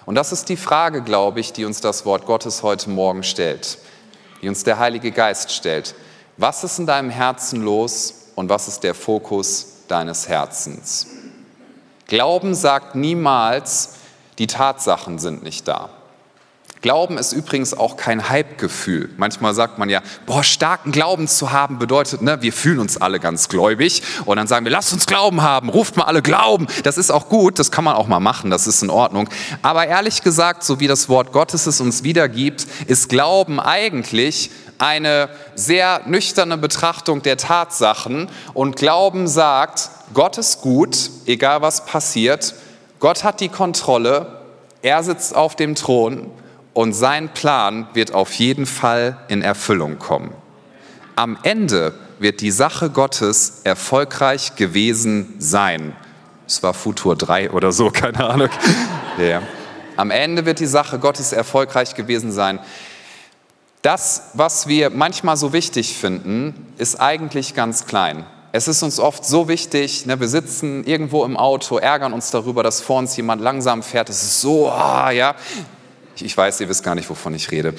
Und 0.05 0.15
das 0.15 0.31
ist 0.31 0.49
die 0.49 0.57
Frage, 0.57 1.03
glaube 1.03 1.41
ich, 1.41 1.53
die 1.53 1.65
uns 1.65 1.81
das 1.81 2.05
Wort 2.05 2.27
Gottes 2.27 2.63
heute 2.63 2.91
Morgen 2.91 3.23
stellt, 3.23 3.79
die 4.41 4.49
uns 4.49 4.65
der 4.65 4.79
Heilige 4.79 5.11
Geist 5.11 5.51
stellt. 5.53 5.95
Was 6.37 6.65
ist 6.65 6.79
in 6.79 6.87
deinem 6.87 7.11
Herzen 7.11 7.63
los 7.63 8.29
und 8.37 8.49
was 8.51 8.69
ist 8.69 8.85
der 8.85 8.95
Fokus 8.95 9.85
deines 9.89 10.29
Herzens? 10.29 11.09
Glauben 12.07 12.55
sagt 12.55 12.95
niemals, 12.95 13.95
die 14.39 14.47
Tatsachen 14.47 15.19
sind 15.19 15.43
nicht 15.43 15.67
da. 15.67 15.91
Glauben 16.81 17.19
ist 17.19 17.33
übrigens 17.33 17.75
auch 17.75 17.97
kein 17.97 18.29
Hype-Gefühl. 18.29 19.11
Manchmal 19.17 19.53
sagt 19.53 19.79
man 19.79 19.89
ja, 19.89 20.01
boah, 20.27 20.45
starken 20.45 20.93
Glauben 20.93 21.27
zu 21.27 21.51
haben 21.51 21.79
bedeutet, 21.79 22.23
ne, 22.23 22.41
wir 22.41 22.53
fühlen 22.53 22.79
uns 22.79 22.97
alle 22.97 23.19
ganz 23.19 23.49
gläubig 23.49 24.03
und 24.27 24.37
dann 24.37 24.47
sagen 24.47 24.65
wir, 24.65 24.71
lasst 24.71 24.93
uns 24.93 25.07
Glauben 25.07 25.43
haben, 25.43 25.71
ruft 25.71 25.97
mal 25.97 26.05
alle 26.05 26.23
Glauben. 26.23 26.69
Das 26.85 26.97
ist 26.97 27.11
auch 27.11 27.29
gut, 27.29 27.59
das 27.59 27.73
kann 27.73 27.85
man 27.85 27.97
auch 27.97 28.07
mal 28.07 28.21
machen, 28.21 28.51
das 28.51 28.69
ist 28.69 28.83
in 28.83 28.91
Ordnung. 28.91 29.29
Aber 29.63 29.87
ehrlich 29.87 30.23
gesagt, 30.23 30.63
so 30.63 30.79
wie 30.79 30.87
das 30.87 31.09
Wort 31.09 31.33
Gottes 31.33 31.67
es 31.67 31.81
uns 31.81 32.05
wiedergibt, 32.05 32.67
ist 32.87 33.09
Glauben 33.09 33.59
eigentlich 33.59 34.51
eine 34.79 35.29
sehr 35.57 36.03
nüchterne 36.07 36.57
Betrachtung 36.57 37.23
der 37.23 37.37
Tatsachen 37.37 38.31
und 38.55 38.77
Glauben 38.77 39.27
sagt, 39.27 39.91
Gott 40.15 40.39
ist 40.39 40.61
gut, 40.61 41.11
egal 41.27 41.61
was 41.61 41.85
passiert, 41.85 42.55
Gott 43.01 43.25
hat 43.25 43.41
die 43.41 43.49
Kontrolle, 43.49 44.41
er 44.83 45.03
sitzt 45.03 45.35
auf 45.35 45.57
dem 45.57 45.75
Thron 45.75 46.31
und 46.79 46.93
sein 46.93 47.31
Plan 47.31 47.89
wird 47.93 48.15
auf 48.15 48.33
jeden 48.35 48.65
Fall 48.65 49.17
in 49.27 49.43
Erfüllung 49.43 49.99
kommen. 49.99 50.33
Am 51.17 51.37
Ende 51.43 51.93
wird 52.21 52.41
die 52.41 52.53
Sache 52.53 52.89
Gottes 52.89 53.63
erfolgreich 53.65 54.55
gewesen 54.55 55.35
sein. 55.41 55.97
Es 56.47 56.63
war 56.63 56.75
Futur 56.75 57.17
3 57.17 57.51
oder 57.51 57.73
so, 57.73 57.91
keine 57.93 58.25
Ahnung. 58.25 58.49
Ja. 59.19 59.43
Am 59.97 60.13
Ende 60.13 60.47
wird 60.47 60.61
die 60.61 60.67
Sache 60.67 61.01
Gottes 61.01 61.33
erfolgreich 61.33 61.97
gewesen 61.97 62.31
sein. 62.31 62.61
Das, 63.83 64.31
was 64.35 64.69
wir 64.69 64.91
manchmal 64.91 65.37
so 65.37 65.53
wichtig 65.53 65.97
finden, 65.97 66.55
ist 66.77 67.01
eigentlich 67.01 67.57
ganz 67.57 67.87
klein. 67.87 68.25
Es 68.53 68.69
ist 68.69 68.85
uns 68.85 69.01
oft 69.01 69.25
so 69.25 69.49
wichtig, 69.49 70.07
ne, 70.07 70.21
wir 70.21 70.29
sitzen 70.29 70.85
irgendwo 70.85 71.25
im 71.25 71.37
Auto, 71.37 71.79
ärgern 71.79 72.13
uns 72.13 72.31
darüber, 72.31 72.63
dass 72.63 72.81
vor 72.81 73.01
uns 73.01 73.17
jemand 73.17 73.43
langsam 73.43 73.83
fährt. 73.83 74.09
Es 74.11 74.23
ist 74.23 74.41
so, 74.41 74.71
ah, 74.71 75.11
ja. 75.11 75.35
Ich, 76.21 76.37
weiß, 76.37 76.61
ihr 76.61 76.69
wisst 76.69 76.83
gar 76.83 76.95
nicht, 76.95 77.09
wovon 77.09 77.35
ich 77.35 77.51
rede 77.51 77.75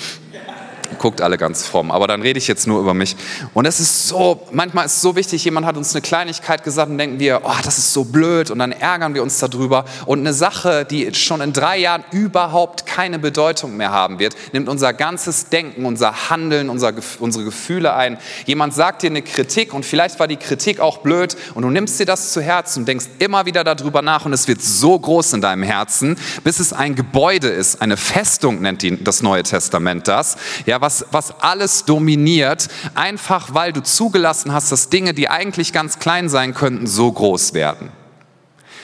guckt 1.00 1.22
alle 1.22 1.38
ganz 1.38 1.66
fromm, 1.66 1.92
aber 1.92 2.08
dann 2.08 2.22
rede 2.22 2.38
ich 2.38 2.48
jetzt 2.48 2.68
nur 2.68 2.80
über 2.80 2.94
mich. 2.94 3.16
Und 3.54 3.66
es 3.66 3.80
ist 3.80 4.08
so, 4.08 4.46
manchmal 4.52 4.86
ist 4.86 4.98
es 4.98 5.02
so 5.02 5.16
wichtig, 5.16 5.44
jemand 5.44 5.66
hat 5.66 5.78
uns 5.78 5.96
eine 5.96 6.02
Kleinigkeit 6.02 6.64
gesagt 6.64 6.92
und 6.92 6.98
denken 6.98 7.20
wir, 7.20 7.42
oh, 7.44 7.56
das 7.64 7.78
ist 7.78 7.94
so 7.94 8.04
blöd 8.04 8.52
und 8.52 8.60
dann 8.60 8.72
ärgern 8.72 9.16
wir 9.16 9.24
uns 9.24 9.40
darüber. 9.40 9.86
Und 10.06 10.20
eine 10.20 10.34
Sache, 10.34 10.86
die 10.86 11.14
schon 11.16 11.42
in 11.42 11.54
drei 11.54 11.78
Jahren 11.78 12.04
überhaupt 12.12 12.86
keine 12.86 13.18
Bedeutung 13.18 13.78
mehr 13.78 13.92
haben 13.92 14.20
wird, 14.20 14.36
nimmt 14.54 14.70
unser 14.70 14.94
ganzes 14.94 15.50
Denken, 15.50 15.86
unser 15.86 16.30
Handeln, 16.30 16.70
unser, 16.70 16.94
unsere 17.20 17.46
Gefühle 17.46 17.94
ein. 17.94 18.18
Jemand 18.46 18.74
sagt 18.74 19.02
dir 19.02 19.08
eine 19.10 19.22
Kritik 19.22 19.74
und 19.74 19.86
vielleicht 19.86 20.20
war 20.20 20.28
die 20.28 20.38
Kritik 20.38 20.80
auch 20.80 21.00
blöd 21.00 21.36
und 21.56 21.64
du 21.64 21.70
nimmst 21.70 22.00
dir 22.00 22.06
das 22.06 22.34
zu 22.34 22.42
Herzen 22.42 22.80
und 22.80 22.88
denkst 22.88 23.06
immer 23.20 23.46
wieder 23.46 23.64
darüber 23.64 24.02
nach 24.02 24.26
und 24.26 24.34
es 24.34 24.48
wird 24.48 24.62
so 24.62 25.00
groß 25.00 25.34
in 25.34 25.42
deinem 25.42 25.64
Herzen, 25.64 26.18
bis 26.44 26.60
es 26.60 26.74
ein 26.74 26.96
Gebäude 26.96 27.48
ist, 27.48 27.82
eine 27.82 27.98
Festung 27.98 28.62
nennt 28.62 28.82
die, 28.82 29.02
das 29.02 29.22
Neue 29.22 29.44
Testament 29.44 30.08
das. 30.08 30.38
Ja, 30.66 30.82
was, 30.82 30.89
was 31.12 31.42
alles 31.42 31.86
dominiert, 31.86 32.68
einfach 32.96 33.54
weil 33.54 33.74
du 33.74 33.82
zugelassen 33.82 34.54
hast, 34.54 34.72
dass 34.72 34.90
Dinge, 34.90 35.14
die 35.14 35.30
eigentlich 35.30 35.74
ganz 35.74 36.00
klein 36.00 36.30
sein 36.30 36.54
könnten, 36.54 36.88
so 36.88 37.12
groß 37.12 37.54
werden. 37.54 37.92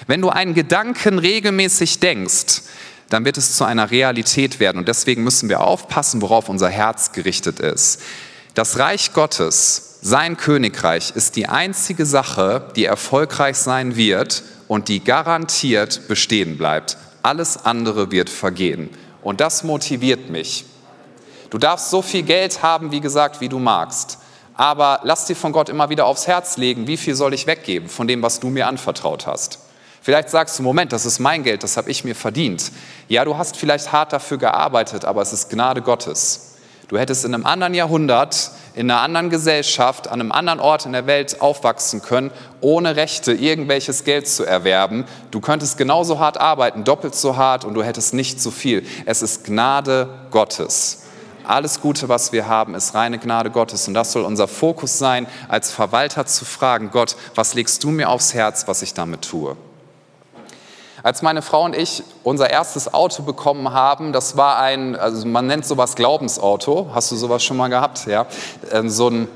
Wenn 0.08 0.22
du 0.22 0.30
einen 0.30 0.54
Gedanken 0.54 1.20
regelmäßig 1.20 2.00
denkst, 2.00 2.62
dann 3.10 3.26
wird 3.26 3.38
es 3.38 3.56
zu 3.56 3.64
einer 3.64 3.92
Realität 3.92 4.60
werden. 4.60 4.80
Und 4.80 4.88
deswegen 4.88 5.24
müssen 5.24 5.50
wir 5.50 5.62
aufpassen, 5.62 6.22
worauf 6.22 6.50
unser 6.50 6.70
Herz 6.70 7.12
gerichtet 7.12 7.60
ist. 7.60 8.02
Das 8.54 8.80
Reich 8.80 9.14
Gottes, 9.14 10.00
sein 10.02 10.38
Königreich, 10.38 11.12
ist 11.16 11.36
die 11.36 11.48
einzige 11.48 12.06
Sache, 12.06 12.72
die 12.76 12.86
erfolgreich 12.86 13.58
sein 13.58 13.96
wird 13.96 14.44
und 14.68 14.88
die 14.88 15.04
garantiert 15.04 16.08
bestehen 16.08 16.58
bleibt. 16.58 16.98
Alles 17.22 17.66
andere 17.66 18.12
wird 18.12 18.30
vergehen. 18.30 18.90
Und 19.22 19.42
das 19.42 19.64
motiviert 19.64 20.30
mich. 20.30 20.66
Du 21.56 21.60
darfst 21.60 21.90
so 21.90 22.02
viel 22.02 22.24
Geld 22.24 22.64
haben, 22.64 22.92
wie 22.92 23.00
gesagt, 23.00 23.40
wie 23.40 23.48
du 23.48 23.60
magst. 23.60 24.18
Aber 24.56 25.00
lass 25.04 25.24
dir 25.24 25.38
von 25.38 25.54
Gott 25.54 25.70
immer 25.70 25.90
wieder 25.90 26.06
aufs 26.06 26.28
Herz 26.28 26.58
legen, 26.58 26.86
wie 26.86 26.98
viel 26.98 27.16
soll 27.16 27.34
ich 27.34 27.48
weggeben 27.48 27.88
von 27.88 28.10
dem, 28.10 28.22
was 28.22 28.42
du 28.42 28.50
mir 28.50 28.68
anvertraut 28.68 29.26
hast. 29.26 29.60
Vielleicht 30.02 30.30
sagst 30.30 30.60
du, 30.60 30.64
Moment, 30.64 30.92
das 30.92 31.06
ist 31.06 31.20
mein 31.20 31.44
Geld, 31.44 31.64
das 31.64 31.78
habe 31.78 31.90
ich 31.90 32.04
mir 32.04 32.14
verdient. 32.14 32.74
Ja, 33.08 33.24
du 33.24 33.38
hast 33.38 33.56
vielleicht 33.56 33.94
hart 33.94 34.12
dafür 34.12 34.38
gearbeitet, 34.38 35.06
aber 35.06 35.22
es 35.22 35.32
ist 35.32 35.50
Gnade 35.50 35.82
Gottes. 35.82 36.56
Du 36.90 36.98
hättest 36.98 37.24
in 37.24 37.34
einem 37.34 37.46
anderen 37.46 37.74
Jahrhundert, 37.74 38.52
in 38.74 38.92
einer 38.92 39.00
anderen 39.00 39.30
Gesellschaft, 39.30 40.10
an 40.10 40.20
einem 40.20 40.34
anderen 40.34 40.60
Ort 40.60 40.86
in 40.86 40.92
der 40.92 41.08
Welt 41.08 41.40
aufwachsen 41.40 42.02
können, 42.02 42.32
ohne 42.60 42.98
Rechte 42.98 43.32
irgendwelches 43.32 44.04
Geld 44.04 44.28
zu 44.28 44.44
erwerben. 44.44 45.06
Du 45.32 45.40
könntest 45.40 45.78
genauso 45.78 46.20
hart 46.20 46.38
arbeiten, 46.38 46.84
doppelt 46.84 47.16
so 47.16 47.38
hart 47.38 47.64
und 47.64 47.76
du 47.76 47.82
hättest 47.82 48.14
nicht 48.14 48.42
so 48.42 48.52
viel. 48.52 48.86
Es 49.06 49.22
ist 49.22 49.46
Gnade 49.46 50.10
Gottes. 50.32 51.05
Alles 51.48 51.82
Gute, 51.82 52.10
was 52.10 52.32
wir 52.32 52.48
haben, 52.48 52.76
ist 52.76 52.96
reine 52.96 53.20
Gnade 53.20 53.52
Gottes. 53.52 53.88
Und 53.88 53.94
das 53.94 54.12
soll 54.12 54.24
unser 54.24 54.48
Fokus 54.48 54.98
sein, 54.98 55.28
als 55.48 55.72
Verwalter 55.72 56.26
zu 56.26 56.46
fragen, 56.46 56.92
Gott, 56.92 57.16
was 57.36 57.54
legst 57.54 57.84
du 57.84 57.90
mir 57.90 58.10
aufs 58.10 58.34
Herz, 58.34 58.68
was 58.68 58.82
ich 58.82 58.94
damit 58.94 59.24
tue? 59.24 59.56
Als 61.04 61.22
meine 61.22 61.44
Frau 61.44 61.64
und 61.64 61.76
ich 61.76 62.04
unser 62.24 62.50
erstes 62.50 62.92
Auto 62.92 63.22
bekommen 63.22 63.72
haben, 63.72 64.12
das 64.12 64.38
war 64.38 64.58
ein, 64.58 64.96
also 64.96 65.28
man 65.28 65.46
nennt 65.46 65.66
sowas 65.66 65.96
Glaubensauto. 65.96 66.90
Hast 66.96 67.12
du 67.12 67.16
sowas 67.16 67.44
schon 67.44 67.58
mal 67.58 67.68
gehabt? 67.68 68.08
Ja, 68.08 68.26
ähm, 68.72 68.90
so 68.90 69.10
ein 69.10 69.28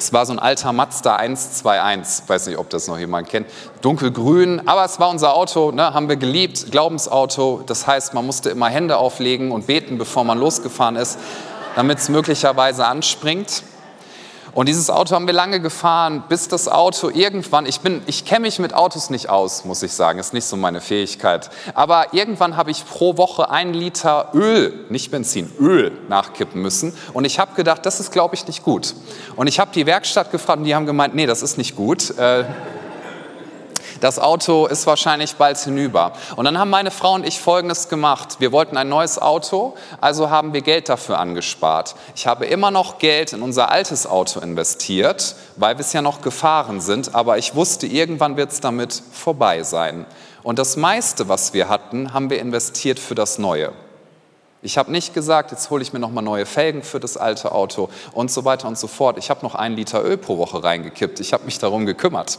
es 0.00 0.12
war 0.12 0.24
so 0.24 0.32
ein 0.32 0.38
alter 0.38 0.72
Mazda 0.72 1.16
121, 1.16 2.28
weiß 2.28 2.46
nicht, 2.46 2.58
ob 2.58 2.70
das 2.70 2.88
noch 2.88 2.98
jemand 2.98 3.28
kennt, 3.28 3.46
dunkelgrün, 3.82 4.66
aber 4.66 4.84
es 4.84 4.98
war 4.98 5.10
unser 5.10 5.34
Auto, 5.34 5.72
ne, 5.72 5.92
haben 5.92 6.08
wir 6.08 6.16
geliebt, 6.16 6.70
Glaubensauto. 6.70 7.62
Das 7.66 7.86
heißt, 7.86 8.14
man 8.14 8.24
musste 8.24 8.50
immer 8.50 8.68
Hände 8.68 8.96
auflegen 8.96 9.52
und 9.52 9.66
beten, 9.66 9.98
bevor 9.98 10.24
man 10.24 10.38
losgefahren 10.38 10.96
ist, 10.96 11.18
damit 11.76 11.98
es 11.98 12.08
möglicherweise 12.08 12.86
anspringt. 12.86 13.62
Und 14.52 14.68
dieses 14.68 14.90
Auto 14.90 15.14
haben 15.14 15.26
wir 15.26 15.34
lange 15.34 15.60
gefahren, 15.60 16.24
bis 16.28 16.48
das 16.48 16.68
Auto 16.68 17.08
irgendwann, 17.08 17.66
ich 17.66 17.80
bin, 17.80 18.02
ich 18.06 18.24
kenne 18.24 18.40
mich 18.40 18.58
mit 18.58 18.74
Autos 18.74 19.10
nicht 19.10 19.28
aus, 19.28 19.64
muss 19.64 19.82
ich 19.82 19.92
sagen, 19.92 20.18
ist 20.18 20.34
nicht 20.34 20.44
so 20.44 20.56
meine 20.56 20.80
Fähigkeit. 20.80 21.50
Aber 21.74 22.12
irgendwann 22.12 22.56
habe 22.56 22.70
ich 22.70 22.84
pro 22.84 23.16
Woche 23.16 23.50
einen 23.50 23.74
Liter 23.74 24.30
Öl, 24.34 24.86
nicht 24.88 25.10
Benzin, 25.10 25.50
Öl 25.58 25.92
nachkippen 26.08 26.60
müssen. 26.60 26.96
Und 27.12 27.24
ich 27.24 27.38
habe 27.38 27.54
gedacht, 27.54 27.86
das 27.86 28.00
ist, 28.00 28.12
glaube 28.12 28.34
ich, 28.34 28.46
nicht 28.46 28.62
gut. 28.62 28.94
Und 29.36 29.46
ich 29.46 29.60
habe 29.60 29.70
die 29.74 29.86
Werkstatt 29.86 30.30
gefragt 30.30 30.58
und 30.58 30.64
die 30.64 30.74
haben 30.74 30.86
gemeint, 30.86 31.14
nee, 31.14 31.26
das 31.26 31.42
ist 31.42 31.56
nicht 31.56 31.76
gut. 31.76 32.10
Äh, 32.18 32.44
das 34.00 34.18
Auto 34.18 34.66
ist 34.66 34.86
wahrscheinlich 34.86 35.36
bald 35.36 35.58
hinüber. 35.58 36.12
Und 36.36 36.44
dann 36.44 36.58
haben 36.58 36.70
meine 36.70 36.90
Frau 36.90 37.14
und 37.14 37.26
ich 37.26 37.40
Folgendes 37.40 37.88
gemacht. 37.88 38.36
Wir 38.38 38.52
wollten 38.52 38.76
ein 38.76 38.88
neues 38.88 39.18
Auto, 39.20 39.74
also 40.00 40.30
haben 40.30 40.52
wir 40.52 40.62
Geld 40.62 40.88
dafür 40.88 41.18
angespart. 41.18 41.94
Ich 42.14 42.26
habe 42.26 42.46
immer 42.46 42.70
noch 42.70 42.98
Geld 42.98 43.32
in 43.32 43.42
unser 43.42 43.70
altes 43.70 44.06
Auto 44.06 44.40
investiert, 44.40 45.36
weil 45.56 45.76
wir 45.76 45.84
es 45.84 45.92
ja 45.92 46.02
noch 46.02 46.22
gefahren 46.22 46.80
sind, 46.80 47.14
aber 47.14 47.38
ich 47.38 47.54
wusste, 47.54 47.86
irgendwann 47.86 48.36
wird 48.36 48.52
es 48.52 48.60
damit 48.60 49.02
vorbei 49.12 49.62
sein. 49.62 50.06
Und 50.42 50.58
das 50.58 50.76
meiste, 50.76 51.28
was 51.28 51.52
wir 51.52 51.68
hatten, 51.68 52.12
haben 52.14 52.30
wir 52.30 52.40
investiert 52.40 52.98
für 52.98 53.14
das 53.14 53.38
Neue. 53.38 53.72
Ich 54.62 54.76
habe 54.76 54.92
nicht 54.92 55.14
gesagt, 55.14 55.52
jetzt 55.52 55.70
hole 55.70 55.82
ich 55.82 55.92
mir 55.92 56.00
nochmal 56.00 56.22
neue 56.22 56.44
Felgen 56.44 56.82
für 56.82 57.00
das 57.00 57.16
alte 57.16 57.52
Auto 57.52 57.88
und 58.12 58.30
so 58.30 58.44
weiter 58.44 58.68
und 58.68 58.78
so 58.78 58.88
fort. 58.88 59.16
Ich 59.16 59.30
habe 59.30 59.40
noch 59.42 59.54
einen 59.54 59.74
Liter 59.74 60.04
Öl 60.04 60.18
pro 60.18 60.36
Woche 60.36 60.62
reingekippt. 60.62 61.18
Ich 61.20 61.32
habe 61.32 61.44
mich 61.44 61.58
darum 61.58 61.86
gekümmert. 61.86 62.38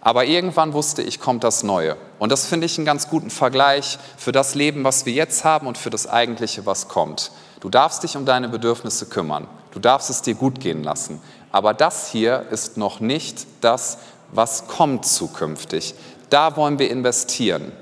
Aber 0.00 0.24
irgendwann 0.24 0.72
wusste 0.72 1.02
ich, 1.02 1.20
kommt 1.20 1.44
das 1.44 1.62
Neue. 1.62 1.96
Und 2.18 2.32
das 2.32 2.46
finde 2.46 2.66
ich 2.66 2.78
einen 2.78 2.86
ganz 2.86 3.08
guten 3.08 3.30
Vergleich 3.30 3.98
für 4.16 4.32
das 4.32 4.54
Leben, 4.54 4.82
was 4.82 5.04
wir 5.04 5.12
jetzt 5.12 5.44
haben 5.44 5.66
und 5.66 5.76
für 5.76 5.90
das 5.90 6.06
eigentliche, 6.06 6.64
was 6.64 6.88
kommt. 6.88 7.32
Du 7.60 7.68
darfst 7.68 8.02
dich 8.02 8.16
um 8.16 8.24
deine 8.24 8.48
Bedürfnisse 8.48 9.06
kümmern. 9.06 9.46
Du 9.72 9.78
darfst 9.78 10.08
es 10.08 10.22
dir 10.22 10.34
gut 10.34 10.60
gehen 10.60 10.82
lassen. 10.82 11.20
Aber 11.52 11.74
das 11.74 12.08
hier 12.08 12.46
ist 12.50 12.76
noch 12.78 13.00
nicht 13.00 13.46
das, 13.60 13.98
was 14.32 14.68
kommt 14.68 15.04
zukünftig. 15.04 15.94
Da 16.30 16.56
wollen 16.56 16.78
wir 16.78 16.90
investieren. 16.90 17.72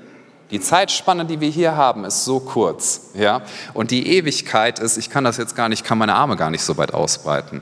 Die 0.51 0.59
Zeitspanne, 0.59 1.25
die 1.25 1.39
wir 1.39 1.49
hier 1.49 1.77
haben, 1.77 2.03
ist 2.05 2.25
so 2.25 2.39
kurz, 2.39 3.11
ja? 3.13 3.43
Und 3.75 3.91
die 3.91 4.07
Ewigkeit 4.07 4.79
ist, 4.79 4.97
ich 4.97 5.11
kann 5.11 5.23
das 5.23 5.37
jetzt 5.37 5.55
gar 5.55 5.69
nicht, 5.69 5.83
kann 5.83 5.99
meine 5.99 6.15
Arme 6.15 6.35
gar 6.35 6.49
nicht 6.49 6.63
so 6.63 6.75
weit 6.77 6.93
ausbreiten. 6.93 7.61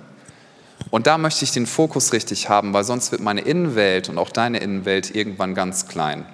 Und 0.89 1.07
da 1.07 1.17
möchte 1.17 1.43
ich 1.43 1.51
den 1.51 1.65
Fokus 1.65 2.13
richtig 2.13 2.49
haben, 2.49 2.73
weil 2.73 2.83
sonst 2.83 3.11
wird 3.11 3.21
meine 3.21 3.41
Innenwelt 3.41 4.09
und 4.09 4.17
auch 4.17 4.29
deine 4.29 4.59
Innenwelt 4.59 5.13
irgendwann 5.13 5.55
ganz 5.55 5.87
klein. 5.87 6.25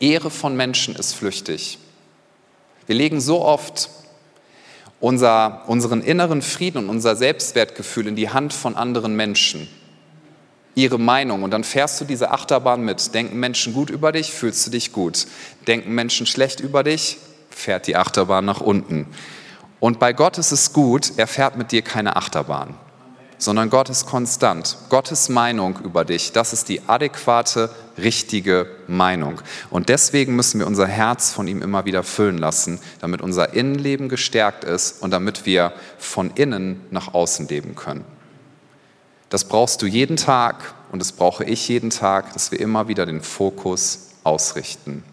Ehre 0.00 0.30
von 0.30 0.56
Menschen 0.56 0.94
ist 0.94 1.14
flüchtig. 1.14 1.78
Wir 2.86 2.94
legen 2.94 3.20
so 3.20 3.44
oft 3.44 3.90
unser, 5.00 5.64
unseren 5.66 6.02
inneren 6.02 6.40
Frieden 6.40 6.78
und 6.78 6.88
unser 6.88 7.16
Selbstwertgefühl 7.16 8.06
in 8.06 8.16
die 8.16 8.30
Hand 8.30 8.52
von 8.52 8.76
anderen 8.76 9.14
Menschen. 9.16 9.68
Ihre 10.74 10.98
Meinung. 10.98 11.42
Und 11.42 11.50
dann 11.50 11.64
fährst 11.64 12.00
du 12.00 12.04
diese 12.04 12.30
Achterbahn 12.30 12.82
mit. 12.82 13.12
Denken 13.12 13.38
Menschen 13.38 13.74
gut 13.74 13.90
über 13.90 14.12
dich, 14.12 14.32
fühlst 14.32 14.66
du 14.66 14.70
dich 14.70 14.92
gut. 14.92 15.26
Denken 15.66 15.94
Menschen 15.94 16.24
schlecht 16.24 16.60
über 16.60 16.84
dich, 16.84 17.18
fährt 17.50 17.86
die 17.88 17.96
Achterbahn 17.96 18.44
nach 18.44 18.60
unten. 18.60 19.06
Und 19.80 19.98
bei 19.98 20.12
Gott 20.12 20.38
ist 20.38 20.52
es 20.52 20.72
gut, 20.72 21.12
er 21.16 21.26
fährt 21.26 21.56
mit 21.56 21.72
dir 21.72 21.82
keine 21.82 22.16
Achterbahn 22.16 22.74
sondern 23.38 23.70
Gott 23.70 23.88
ist 23.88 24.04
konstant. 24.04 24.76
Gottes 24.88 25.28
Meinung 25.28 25.78
über 25.84 26.04
dich, 26.04 26.32
das 26.32 26.52
ist 26.52 26.68
die 26.68 26.82
adäquate, 26.88 27.70
richtige 27.96 28.66
Meinung. 28.88 29.40
Und 29.70 29.88
deswegen 29.88 30.36
müssen 30.36 30.58
wir 30.58 30.66
unser 30.66 30.86
Herz 30.86 31.30
von 31.30 31.46
ihm 31.46 31.62
immer 31.62 31.84
wieder 31.84 32.02
füllen 32.02 32.38
lassen, 32.38 32.80
damit 33.00 33.22
unser 33.22 33.54
Innenleben 33.54 34.08
gestärkt 34.08 34.64
ist 34.64 35.02
und 35.02 35.12
damit 35.12 35.46
wir 35.46 35.72
von 35.98 36.32
innen 36.34 36.80
nach 36.90 37.14
außen 37.14 37.48
leben 37.48 37.76
können. 37.76 38.04
Das 39.30 39.44
brauchst 39.44 39.82
du 39.82 39.86
jeden 39.86 40.16
Tag 40.16 40.74
und 40.90 40.98
das 40.98 41.12
brauche 41.12 41.44
ich 41.44 41.68
jeden 41.68 41.90
Tag, 41.90 42.32
dass 42.32 42.50
wir 42.50 42.60
immer 42.60 42.88
wieder 42.88 43.06
den 43.06 43.20
Fokus 43.20 44.08
ausrichten. 44.24 45.04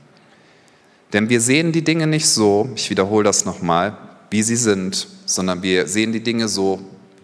Denn 1.13 1.29
wir 1.29 1.41
sehen 1.41 1.71
die 1.71 1.83
Dinge 1.83 2.07
nicht 2.07 2.27
so, 2.27 2.69
ich 2.75 2.89
wiederhole 2.89 3.23
das 3.23 3.45
nochmal, 3.45 3.97
wie 4.31 4.41
sie 4.41 4.55
sind, 4.55 5.07
sondern 5.25 5.61
wir 5.61 5.87
sehen 5.87 6.11
die 6.11 6.23
Dinge 6.23 6.47
so, 6.47 6.79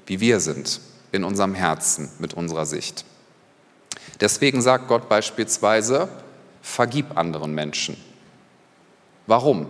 wie 0.06 0.20
wir 0.20 0.40
sind 0.40 0.82
in 1.12 1.24
unserem 1.24 1.54
Herzen 1.54 2.10
mit 2.20 2.34
unserer 2.34 2.66
Sicht. 2.66 3.06
Deswegen 4.20 4.62
sagt 4.62 4.88
Gott 4.88 5.10
beispielsweise, 5.10 6.08
vergib 6.62 7.18
anderen 7.18 7.54
Menschen. 7.54 7.98
Warum? 9.28 9.70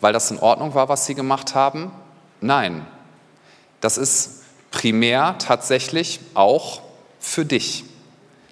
Weil 0.00 0.12
das 0.12 0.30
in 0.30 0.38
Ordnung 0.38 0.74
war, 0.74 0.88
was 0.88 1.06
sie 1.06 1.14
gemacht 1.14 1.54
haben? 1.54 1.92
Nein. 2.40 2.86
Das 3.80 3.98
ist 3.98 4.42
primär 4.70 5.36
tatsächlich 5.38 6.20
auch 6.34 6.82
für 7.20 7.44
dich, 7.44 7.84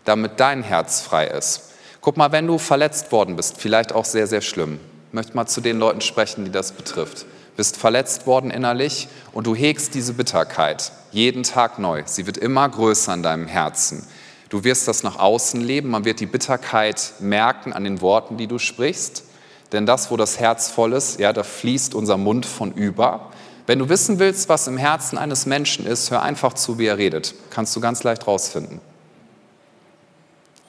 damit 0.05 0.41
dein 0.41 0.63
Herz 0.63 1.01
frei 1.01 1.27
ist. 1.27 1.73
Guck 2.01 2.17
mal, 2.17 2.33
wenn 2.33 2.47
du 2.47 2.59
verletzt 2.59 3.13
worden 3.13 3.37
bist, 3.37 3.61
vielleicht 3.61 3.93
auch 3.93 4.05
sehr, 4.05 4.27
sehr 4.27 4.41
schlimm, 4.41 4.81
möchte 5.13 5.35
mal 5.35 5.47
zu 5.47 5.61
den 5.61 5.79
Leuten 5.79 6.01
sprechen, 6.01 6.45
die 6.45 6.51
das 6.51 6.73
betrifft. 6.73 7.27
Bist 7.57 7.77
verletzt 7.77 8.27
worden 8.27 8.51
innerlich 8.51 9.09
und 9.33 9.47
du 9.47 9.55
hegst 9.55 9.95
diese 9.95 10.15
Bitterkeit 10.15 10.93
jeden 11.11 11.43
Tag 11.43 11.79
neu. 11.79 12.03
Sie 12.07 12.27
wird 12.27 12.39
immer 12.39 12.69
größer 12.69 13.13
in 13.15 13.23
deinem 13.23 13.47
Herzen. 13.47 14.07
Du 14.49 14.65
wirst 14.65 14.89
das 14.89 15.03
nach 15.03 15.19
außen 15.19 15.61
leben, 15.61 15.91
man 15.91 16.05
wird 16.05 16.21
die 16.21 16.27
Bitterkeit 16.27 17.15
merken 17.21 17.73
an 17.73 17.85
den 17.85 18.01
Worten, 18.01 18.37
die 18.37 18.47
du 18.47 18.59
sprichst. 18.59 19.25
Denn 19.73 19.87
das, 19.87 20.11
wo 20.11 20.17
das 20.17 20.39
Herz 20.39 20.69
voll 20.71 20.93
ist, 20.93 21.19
ja, 21.19 21.33
da 21.33 21.43
fließt 21.43 21.95
unser 21.95 22.19
Mund 22.19 22.45
von 22.45 22.73
über. 22.73 23.31
Wenn 23.67 23.79
du 23.79 23.89
wissen 23.89 24.19
willst, 24.19 24.49
was 24.49 24.67
im 24.67 24.77
Herzen 24.77 25.17
eines 25.17 25.47
Menschen 25.47 25.87
ist, 25.87 26.11
hör 26.11 26.23
einfach 26.23 26.53
zu, 26.53 26.79
wie 26.79 26.87
er 26.87 26.99
redet. 26.99 27.35
Kannst 27.51 27.75
du 27.77 27.81
ganz 27.81 28.03
leicht 28.03 28.27
rausfinden. 28.27 28.81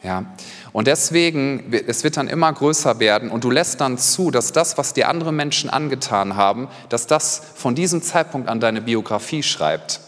Ja. 0.03 0.25
Und 0.73 0.87
deswegen, 0.87 1.71
es 1.87 2.03
wird 2.03 2.17
dann 2.17 2.27
immer 2.27 2.51
größer 2.51 2.99
werden 2.99 3.29
und 3.29 3.43
du 3.43 3.51
lässt 3.51 3.79
dann 3.79 3.99
zu, 3.99 4.31
dass 4.31 4.51
das, 4.51 4.75
was 4.77 4.93
dir 4.93 5.07
andere 5.07 5.31
Menschen 5.31 5.69
angetan 5.69 6.35
haben, 6.35 6.67
dass 6.89 7.05
das 7.05 7.41
von 7.53 7.75
diesem 7.75 8.01
Zeitpunkt 8.01 8.49
an 8.49 8.59
deine 8.59 8.81
Biografie 8.81 9.43
schreibt. 9.43 10.01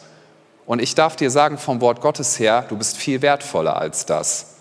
Und 0.66 0.82
ich 0.82 0.95
darf 0.95 1.16
dir 1.16 1.30
sagen 1.30 1.59
vom 1.59 1.82
Wort 1.82 2.01
Gottes 2.01 2.39
her, 2.39 2.66
du 2.68 2.78
bist 2.78 2.97
viel 2.97 3.22
wertvoller 3.22 3.78
als 3.78 4.07
das. 4.07 4.55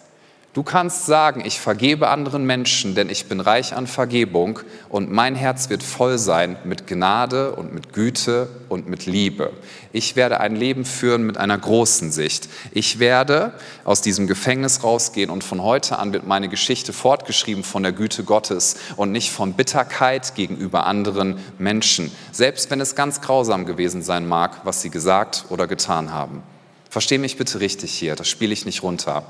Du 0.54 0.62
kannst 0.62 1.06
sagen, 1.06 1.42
ich 1.44 1.58
vergebe 1.58 2.10
anderen 2.10 2.46
Menschen, 2.46 2.94
denn 2.94 3.10
ich 3.10 3.26
bin 3.26 3.40
reich 3.40 3.74
an 3.74 3.88
Vergebung 3.88 4.60
und 4.88 5.10
mein 5.10 5.34
Herz 5.34 5.68
wird 5.68 5.82
voll 5.82 6.16
sein 6.16 6.56
mit 6.62 6.86
Gnade 6.86 7.56
und 7.56 7.74
mit 7.74 7.92
Güte 7.92 8.48
und 8.68 8.88
mit 8.88 9.04
Liebe. 9.04 9.52
Ich 9.92 10.14
werde 10.14 10.38
ein 10.38 10.54
Leben 10.54 10.84
führen 10.84 11.26
mit 11.26 11.38
einer 11.38 11.58
großen 11.58 12.12
Sicht. 12.12 12.48
Ich 12.70 13.00
werde 13.00 13.52
aus 13.82 14.00
diesem 14.00 14.28
Gefängnis 14.28 14.84
rausgehen 14.84 15.28
und 15.28 15.42
von 15.42 15.60
heute 15.60 15.98
an 15.98 16.12
wird 16.12 16.24
meine 16.24 16.48
Geschichte 16.48 16.92
fortgeschrieben 16.92 17.64
von 17.64 17.82
der 17.82 17.90
Güte 17.90 18.22
Gottes 18.22 18.76
und 18.94 19.10
nicht 19.10 19.32
von 19.32 19.54
Bitterkeit 19.54 20.36
gegenüber 20.36 20.86
anderen 20.86 21.40
Menschen, 21.58 22.12
selbst 22.30 22.70
wenn 22.70 22.80
es 22.80 22.94
ganz 22.94 23.20
grausam 23.20 23.66
gewesen 23.66 24.02
sein 24.02 24.28
mag, 24.28 24.60
was 24.62 24.82
sie 24.82 24.90
gesagt 24.90 25.46
oder 25.48 25.66
getan 25.66 26.12
haben. 26.12 26.44
Versteh 26.90 27.18
mich 27.18 27.36
bitte 27.36 27.58
richtig 27.58 27.92
hier, 27.92 28.14
das 28.14 28.28
spiele 28.28 28.52
ich 28.52 28.66
nicht 28.66 28.84
runter. 28.84 29.26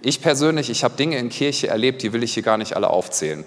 Ich 0.00 0.20
persönlich, 0.20 0.70
ich 0.70 0.84
habe 0.84 0.96
Dinge 0.96 1.18
in 1.18 1.28
Kirche 1.28 1.68
erlebt, 1.68 2.02
die 2.02 2.12
will 2.12 2.22
ich 2.22 2.34
hier 2.34 2.42
gar 2.42 2.56
nicht 2.56 2.76
alle 2.76 2.90
aufzählen. 2.90 3.44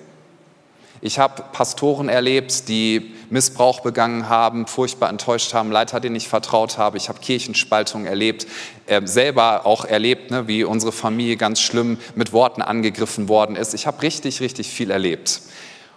Ich 1.03 1.17
habe 1.17 1.43
Pastoren 1.51 2.09
erlebt, 2.09 2.67
die 2.67 3.13
Missbrauch 3.31 3.79
begangen 3.79 4.29
haben, 4.29 4.67
furchtbar 4.67 5.09
enttäuscht 5.09 5.53
haben, 5.53 5.71
Leiter, 5.71 5.99
denen 5.99 6.15
ich 6.15 6.27
vertraut 6.27 6.77
habe. 6.77 6.97
Ich 6.97 7.09
habe 7.09 7.19
Kirchenspaltung 7.19 8.05
erlebt, 8.05 8.45
äh, 8.85 9.01
selber 9.05 9.65
auch 9.65 9.85
erlebt, 9.85 10.29
ne, 10.29 10.47
wie 10.47 10.63
unsere 10.63 10.91
Familie 10.91 11.37
ganz 11.37 11.59
schlimm 11.59 11.97
mit 12.13 12.33
Worten 12.33 12.61
angegriffen 12.61 13.29
worden 13.29 13.55
ist. 13.55 13.73
Ich 13.73 13.87
habe 13.87 14.01
richtig, 14.03 14.41
richtig 14.41 14.69
viel 14.69 14.91
erlebt. 14.91 15.41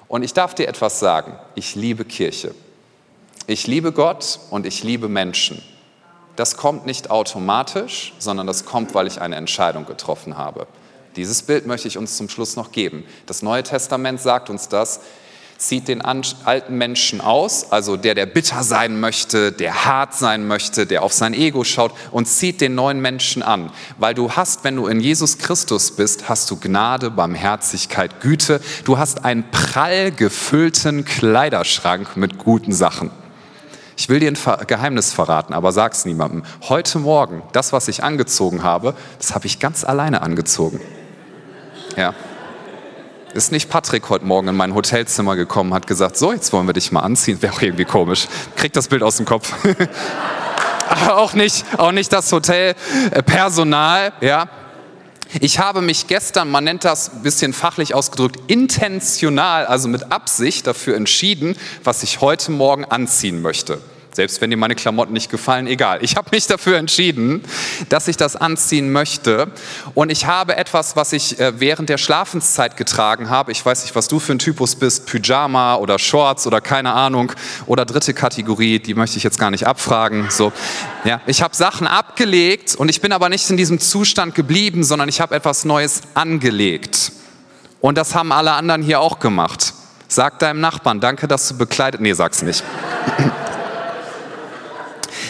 Und 0.08 0.22
ich 0.22 0.32
darf 0.32 0.54
dir 0.54 0.68
etwas 0.68 1.00
sagen. 1.00 1.36
Ich 1.54 1.74
liebe 1.74 2.06
Kirche. 2.06 2.54
Ich 3.46 3.66
liebe 3.66 3.92
Gott 3.92 4.38
und 4.48 4.64
ich 4.64 4.84
liebe 4.84 5.08
Menschen 5.08 5.62
das 6.36 6.56
kommt 6.56 6.86
nicht 6.86 7.10
automatisch, 7.10 8.14
sondern 8.18 8.46
das 8.46 8.64
kommt, 8.64 8.94
weil 8.94 9.06
ich 9.06 9.20
eine 9.20 9.36
Entscheidung 9.36 9.86
getroffen 9.86 10.36
habe. 10.36 10.66
Dieses 11.16 11.42
Bild 11.42 11.66
möchte 11.66 11.88
ich 11.88 11.96
uns 11.96 12.16
zum 12.16 12.28
Schluss 12.28 12.56
noch 12.56 12.72
geben. 12.72 13.04
Das 13.26 13.42
Neue 13.42 13.62
Testament 13.62 14.20
sagt 14.20 14.50
uns 14.50 14.68
das, 14.68 15.00
zieht 15.56 15.86
den 15.86 16.02
alten 16.02 16.76
Menschen 16.76 17.20
aus, 17.20 17.70
also 17.70 17.96
der, 17.96 18.14
der 18.14 18.26
bitter 18.26 18.64
sein 18.64 18.98
möchte, 18.98 19.52
der 19.52 19.84
hart 19.84 20.14
sein 20.14 20.46
möchte, 20.46 20.86
der 20.86 21.02
auf 21.02 21.12
sein 21.12 21.32
Ego 21.32 21.62
schaut 21.62 21.92
und 22.10 22.26
zieht 22.26 22.60
den 22.60 22.74
neuen 22.74 23.00
Menschen 23.00 23.42
an. 23.42 23.70
Weil 23.98 24.14
du 24.14 24.32
hast, 24.32 24.64
wenn 24.64 24.76
du 24.76 24.88
in 24.88 25.00
Jesus 25.00 25.38
Christus 25.38 25.92
bist, 25.92 26.28
hast 26.28 26.50
du 26.50 26.56
Gnade, 26.56 27.10
Barmherzigkeit, 27.10 28.20
Güte. 28.20 28.60
Du 28.84 28.98
hast 28.98 29.24
einen 29.24 29.48
prall 29.50 30.10
gefüllten 30.10 31.04
Kleiderschrank 31.04 32.16
mit 32.16 32.38
guten 32.38 32.72
Sachen. 32.72 33.10
Ich 33.96 34.08
will 34.08 34.20
dir 34.20 34.30
ein 34.30 34.66
Geheimnis 34.66 35.12
verraten, 35.12 35.54
aber 35.54 35.72
sag's 35.72 36.04
niemandem. 36.04 36.42
Heute 36.68 36.98
Morgen, 36.98 37.42
das, 37.52 37.72
was 37.72 37.88
ich 37.88 38.02
angezogen 38.02 38.62
habe, 38.62 38.94
das 39.18 39.34
habe 39.34 39.46
ich 39.46 39.60
ganz 39.60 39.84
alleine 39.84 40.22
angezogen. 40.22 40.80
Ja. 41.96 42.14
Ist 43.34 43.52
nicht 43.52 43.68
Patrick 43.68 44.08
heute 44.10 44.24
Morgen 44.24 44.48
in 44.48 44.56
mein 44.56 44.74
Hotelzimmer 44.74 45.36
gekommen, 45.36 45.74
hat 45.74 45.86
gesagt, 45.86 46.16
so, 46.16 46.32
jetzt 46.32 46.52
wollen 46.52 46.66
wir 46.66 46.72
dich 46.72 46.92
mal 46.92 47.00
anziehen. 47.00 47.40
Wäre 47.42 47.52
auch 47.52 47.62
irgendwie 47.62 47.84
komisch. 47.84 48.28
Krieg 48.56 48.72
das 48.72 48.88
Bild 48.88 49.02
aus 49.02 49.16
dem 49.16 49.26
Kopf. 49.26 49.52
auch 51.08 51.34
nicht, 51.34 51.64
auch 51.78 51.92
nicht 51.92 52.12
das 52.12 52.30
Hotelpersonal, 52.30 54.12
ja. 54.20 54.48
Ich 55.40 55.58
habe 55.58 55.80
mich 55.80 56.06
gestern, 56.06 56.50
man 56.50 56.64
nennt 56.64 56.84
das 56.84 57.12
ein 57.12 57.22
bisschen 57.22 57.52
fachlich 57.52 57.94
ausgedrückt, 57.94 58.38
intentional, 58.46 59.66
also 59.66 59.88
mit 59.88 60.12
Absicht 60.12 60.66
dafür 60.66 60.96
entschieden, 60.96 61.56
was 61.82 62.02
ich 62.02 62.20
heute 62.20 62.52
Morgen 62.52 62.84
anziehen 62.84 63.42
möchte. 63.42 63.80
Selbst 64.14 64.40
wenn 64.40 64.50
dir 64.50 64.56
meine 64.56 64.76
Klamotten 64.76 65.12
nicht 65.12 65.28
gefallen, 65.28 65.66
egal. 65.66 65.98
Ich 66.02 66.16
habe 66.16 66.28
mich 66.30 66.46
dafür 66.46 66.78
entschieden, 66.78 67.42
dass 67.88 68.06
ich 68.06 68.16
das 68.16 68.36
anziehen 68.36 68.92
möchte. 68.92 69.48
Und 69.94 70.10
ich 70.10 70.26
habe 70.26 70.56
etwas, 70.56 70.94
was 70.94 71.12
ich 71.12 71.40
äh, 71.40 71.58
während 71.58 71.88
der 71.88 71.98
Schlafenszeit 71.98 72.76
getragen 72.76 73.28
habe. 73.28 73.50
Ich 73.50 73.64
weiß 73.64 73.82
nicht, 73.82 73.96
was 73.96 74.06
du 74.06 74.20
für 74.20 74.32
ein 74.32 74.38
Typus 74.38 74.76
bist. 74.76 75.06
Pyjama 75.06 75.74
oder 75.76 75.98
Shorts 75.98 76.46
oder 76.46 76.60
keine 76.60 76.92
Ahnung. 76.92 77.32
Oder 77.66 77.84
dritte 77.84 78.14
Kategorie, 78.14 78.78
die 78.78 78.94
möchte 78.94 79.16
ich 79.16 79.24
jetzt 79.24 79.38
gar 79.38 79.50
nicht 79.50 79.66
abfragen. 79.66 80.28
So, 80.30 80.52
ja, 81.04 81.20
ich 81.26 81.42
habe 81.42 81.56
Sachen 81.56 81.88
abgelegt 81.88 82.76
und 82.76 82.88
ich 82.88 83.00
bin 83.00 83.10
aber 83.10 83.28
nicht 83.28 83.50
in 83.50 83.56
diesem 83.56 83.80
Zustand 83.80 84.36
geblieben, 84.36 84.84
sondern 84.84 85.08
ich 85.08 85.20
habe 85.20 85.34
etwas 85.34 85.64
Neues 85.64 86.02
angelegt. 86.14 87.12
Und 87.80 87.98
das 87.98 88.14
haben 88.14 88.30
alle 88.30 88.52
anderen 88.52 88.80
hier 88.80 89.00
auch 89.00 89.18
gemacht. 89.18 89.74
Sag 90.06 90.38
deinem 90.38 90.60
Nachbarn, 90.60 91.00
danke, 91.00 91.26
dass 91.26 91.48
du 91.48 91.58
bekleidet. 91.58 92.00
Nee, 92.00 92.12
sag's 92.12 92.42
nicht. 92.42 92.62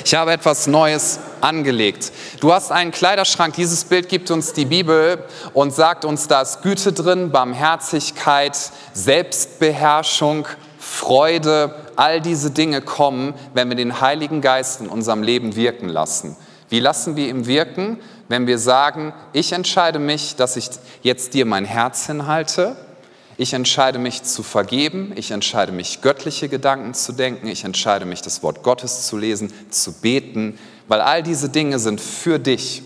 Ich 0.04 0.14
habe 0.14 0.32
etwas 0.32 0.66
Neues 0.66 1.18
angelegt. 1.40 2.12
Du 2.40 2.52
hast 2.52 2.70
einen 2.70 2.90
Kleiderschrank. 2.90 3.54
Dieses 3.54 3.84
Bild 3.84 4.10
gibt 4.10 4.30
uns 4.30 4.52
die 4.52 4.66
Bibel 4.66 5.24
und 5.54 5.72
sagt 5.72 6.04
uns, 6.04 6.28
da 6.28 6.42
ist 6.42 6.60
Güte 6.60 6.92
drin, 6.92 7.30
Barmherzigkeit, 7.30 8.70
Selbstbeherrschung, 8.92 10.46
Freude. 10.78 11.74
All 11.96 12.20
diese 12.20 12.50
Dinge 12.50 12.82
kommen, 12.82 13.32
wenn 13.54 13.70
wir 13.70 13.76
den 13.76 14.02
Heiligen 14.02 14.42
Geist 14.42 14.82
in 14.82 14.90
unserem 14.90 15.22
Leben 15.22 15.56
wirken 15.56 15.88
lassen. 15.88 16.36
Wie 16.68 16.80
lassen 16.80 17.16
wir 17.16 17.28
ihn 17.28 17.46
wirken? 17.46 17.98
Wenn 18.28 18.46
wir 18.46 18.58
sagen, 18.58 19.14
ich 19.32 19.52
entscheide 19.52 19.98
mich, 19.98 20.36
dass 20.36 20.56
ich 20.56 20.68
jetzt 21.00 21.32
dir 21.32 21.46
mein 21.46 21.64
Herz 21.64 22.06
hinhalte 22.06 22.76
ich 23.36 23.52
entscheide 23.52 23.98
mich 23.98 24.22
zu 24.22 24.42
vergeben, 24.42 25.12
ich 25.16 25.30
entscheide 25.30 25.72
mich 25.72 26.00
göttliche 26.02 26.48
Gedanken 26.48 26.94
zu 26.94 27.12
denken, 27.12 27.46
ich 27.48 27.64
entscheide 27.64 28.04
mich 28.04 28.22
das 28.22 28.42
Wort 28.42 28.62
Gottes 28.62 29.06
zu 29.06 29.16
lesen, 29.16 29.52
zu 29.70 29.92
beten, 29.92 30.58
weil 30.88 31.00
all 31.00 31.22
diese 31.22 31.48
Dinge 31.48 31.78
sind 31.78 32.00
für 32.00 32.38
dich 32.38 32.82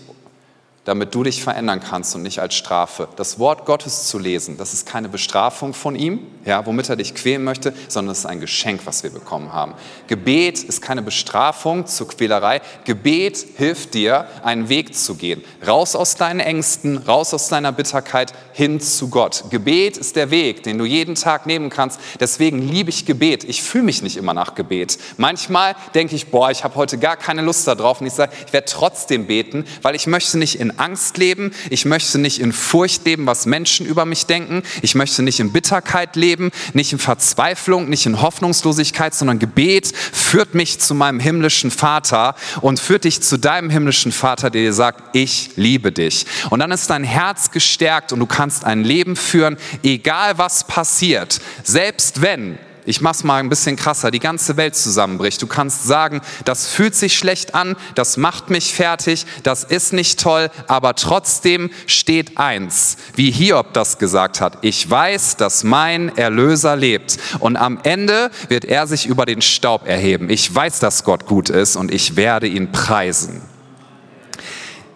damit 0.85 1.13
du 1.13 1.23
dich 1.23 1.43
verändern 1.43 1.81
kannst 1.81 2.15
und 2.15 2.23
nicht 2.23 2.39
als 2.39 2.55
Strafe. 2.55 3.07
Das 3.15 3.39
Wort 3.39 3.65
Gottes 3.65 4.07
zu 4.07 4.17
lesen, 4.17 4.57
das 4.57 4.73
ist 4.73 4.85
keine 4.85 5.09
Bestrafung 5.09 5.73
von 5.73 5.95
ihm, 5.95 6.19
ja, 6.45 6.65
womit 6.65 6.89
er 6.89 6.95
dich 6.95 7.13
quälen 7.15 7.43
möchte, 7.43 7.73
sondern 7.87 8.11
es 8.13 8.19
ist 8.19 8.25
ein 8.25 8.39
Geschenk, 8.39 8.81
was 8.85 9.03
wir 9.03 9.11
bekommen 9.11 9.53
haben. 9.53 9.73
Gebet 10.07 10.63
ist 10.63 10.81
keine 10.81 11.01
Bestrafung 11.01 11.85
zur 11.85 12.07
Quälerei. 12.07 12.61
Gebet 12.85 13.45
hilft 13.57 13.93
dir, 13.93 14.25
einen 14.43 14.69
Weg 14.69 14.95
zu 14.95 15.15
gehen. 15.15 15.43
Raus 15.67 15.95
aus 15.95 16.15
deinen 16.15 16.39
Ängsten, 16.39 16.97
raus 16.97 17.33
aus 17.33 17.49
deiner 17.49 17.71
Bitterkeit, 17.71 18.33
hin 18.53 18.79
zu 18.79 19.09
Gott. 19.09 19.45
Gebet 19.49 19.97
ist 19.97 20.15
der 20.15 20.31
Weg, 20.31 20.63
den 20.63 20.77
du 20.77 20.85
jeden 20.85 21.15
Tag 21.15 21.45
nehmen 21.45 21.69
kannst. 21.69 21.99
Deswegen 22.19 22.67
liebe 22.67 22.89
ich 22.89 23.05
Gebet. 23.05 23.43
Ich 23.43 23.61
fühle 23.61 23.83
mich 23.83 24.01
nicht 24.01 24.17
immer 24.17 24.33
nach 24.33 24.55
Gebet. 24.55 24.97
Manchmal 25.17 25.75
denke 25.93 26.15
ich, 26.15 26.27
boah, 26.27 26.49
ich 26.51 26.63
habe 26.63 26.75
heute 26.75 26.97
gar 26.97 27.17
keine 27.17 27.41
Lust 27.41 27.67
darauf 27.67 28.01
und 28.01 28.07
ich 28.07 28.13
sage, 28.13 28.33
ich 28.47 28.53
werde 28.53 28.67
trotzdem 28.67 29.27
beten, 29.27 29.65
weil 29.81 29.95
ich 29.95 30.07
möchte 30.07 30.37
nicht 30.37 30.59
in 30.59 30.68
Angst 30.77 31.17
leben, 31.17 31.51
ich 31.69 31.85
möchte 31.85 32.17
nicht 32.17 32.39
in 32.39 32.53
Furcht 32.53 33.05
leben, 33.05 33.25
was 33.25 33.45
Menschen 33.45 33.85
über 33.85 34.05
mich 34.05 34.25
denken, 34.25 34.63
ich 34.81 34.95
möchte 34.95 35.21
nicht 35.21 35.39
in 35.39 35.51
Bitterkeit 35.51 36.15
leben, 36.15 36.51
nicht 36.73 36.91
in 36.93 36.99
Verzweiflung, 36.99 37.89
nicht 37.89 38.05
in 38.05 38.21
Hoffnungslosigkeit, 38.21 39.13
sondern 39.13 39.39
Gebet 39.39 39.91
führt 39.95 40.53
mich 40.55 40.79
zu 40.79 40.93
meinem 40.93 41.19
himmlischen 41.19 41.71
Vater 41.71 42.35
und 42.61 42.79
führt 42.79 43.03
dich 43.03 43.21
zu 43.21 43.37
deinem 43.37 43.69
himmlischen 43.69 44.11
Vater, 44.11 44.49
der 44.49 44.61
dir 44.61 44.73
sagt, 44.73 45.15
ich 45.15 45.51
liebe 45.55 45.91
dich. 45.91 46.25
Und 46.49 46.59
dann 46.59 46.71
ist 46.71 46.89
dein 46.89 47.03
Herz 47.03 47.51
gestärkt 47.51 48.13
und 48.13 48.19
du 48.19 48.25
kannst 48.25 48.65
ein 48.65 48.83
Leben 48.83 49.15
führen, 49.15 49.57
egal 49.83 50.37
was 50.37 50.65
passiert, 50.65 51.39
selbst 51.63 52.21
wenn 52.21 52.57
ich 52.85 53.01
mach's 53.01 53.23
mal 53.23 53.37
ein 53.37 53.49
bisschen 53.49 53.75
krasser, 53.75 54.11
die 54.11 54.19
ganze 54.19 54.57
Welt 54.57 54.75
zusammenbricht. 54.75 55.41
Du 55.41 55.47
kannst 55.47 55.85
sagen, 55.85 56.21
das 56.45 56.67
fühlt 56.67 56.95
sich 56.95 57.17
schlecht 57.17 57.55
an, 57.55 57.75
das 57.95 58.17
macht 58.17 58.49
mich 58.49 58.73
fertig, 58.73 59.25
das 59.43 59.63
ist 59.63 59.93
nicht 59.93 60.19
toll, 60.19 60.49
aber 60.67 60.95
trotzdem 60.95 61.69
steht 61.87 62.37
eins, 62.37 62.97
wie 63.15 63.31
Hiob 63.31 63.73
das 63.73 63.97
gesagt 63.97 64.41
hat. 64.41 64.57
Ich 64.61 64.89
weiß, 64.89 65.37
dass 65.37 65.63
mein 65.63 66.17
Erlöser 66.17 66.75
lebt 66.75 67.17
und 67.39 67.57
am 67.57 67.79
Ende 67.83 68.31
wird 68.47 68.65
er 68.65 68.87
sich 68.87 69.05
über 69.05 69.25
den 69.25 69.41
Staub 69.41 69.87
erheben. 69.87 70.29
Ich 70.29 70.53
weiß, 70.53 70.79
dass 70.79 71.03
Gott 71.03 71.25
gut 71.25 71.49
ist 71.49 71.75
und 71.75 71.93
ich 71.93 72.15
werde 72.15 72.47
ihn 72.47 72.71
preisen. 72.71 73.41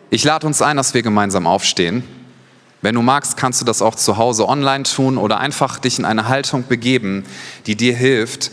Ich 0.09 0.23
lade 0.23 0.45
uns 0.45 0.61
ein, 0.61 0.77
dass 0.77 0.93
wir 0.93 1.01
gemeinsam 1.01 1.47
aufstehen. 1.47 2.03
Wenn 2.84 2.95
du 2.95 3.01
magst, 3.01 3.38
kannst 3.38 3.61
du 3.61 3.65
das 3.65 3.81
auch 3.81 3.95
zu 3.95 4.17
Hause 4.17 4.45
online 4.45 4.84
tun 4.84 5.17
oder 5.17 5.39
einfach 5.39 5.79
dich 5.79 5.99
in 5.99 6.03
eine 6.03 6.27
Haltung 6.27 6.67
begeben, 6.67 7.25
die 7.65 7.77
dir 7.77 7.95
hilft, 7.95 8.51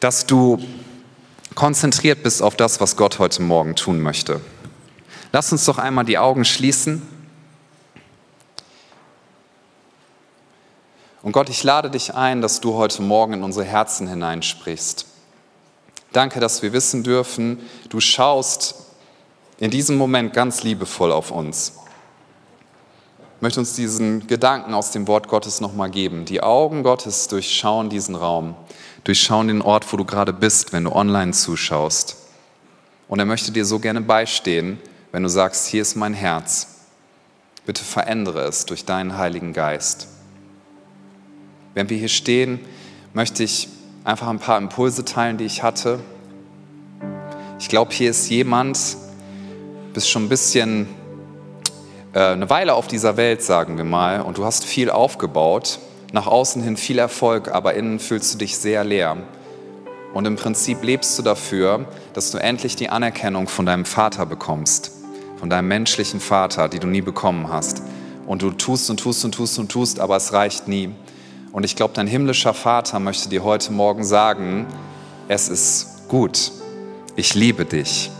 dass 0.00 0.24
du 0.24 0.58
konzentriert 1.54 2.22
bist 2.22 2.42
auf 2.42 2.56
das, 2.56 2.80
was 2.80 2.96
Gott 2.96 3.18
heute 3.18 3.42
Morgen 3.42 3.76
tun 3.76 4.00
möchte. 4.00 4.40
Lass 5.32 5.52
uns 5.52 5.66
doch 5.66 5.76
einmal 5.76 6.06
die 6.06 6.16
Augen 6.16 6.46
schließen. 6.46 7.02
Und 11.20 11.32
Gott, 11.32 11.50
ich 11.50 11.62
lade 11.62 11.90
dich 11.90 12.14
ein, 12.14 12.40
dass 12.40 12.60
du 12.60 12.72
heute 12.72 13.02
Morgen 13.02 13.34
in 13.34 13.42
unsere 13.42 13.66
Herzen 13.66 14.08
hineinsprichst. 14.08 15.04
Danke, 16.12 16.40
dass 16.40 16.62
wir 16.62 16.72
wissen 16.72 17.02
dürfen, 17.02 17.60
du 17.90 18.00
schaust 18.00 18.76
in 19.58 19.70
diesem 19.70 19.98
Moment 19.98 20.32
ganz 20.32 20.62
liebevoll 20.62 21.12
auf 21.12 21.30
uns. 21.30 21.81
Möchte 23.42 23.58
uns 23.58 23.74
diesen 23.74 24.28
Gedanken 24.28 24.72
aus 24.72 24.92
dem 24.92 25.08
Wort 25.08 25.26
Gottes 25.26 25.60
nochmal 25.60 25.90
geben. 25.90 26.26
Die 26.26 26.44
Augen 26.44 26.84
Gottes 26.84 27.26
durchschauen 27.26 27.90
diesen 27.90 28.14
Raum, 28.14 28.54
durchschauen 29.02 29.48
den 29.48 29.62
Ort, 29.62 29.92
wo 29.92 29.96
du 29.96 30.04
gerade 30.04 30.32
bist, 30.32 30.72
wenn 30.72 30.84
du 30.84 30.92
online 30.92 31.32
zuschaust. 31.32 32.18
Und 33.08 33.18
er 33.18 33.24
möchte 33.24 33.50
dir 33.50 33.64
so 33.64 33.80
gerne 33.80 34.00
beistehen, 34.00 34.78
wenn 35.10 35.24
du 35.24 35.28
sagst, 35.28 35.66
hier 35.66 35.82
ist 35.82 35.96
mein 35.96 36.14
Herz. 36.14 36.86
Bitte 37.66 37.82
verändere 37.82 38.42
es 38.42 38.64
durch 38.64 38.84
deinen 38.84 39.18
Heiligen 39.18 39.52
Geist. 39.52 40.06
Während 41.74 41.90
wir 41.90 41.98
hier 41.98 42.06
stehen, 42.06 42.60
möchte 43.12 43.42
ich 43.42 43.68
einfach 44.04 44.28
ein 44.28 44.38
paar 44.38 44.58
Impulse 44.58 45.04
teilen, 45.04 45.36
die 45.36 45.46
ich 45.46 45.64
hatte. 45.64 45.98
Ich 47.58 47.68
glaube, 47.68 47.92
hier 47.92 48.10
ist 48.10 48.30
jemand, 48.30 48.78
bist 49.94 50.08
schon 50.08 50.26
ein 50.26 50.28
bisschen 50.28 50.86
eine 52.14 52.50
Weile 52.50 52.74
auf 52.74 52.88
dieser 52.88 53.16
Welt, 53.16 53.42
sagen 53.42 53.78
wir 53.78 53.84
mal, 53.84 54.20
und 54.20 54.36
du 54.36 54.44
hast 54.44 54.64
viel 54.64 54.90
aufgebaut, 54.90 55.78
nach 56.12 56.26
außen 56.26 56.62
hin 56.62 56.76
viel 56.76 56.98
Erfolg, 56.98 57.48
aber 57.50 57.74
innen 57.74 57.98
fühlst 57.98 58.34
du 58.34 58.38
dich 58.38 58.58
sehr 58.58 58.84
leer. 58.84 59.16
Und 60.12 60.26
im 60.26 60.36
Prinzip 60.36 60.82
lebst 60.82 61.18
du 61.18 61.22
dafür, 61.22 61.86
dass 62.12 62.30
du 62.30 62.38
endlich 62.38 62.76
die 62.76 62.90
Anerkennung 62.90 63.48
von 63.48 63.64
deinem 63.64 63.86
Vater 63.86 64.26
bekommst, 64.26 64.92
von 65.38 65.48
deinem 65.48 65.68
menschlichen 65.68 66.20
Vater, 66.20 66.68
die 66.68 66.80
du 66.80 66.86
nie 66.86 67.00
bekommen 67.00 67.48
hast. 67.50 67.82
Und 68.26 68.42
du 68.42 68.50
tust 68.50 68.90
und 68.90 69.00
tust 69.00 69.24
und 69.24 69.32
tust 69.32 69.58
und 69.58 69.72
tust, 69.72 69.98
aber 69.98 70.16
es 70.16 70.34
reicht 70.34 70.68
nie. 70.68 70.90
Und 71.50 71.64
ich 71.64 71.76
glaube, 71.76 71.94
dein 71.94 72.06
himmlischer 72.06 72.52
Vater 72.52 72.98
möchte 72.98 73.30
dir 73.30 73.42
heute 73.42 73.72
Morgen 73.72 74.04
sagen, 74.04 74.66
es 75.28 75.48
ist 75.48 76.08
gut, 76.08 76.52
ich 77.16 77.34
liebe 77.34 77.64
dich. 77.64 78.10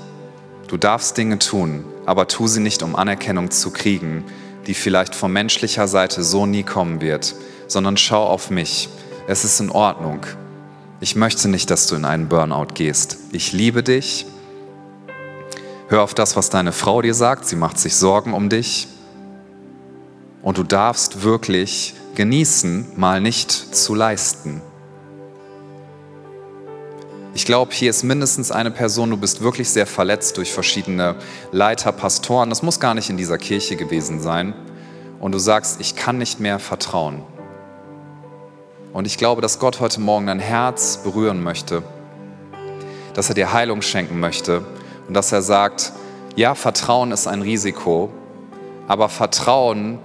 Du 0.68 0.78
darfst 0.78 1.18
Dinge 1.18 1.38
tun, 1.38 1.84
aber 2.07 2.28
tu 2.28 2.46
sie 2.46 2.61
nicht, 2.61 2.82
um 2.82 2.96
Anerkennung 2.96 3.50
zu 3.50 3.70
kriegen, 3.70 4.24
die 4.66 4.74
vielleicht 4.74 5.14
von 5.14 5.32
menschlicher 5.32 5.88
Seite 5.88 6.22
so 6.22 6.46
nie 6.46 6.62
kommen 6.62 7.00
wird, 7.00 7.34
sondern 7.68 7.96
schau 7.96 8.26
auf 8.26 8.50
mich. 8.50 8.88
Es 9.26 9.44
ist 9.44 9.61
in 9.61 9.70
Ordnung. 9.70 10.20
Ich 11.00 11.16
möchte 11.16 11.48
nicht, 11.48 11.70
dass 11.70 11.86
du 11.86 11.96
in 11.96 12.05
einen 12.05 12.28
Burnout 12.28 12.74
gehst. 12.74 13.18
Ich 13.32 13.53
liebe 13.53 13.82
dich. 13.82 14.26
Hör 15.88 16.03
auf 16.03 16.14
das, 16.14 16.36
was 16.36 16.48
deine 16.48 16.72
Frau 16.72 17.03
dir 17.03 17.14
sagt. 17.14 17.44
Sie 17.46 17.57
macht 17.57 17.78
sich 17.78 17.96
Sorgen 17.96 18.34
um 18.34 18.48
dich. 18.48 18.88
Und 20.42 20.59
du 20.59 20.62
darfst 20.62 21.22
wirklich 21.22 21.94
genießen, 22.14 22.92
mal 22.96 23.20
nicht 23.20 23.50
zu 23.50 23.94
leisten. 23.94 24.61
Ich 27.35 27.47
glaube, 27.47 27.72
hier 27.72 27.89
ist 27.89 28.03
mindestens 28.03 28.53
eine 28.53 28.70
Person, 28.70 29.09
du 29.09 29.16
bist 29.16 29.41
wirklich 29.41 29.70
sehr 29.70 29.87
verletzt 29.87 30.37
durch 30.37 30.53
verschiedene 30.53 31.16
Leiter, 31.51 31.91
Pastoren. 31.91 32.51
Das 32.51 32.62
muss 32.62 32.78
gar 32.78 32.93
nicht 32.93 33.09
in 33.09 33.16
dieser 33.16 33.39
Kirche 33.39 33.76
gewesen 33.76 34.20
sein. 34.20 34.53
Und 35.18 35.33
du 35.33 35.39
sagst, 35.39 35.80
ich 35.80 35.97
kann 35.97 36.18
nicht 36.18 36.41
mehr 36.41 36.59
vertrauen. 36.59 37.22
Und 38.93 39.07
ich 39.07 39.16
glaube, 39.16 39.41
dass 39.41 39.59
Gott 39.59 39.80
heute 39.80 39.99
Morgen 40.03 40.26
dein 40.26 40.41
Herz 40.41 40.99
berühren 41.03 41.43
möchte, 41.43 41.83
dass 43.14 43.30
er 43.30 43.35
dir 43.35 43.55
Heilung 43.55 43.80
schenken 43.80 44.20
möchte 44.20 44.62
und 45.09 45.14
dass 45.14 45.33
er 45.33 45.41
sagt, 45.41 45.93
ja, 46.37 46.55
Vertrauen 46.55 47.12
ist 47.12 47.26
ein 47.26 47.41
Risiko, 47.41 48.11
aber 48.89 49.09
Vertrauen 49.09 49.99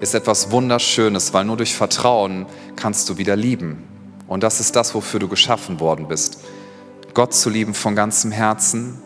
ist 0.00 0.14
etwas 0.14 0.50
Wunderschönes, 0.50 1.34
weil 1.34 1.44
nur 1.44 1.58
durch 1.58 1.74
Vertrauen 1.74 2.46
kannst 2.74 3.10
du 3.10 3.18
wieder 3.18 3.36
lieben. 3.36 3.86
Und 4.26 4.42
das 4.42 4.60
ist 4.60 4.74
das, 4.76 4.94
wofür 4.94 5.20
du 5.20 5.28
geschaffen 5.28 5.80
worden 5.80 6.08
bist. 6.08 6.38
Gott 7.14 7.32
zu 7.32 7.48
lieben 7.48 7.74
von 7.74 7.94
ganzem 7.94 8.32
Herzen 8.32 8.98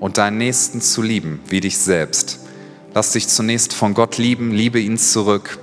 und 0.00 0.18
deinen 0.18 0.36
Nächsten 0.36 0.82
zu 0.82 1.00
lieben, 1.00 1.40
wie 1.48 1.60
dich 1.60 1.78
selbst. 1.78 2.40
Lass 2.92 3.12
dich 3.12 3.28
zunächst 3.28 3.72
von 3.72 3.94
Gott 3.94 4.18
lieben, 4.18 4.52
liebe 4.52 4.78
ihn 4.78 4.98
zurück 4.98 5.58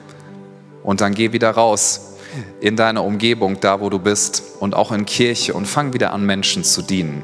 und 0.82 1.02
dann 1.02 1.14
geh 1.14 1.32
wieder 1.32 1.52
raus 1.52 2.16
in 2.60 2.76
deine 2.76 3.04
Umgebung, 3.04 3.60
da 3.60 3.82
wo 3.82 3.92
du 3.92 4.00
bist 4.00 4.42
und 4.60 4.74
auch 4.74 4.92
in 4.92 5.06
Kirche 5.06 5.54
und 5.54 5.68
fang 5.68 5.94
wieder 5.94 6.12
an, 6.12 6.26
Menschen 6.26 6.64
zu 6.64 6.82
dienen. 6.82 7.24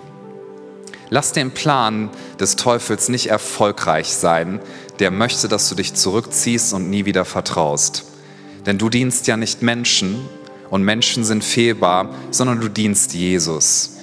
Lass 1.10 1.32
den 1.32 1.50
Plan 1.50 2.12
des 2.40 2.56
Teufels 2.56 3.10
nicht 3.10 3.28
erfolgreich 3.28 4.14
sein, 4.14 4.60
der 5.00 5.10
möchte, 5.10 5.48
dass 5.48 5.68
du 5.70 5.74
dich 5.74 5.96
zurückziehst 5.96 6.74
und 6.74 6.92
nie 6.92 7.06
wieder 7.06 7.26
vertraust. 7.26 8.06
Denn 8.68 8.78
du 8.78 8.90
dienst 8.90 9.26
ja 9.26 9.38
nicht 9.38 9.64
Menschen 9.64 10.24
und 10.70 10.84
Menschen 10.84 11.24
sind 11.24 11.44
fehlbar, 11.44 12.14
sondern 12.30 12.62
du 12.62 12.70
dienst 12.70 13.16
Jesus. 13.16 13.99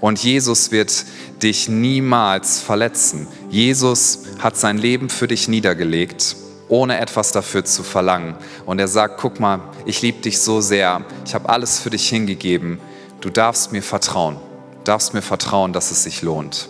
Und 0.00 0.22
Jesus 0.22 0.70
wird 0.70 1.04
dich 1.42 1.68
niemals 1.68 2.60
verletzen. 2.60 3.26
Jesus 3.50 4.20
hat 4.38 4.56
sein 4.56 4.78
Leben 4.78 5.10
für 5.10 5.28
dich 5.28 5.48
niedergelegt, 5.48 6.36
ohne 6.68 6.98
etwas 6.98 7.32
dafür 7.32 7.64
zu 7.64 7.82
verlangen. 7.82 8.34
Und 8.64 8.78
er 8.78 8.88
sagt, 8.88 9.20
guck 9.20 9.40
mal, 9.40 9.60
ich 9.84 10.00
liebe 10.02 10.22
dich 10.22 10.38
so 10.38 10.60
sehr, 10.60 11.04
ich 11.26 11.34
habe 11.34 11.48
alles 11.48 11.78
für 11.78 11.90
dich 11.90 12.08
hingegeben, 12.08 12.78
du 13.20 13.28
darfst 13.28 13.72
mir 13.72 13.82
vertrauen, 13.82 14.36
du 14.36 14.84
darfst 14.84 15.12
mir 15.12 15.22
vertrauen, 15.22 15.72
dass 15.72 15.90
es 15.90 16.04
sich 16.04 16.22
lohnt. 16.22 16.68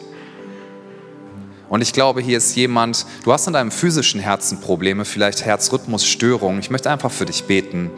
Und 1.70 1.82
ich 1.82 1.92
glaube, 1.92 2.20
hier 2.20 2.36
ist 2.36 2.56
jemand, 2.56 3.06
du 3.22 3.32
hast 3.32 3.46
in 3.46 3.52
deinem 3.52 3.70
physischen 3.70 4.18
Herzen 4.18 4.60
Probleme, 4.60 5.04
vielleicht 5.04 5.44
Herzrhythmusstörungen. 5.44 6.58
Ich 6.58 6.68
möchte 6.68 6.90
einfach 6.90 7.12
für 7.12 7.26
dich 7.26 7.44
beten. 7.44 7.92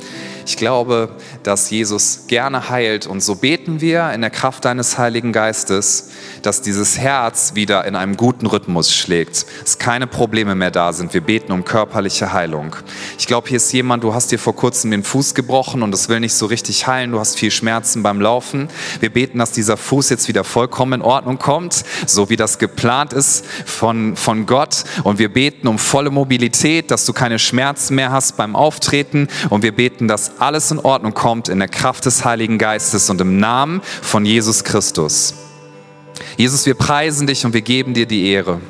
Ich 0.47 0.57
glaube, 0.57 1.17
dass 1.43 1.71
Jesus 1.71 2.25
gerne 2.27 2.69
heilt 2.69 3.07
und 3.07 3.23
so 3.23 3.37
beten 3.37 3.81
wir 3.81 4.13
in 4.13 4.21
der 4.21 4.31
Kraft 4.31 4.65
deines 4.65 4.99
Heiligen 4.99 5.33
Geistes, 5.33 6.11
dass 6.43 6.63
dieses 6.63 6.99
Herz 6.99 7.53
wieder 7.55 7.85
in 7.85 7.97
einem 7.97 8.17
guten 8.17 8.47
Rhythmus 8.47 8.95
schlägt, 8.95 9.47
dass 9.63 9.79
keine 9.79 10.07
Probleme 10.07 10.55
mehr 10.55 10.71
da 10.71 10.93
sind. 10.93 11.15
Wir 11.15 11.21
beten 11.21 11.53
um 11.53 11.65
körperliche 11.65 12.33
Heilung. 12.33 12.77
Ich 13.19 13.27
glaube, 13.27 13.49
hier 13.49 13.59
ist 13.59 13.73
jemand, 13.73 14.03
du 14.05 14.15
hast 14.15 14.33
dir 14.33 14.39
vor 14.39 14.57
kurzem 14.57 14.91
den 14.91 15.05
Fuß 15.05 15.35
gebrochen 15.35 15.83
und 15.83 15.95
es 15.95 16.09
will 16.09 16.21
nicht 16.21 16.35
so 16.35 16.47
richtig 16.47 16.87
heilen, 16.87 17.13
du 17.13 17.21
hast 17.21 17.39
viel 17.39 17.51
Schmerzen 17.51 18.03
beim 18.03 18.21
Laufen. 18.21 18.69
Wir 19.01 19.13
beten, 19.13 19.39
dass 19.39 19.53
dieser 19.53 19.77
Fuß 19.77 20.11
jetzt 20.11 20.29
wieder 20.29 20.45
vollkommen 20.45 20.95
in 20.95 21.03
Ordnung 21.03 21.39
kommt, 21.39 21.85
so 22.07 22.31
wie 22.31 22.37
das 22.37 22.59
geplant 22.59 23.13
ist 23.13 23.45
von, 23.65 24.17
von 24.17 24.47
Gott. 24.47 24.85
Und 25.05 25.19
wir 25.19 25.33
beten 25.33 25.69
um 25.69 25.79
volle 25.79 26.11
Mobilität, 26.11 26.91
dass 26.91 27.05
du 27.05 27.13
keine 27.13 27.39
Schmerzen 27.39 27.95
mehr 27.95 28.13
hast 28.13 28.37
beim 28.37 28.57
Auftreten. 28.57 29.29
Und 29.51 29.63
wir 29.63 29.73
beten, 29.73 30.09
dass 30.09 30.32
alles 30.39 30.71
in 30.71 30.79
Ordnung 30.79 31.15
kommt 31.15 31.49
in 31.49 31.59
der 31.59 31.69
Kraft 31.69 32.07
des 32.07 32.25
Heiligen 32.25 32.59
Geistes 32.59 33.11
und 33.11 33.21
im 33.21 33.39
Namen 33.39 33.83
von 34.03 34.25
Jesus 34.25 34.65
Christus. 34.65 35.35
Jesus, 36.37 36.67
wir 36.67 36.75
preisen 36.75 37.27
dich 37.27 37.45
und 37.45 37.55
wir 37.55 37.63
geben 37.63 37.95
dir 37.95 38.07
die 38.07 38.31
Ehre. 38.31 38.61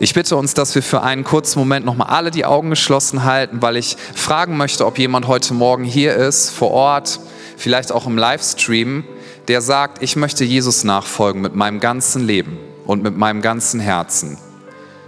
Ich 0.00 0.12
bitte 0.12 0.36
uns, 0.36 0.54
dass 0.54 0.74
wir 0.74 0.82
für 0.82 1.02
einen 1.02 1.24
kurzen 1.24 1.58
Moment 1.58 1.86
nochmal 1.86 2.08
alle 2.08 2.30
die 2.30 2.44
Augen 2.44 2.70
geschlossen 2.70 3.24
halten, 3.24 3.62
weil 3.62 3.76
ich 3.76 3.96
fragen 4.14 4.56
möchte, 4.56 4.86
ob 4.86 4.98
jemand 4.98 5.28
heute 5.28 5.54
Morgen 5.54 5.84
hier 5.84 6.14
ist, 6.16 6.50
vor 6.50 6.72
Ort, 6.72 7.20
vielleicht 7.56 7.92
auch 7.92 8.06
im 8.06 8.18
Livestream, 8.18 9.04
der 9.48 9.60
sagt, 9.60 10.02
ich 10.02 10.16
möchte 10.16 10.44
Jesus 10.44 10.84
nachfolgen 10.84 11.40
mit 11.42 11.54
meinem 11.54 11.80
ganzen 11.80 12.26
Leben 12.26 12.58
und 12.86 13.02
mit 13.02 13.16
meinem 13.16 13.40
ganzen 13.40 13.80
Herzen. 13.80 14.36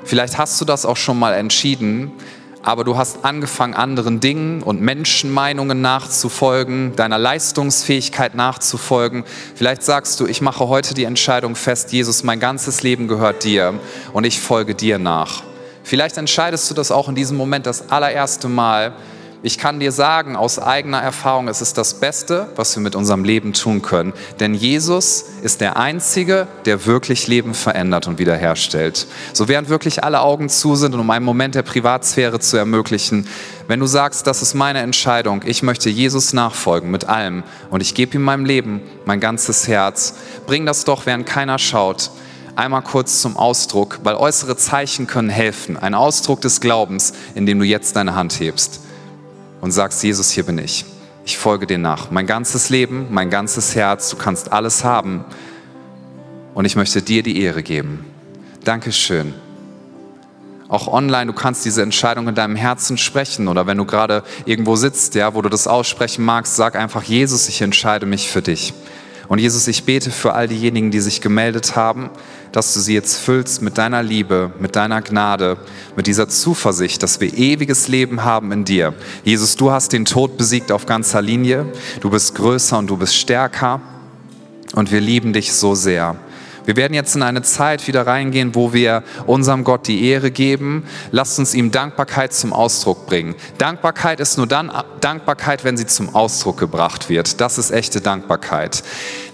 Vielleicht 0.04 0.38
hast 0.38 0.60
du 0.60 0.64
das 0.64 0.86
auch 0.86 0.96
schon 0.96 1.18
mal 1.18 1.34
entschieden, 1.34 2.12
aber 2.66 2.82
du 2.82 2.96
hast 2.96 3.24
angefangen, 3.24 3.74
anderen 3.74 4.18
Dingen 4.18 4.60
und 4.60 4.80
Menschenmeinungen 4.80 5.80
nachzufolgen, 5.80 6.96
deiner 6.96 7.16
Leistungsfähigkeit 7.16 8.34
nachzufolgen. 8.34 9.22
Vielleicht 9.54 9.84
sagst 9.84 10.18
du, 10.18 10.26
ich 10.26 10.40
mache 10.40 10.66
heute 10.66 10.92
die 10.92 11.04
Entscheidung 11.04 11.54
fest, 11.54 11.92
Jesus, 11.92 12.24
mein 12.24 12.40
ganzes 12.40 12.82
Leben 12.82 13.06
gehört 13.06 13.44
dir 13.44 13.74
und 14.12 14.24
ich 14.24 14.40
folge 14.40 14.74
dir 14.74 14.98
nach. 14.98 15.44
Vielleicht 15.84 16.16
entscheidest 16.16 16.68
du 16.68 16.74
das 16.74 16.90
auch 16.90 17.08
in 17.08 17.14
diesem 17.14 17.36
Moment 17.36 17.66
das 17.66 17.90
allererste 17.90 18.48
Mal, 18.48 18.94
ich 19.42 19.58
kann 19.58 19.80
dir 19.80 19.92
sagen, 19.92 20.34
aus 20.34 20.58
eigener 20.58 21.00
Erfahrung, 21.00 21.48
es 21.48 21.60
ist 21.60 21.76
das 21.76 21.94
Beste, 22.00 22.48
was 22.56 22.74
wir 22.74 22.82
mit 22.82 22.94
unserem 22.94 23.22
Leben 23.22 23.52
tun 23.52 23.82
können. 23.82 24.12
Denn 24.40 24.54
Jesus 24.54 25.24
ist 25.42 25.60
der 25.60 25.76
Einzige, 25.76 26.48
der 26.64 26.86
wirklich 26.86 27.28
Leben 27.28 27.54
verändert 27.54 28.06
und 28.06 28.18
wiederherstellt. 28.18 29.06
So 29.32 29.46
während 29.46 29.68
wirklich 29.68 30.02
alle 30.02 30.20
Augen 30.20 30.48
zu 30.48 30.74
sind 30.74 30.94
und 30.94 31.00
um 31.00 31.10
einen 31.10 31.24
Moment 31.24 31.54
der 31.54 31.62
Privatsphäre 31.62 32.40
zu 32.40 32.56
ermöglichen, 32.56 33.28
wenn 33.68 33.80
du 33.80 33.86
sagst, 33.86 34.26
das 34.26 34.42
ist 34.42 34.54
meine 34.54 34.80
Entscheidung, 34.80 35.42
ich 35.44 35.62
möchte 35.62 35.90
Jesus 35.90 36.32
nachfolgen 36.32 36.90
mit 36.90 37.04
allem 37.08 37.42
und 37.70 37.82
ich 37.82 37.94
gebe 37.94 38.16
ihm 38.16 38.22
meinem 38.22 38.44
Leben 38.44 38.80
mein 39.04 39.20
ganzes 39.20 39.68
Herz, 39.68 40.14
bring 40.46 40.66
das 40.66 40.84
doch, 40.84 41.04
während 41.04 41.26
keiner 41.26 41.58
schaut, 41.58 42.10
einmal 42.54 42.82
kurz 42.82 43.20
zum 43.20 43.36
Ausdruck, 43.36 43.98
weil 44.02 44.14
äußere 44.14 44.56
Zeichen 44.56 45.06
können 45.06 45.28
helfen. 45.28 45.76
Ein 45.76 45.94
Ausdruck 45.94 46.40
des 46.40 46.60
Glaubens, 46.60 47.12
indem 47.34 47.58
du 47.58 47.64
jetzt 47.64 47.96
deine 47.96 48.14
Hand 48.14 48.40
hebst 48.40 48.80
und 49.66 49.72
sagst, 49.72 50.00
Jesus, 50.04 50.30
hier 50.30 50.44
bin 50.44 50.58
ich. 50.58 50.84
Ich 51.24 51.36
folge 51.36 51.66
dir 51.66 51.76
nach. 51.76 52.12
Mein 52.12 52.28
ganzes 52.28 52.70
Leben, 52.70 53.08
mein 53.10 53.30
ganzes 53.30 53.74
Herz, 53.74 54.10
du 54.10 54.16
kannst 54.16 54.52
alles 54.52 54.84
haben. 54.84 55.24
Und 56.54 56.66
ich 56.66 56.76
möchte 56.76 57.02
dir 57.02 57.24
die 57.24 57.40
Ehre 57.42 57.64
geben. 57.64 58.04
Dankeschön. 58.62 59.34
Auch 60.68 60.86
online, 60.86 61.26
du 61.26 61.32
kannst 61.32 61.64
diese 61.64 61.82
Entscheidung 61.82 62.28
in 62.28 62.36
deinem 62.36 62.54
Herzen 62.54 62.96
sprechen 62.96 63.48
oder 63.48 63.66
wenn 63.66 63.76
du 63.76 63.84
gerade 63.84 64.22
irgendwo 64.44 64.76
sitzt, 64.76 65.16
ja, 65.16 65.34
wo 65.34 65.42
du 65.42 65.48
das 65.48 65.66
aussprechen 65.66 66.24
magst, 66.24 66.54
sag 66.54 66.76
einfach, 66.76 67.02
Jesus, 67.02 67.48
ich 67.48 67.60
entscheide 67.60 68.06
mich 68.06 68.30
für 68.30 68.42
dich. 68.42 68.72
Und 69.28 69.38
Jesus, 69.38 69.66
ich 69.66 69.84
bete 69.84 70.10
für 70.10 70.34
all 70.34 70.48
diejenigen, 70.48 70.90
die 70.90 71.00
sich 71.00 71.20
gemeldet 71.20 71.74
haben, 71.76 72.10
dass 72.52 72.72
du 72.74 72.80
sie 72.80 72.94
jetzt 72.94 73.18
füllst 73.18 73.60
mit 73.60 73.76
deiner 73.76 74.02
Liebe, 74.02 74.52
mit 74.60 74.76
deiner 74.76 75.02
Gnade, 75.02 75.58
mit 75.96 76.06
dieser 76.06 76.28
Zuversicht, 76.28 77.02
dass 77.02 77.20
wir 77.20 77.36
ewiges 77.36 77.88
Leben 77.88 78.24
haben 78.24 78.52
in 78.52 78.64
dir. 78.64 78.94
Jesus, 79.24 79.56
du 79.56 79.70
hast 79.70 79.92
den 79.92 80.04
Tod 80.04 80.36
besiegt 80.36 80.70
auf 80.70 80.86
ganzer 80.86 81.22
Linie. 81.22 81.66
Du 82.00 82.10
bist 82.10 82.34
größer 82.34 82.78
und 82.78 82.88
du 82.88 82.96
bist 82.96 83.16
stärker. 83.16 83.80
Und 84.74 84.92
wir 84.92 85.00
lieben 85.00 85.32
dich 85.32 85.52
so 85.52 85.74
sehr. 85.74 86.16
Wir 86.66 86.76
werden 86.76 86.94
jetzt 86.94 87.16
in 87.16 87.22
eine 87.22 87.42
Zeit 87.42 87.86
wieder 87.86 88.06
reingehen, 88.06 88.54
wo 88.54 88.72
wir 88.72 89.02
unserem 89.26 89.64
Gott 89.64 89.86
die 89.86 90.04
Ehre 90.08 90.30
geben. 90.30 90.84
Lasst 91.12 91.38
uns 91.38 91.54
ihm 91.54 91.70
Dankbarkeit 91.70 92.34
zum 92.34 92.52
Ausdruck 92.52 93.06
bringen. 93.06 93.34
Dankbarkeit 93.56 94.20
ist 94.20 94.36
nur 94.36 94.46
dann 94.46 94.70
Dankbarkeit, 95.00 95.64
wenn 95.64 95.76
sie 95.76 95.86
zum 95.86 96.14
Ausdruck 96.14 96.58
gebracht 96.58 97.08
wird. 97.08 97.40
Das 97.40 97.56
ist 97.56 97.70
echte 97.70 98.00
Dankbarkeit. 98.00 98.82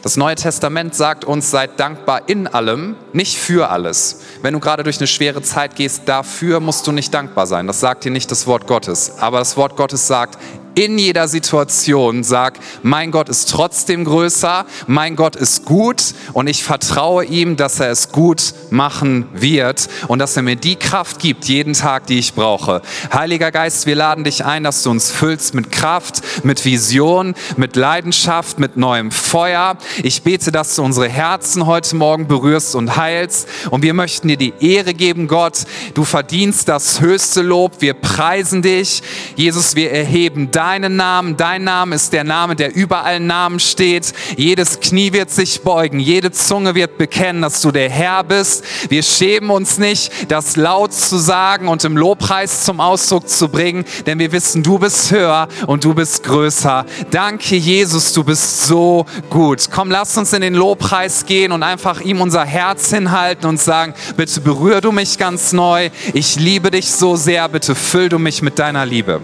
Das 0.03 0.17
Neue 0.17 0.35
Testament 0.35 0.95
sagt 0.95 1.25
uns, 1.25 1.51
seid 1.51 1.81
dankbar 1.81 2.29
in 2.29 2.47
allem, 2.47 2.97
nicht 3.13 3.39
für 3.39 3.71
alles. 3.71 4.21
Wenn 4.43 4.53
du 4.53 4.61
gerade 4.61 4.83
durch 4.83 4.99
eine 4.99 5.07
schwere 5.07 5.43
Zeit 5.43 5.77
gehst, 5.77 6.03
dafür 6.07 6.61
musst 6.61 6.87
du 6.87 6.93
nicht 6.93 7.15
dankbar 7.15 7.47
sein. 7.47 7.67
Das 7.67 7.81
sagt 7.81 8.05
dir 8.05 8.11
nicht 8.11 8.31
das 8.31 8.47
Wort 8.47 8.67
Gottes. 8.67 9.19
Aber 9.21 9.39
das 9.39 9.57
Wort 9.57 9.77
Gottes 9.77 10.07
sagt, 10.07 10.39
in 10.75 10.99
jeder 10.99 11.29
Situation 11.29 12.25
sag, 12.25 12.59
mein 12.83 13.11
Gott 13.11 13.29
ist 13.29 13.51
trotzdem 13.51 14.05
größer, 14.05 14.67
mein 14.87 15.17
Gott 15.17 15.37
ist 15.37 15.65
gut 15.65 16.15
und 16.33 16.47
ich 16.47 16.65
vertraue 16.65 17.25
ihm, 17.25 17.57
dass 17.57 17.81
er 17.81 17.91
es 17.91 18.11
gut 18.11 18.55
machen 18.71 19.27
wird 19.33 19.89
und 20.09 20.19
dass 20.19 20.37
er 20.37 20.43
mir 20.43 20.57
die 20.57 20.77
Kraft 20.77 21.19
gibt, 21.19 21.45
jeden 21.47 21.75
Tag, 21.75 22.07
die 22.07 22.19
ich 22.19 22.35
brauche. 22.35 22.83
Heiliger 23.13 23.51
Geist, 23.51 23.87
wir 23.87 23.97
laden 23.97 24.25
dich 24.25 24.45
ein, 24.45 24.65
dass 24.65 24.83
du 24.83 24.91
uns 24.91 25.11
füllst 25.11 25.55
mit 25.55 25.73
Kraft, 25.73 26.23
mit 26.45 26.65
Vision, 26.65 27.35
mit 27.57 27.77
Leidenschaft, 27.77 28.59
mit 28.59 28.77
neuem 28.77 29.11
Feuer. 29.11 29.77
Ich 30.03 30.23
bete, 30.23 30.53
dass 30.53 30.77
du 30.77 30.83
unsere 30.83 31.09
Herzen 31.09 31.67
heute 31.67 31.97
Morgen 31.97 32.29
berührst 32.29 32.75
und 32.75 32.97
heilst 32.97 33.49
und 33.71 33.83
wir 33.83 33.95
möchten 33.95 34.29
dir 34.29 34.37
die 34.37 34.55
Ehre 34.61 34.95
geben, 34.95 35.29
Gott. 35.29 35.65
Du 35.95 36.05
verdienst 36.05 36.69
das 36.69 37.01
höchste 37.01 37.43
Lob. 37.43 37.81
Wir 37.81 37.95
preisen 37.95 38.63
dich. 38.63 39.03
Jesus, 39.37 39.77
wir 39.77 39.93
erheben 39.93 40.51
deinen 40.63 40.95
Namen. 40.95 41.37
Dein 41.37 41.65
Name 41.65 41.97
ist 41.97 42.13
der 42.13 42.23
Name, 42.23 42.55
der 42.55 42.73
über 42.73 43.05
allen 43.05 43.27
Namen 43.27 43.59
steht. 43.59 44.13
Jedes 44.37 44.79
Knie 44.79 45.13
wird 45.13 45.29
sich 45.29 45.63
beugen, 45.63 45.99
jede 45.99 46.31
Zunge 46.31 46.77
wird 46.77 46.99
bekennen, 46.99 47.43
dass 47.43 47.61
du 47.63 47.73
der 47.73 47.91
Herr 47.91 48.23
bist. 48.23 48.63
Wir 48.89 49.03
schämen 49.03 49.51
uns 49.51 49.79
nicht, 49.79 50.31
das 50.31 50.55
laut 50.55 50.93
zu 50.93 51.19
sagen 51.19 51.67
und 51.67 51.83
im 51.83 51.97
Lobpreis 51.97 52.63
zum 52.63 52.79
Ausdruck 52.79 53.29
zu 53.29 53.49
bringen, 53.49 53.85
denn 54.07 54.21
wir 54.21 54.31
wissen, 54.31 54.63
du 54.63 54.79
bist 54.79 55.11
höher 55.11 55.49
und 55.67 55.83
du 55.83 55.95
bist 55.95 56.23
größer. 56.23 56.87
Danke, 57.11 57.57
Jesus, 57.57 58.13
du 58.13 58.23
bist 58.23 58.65
so 58.65 59.05
gut. 59.31 59.69
Komm, 59.69 59.91
lass 59.91 60.17
uns 60.17 60.33
in 60.33 60.43
den 60.43 60.55
Lobpreis 60.55 61.27
gehen 61.27 61.51
und 61.51 61.65
einfach 61.65 62.01
ihm 62.03 62.21
unser 62.21 62.45
Herz 62.45 62.89
hinhalten 62.91 63.49
und 63.49 63.61
sagen, 63.61 63.95
bitte 64.17 64.41
berühr 64.41 64.81
du 64.81 64.93
mich 64.93 65.19
ganz 65.19 65.53
neu. 65.53 65.91
Ich 66.15 66.37
liebe 66.37 66.71
dich 66.71 66.93
so 66.93 67.17
sehr, 67.17 67.49
bitte 67.49 67.75
füll 67.75 68.09
du 68.09 68.21
mich 68.21 68.43
mit 68.43 68.61
deiner 68.61 68.87
Liebe. 68.87 69.21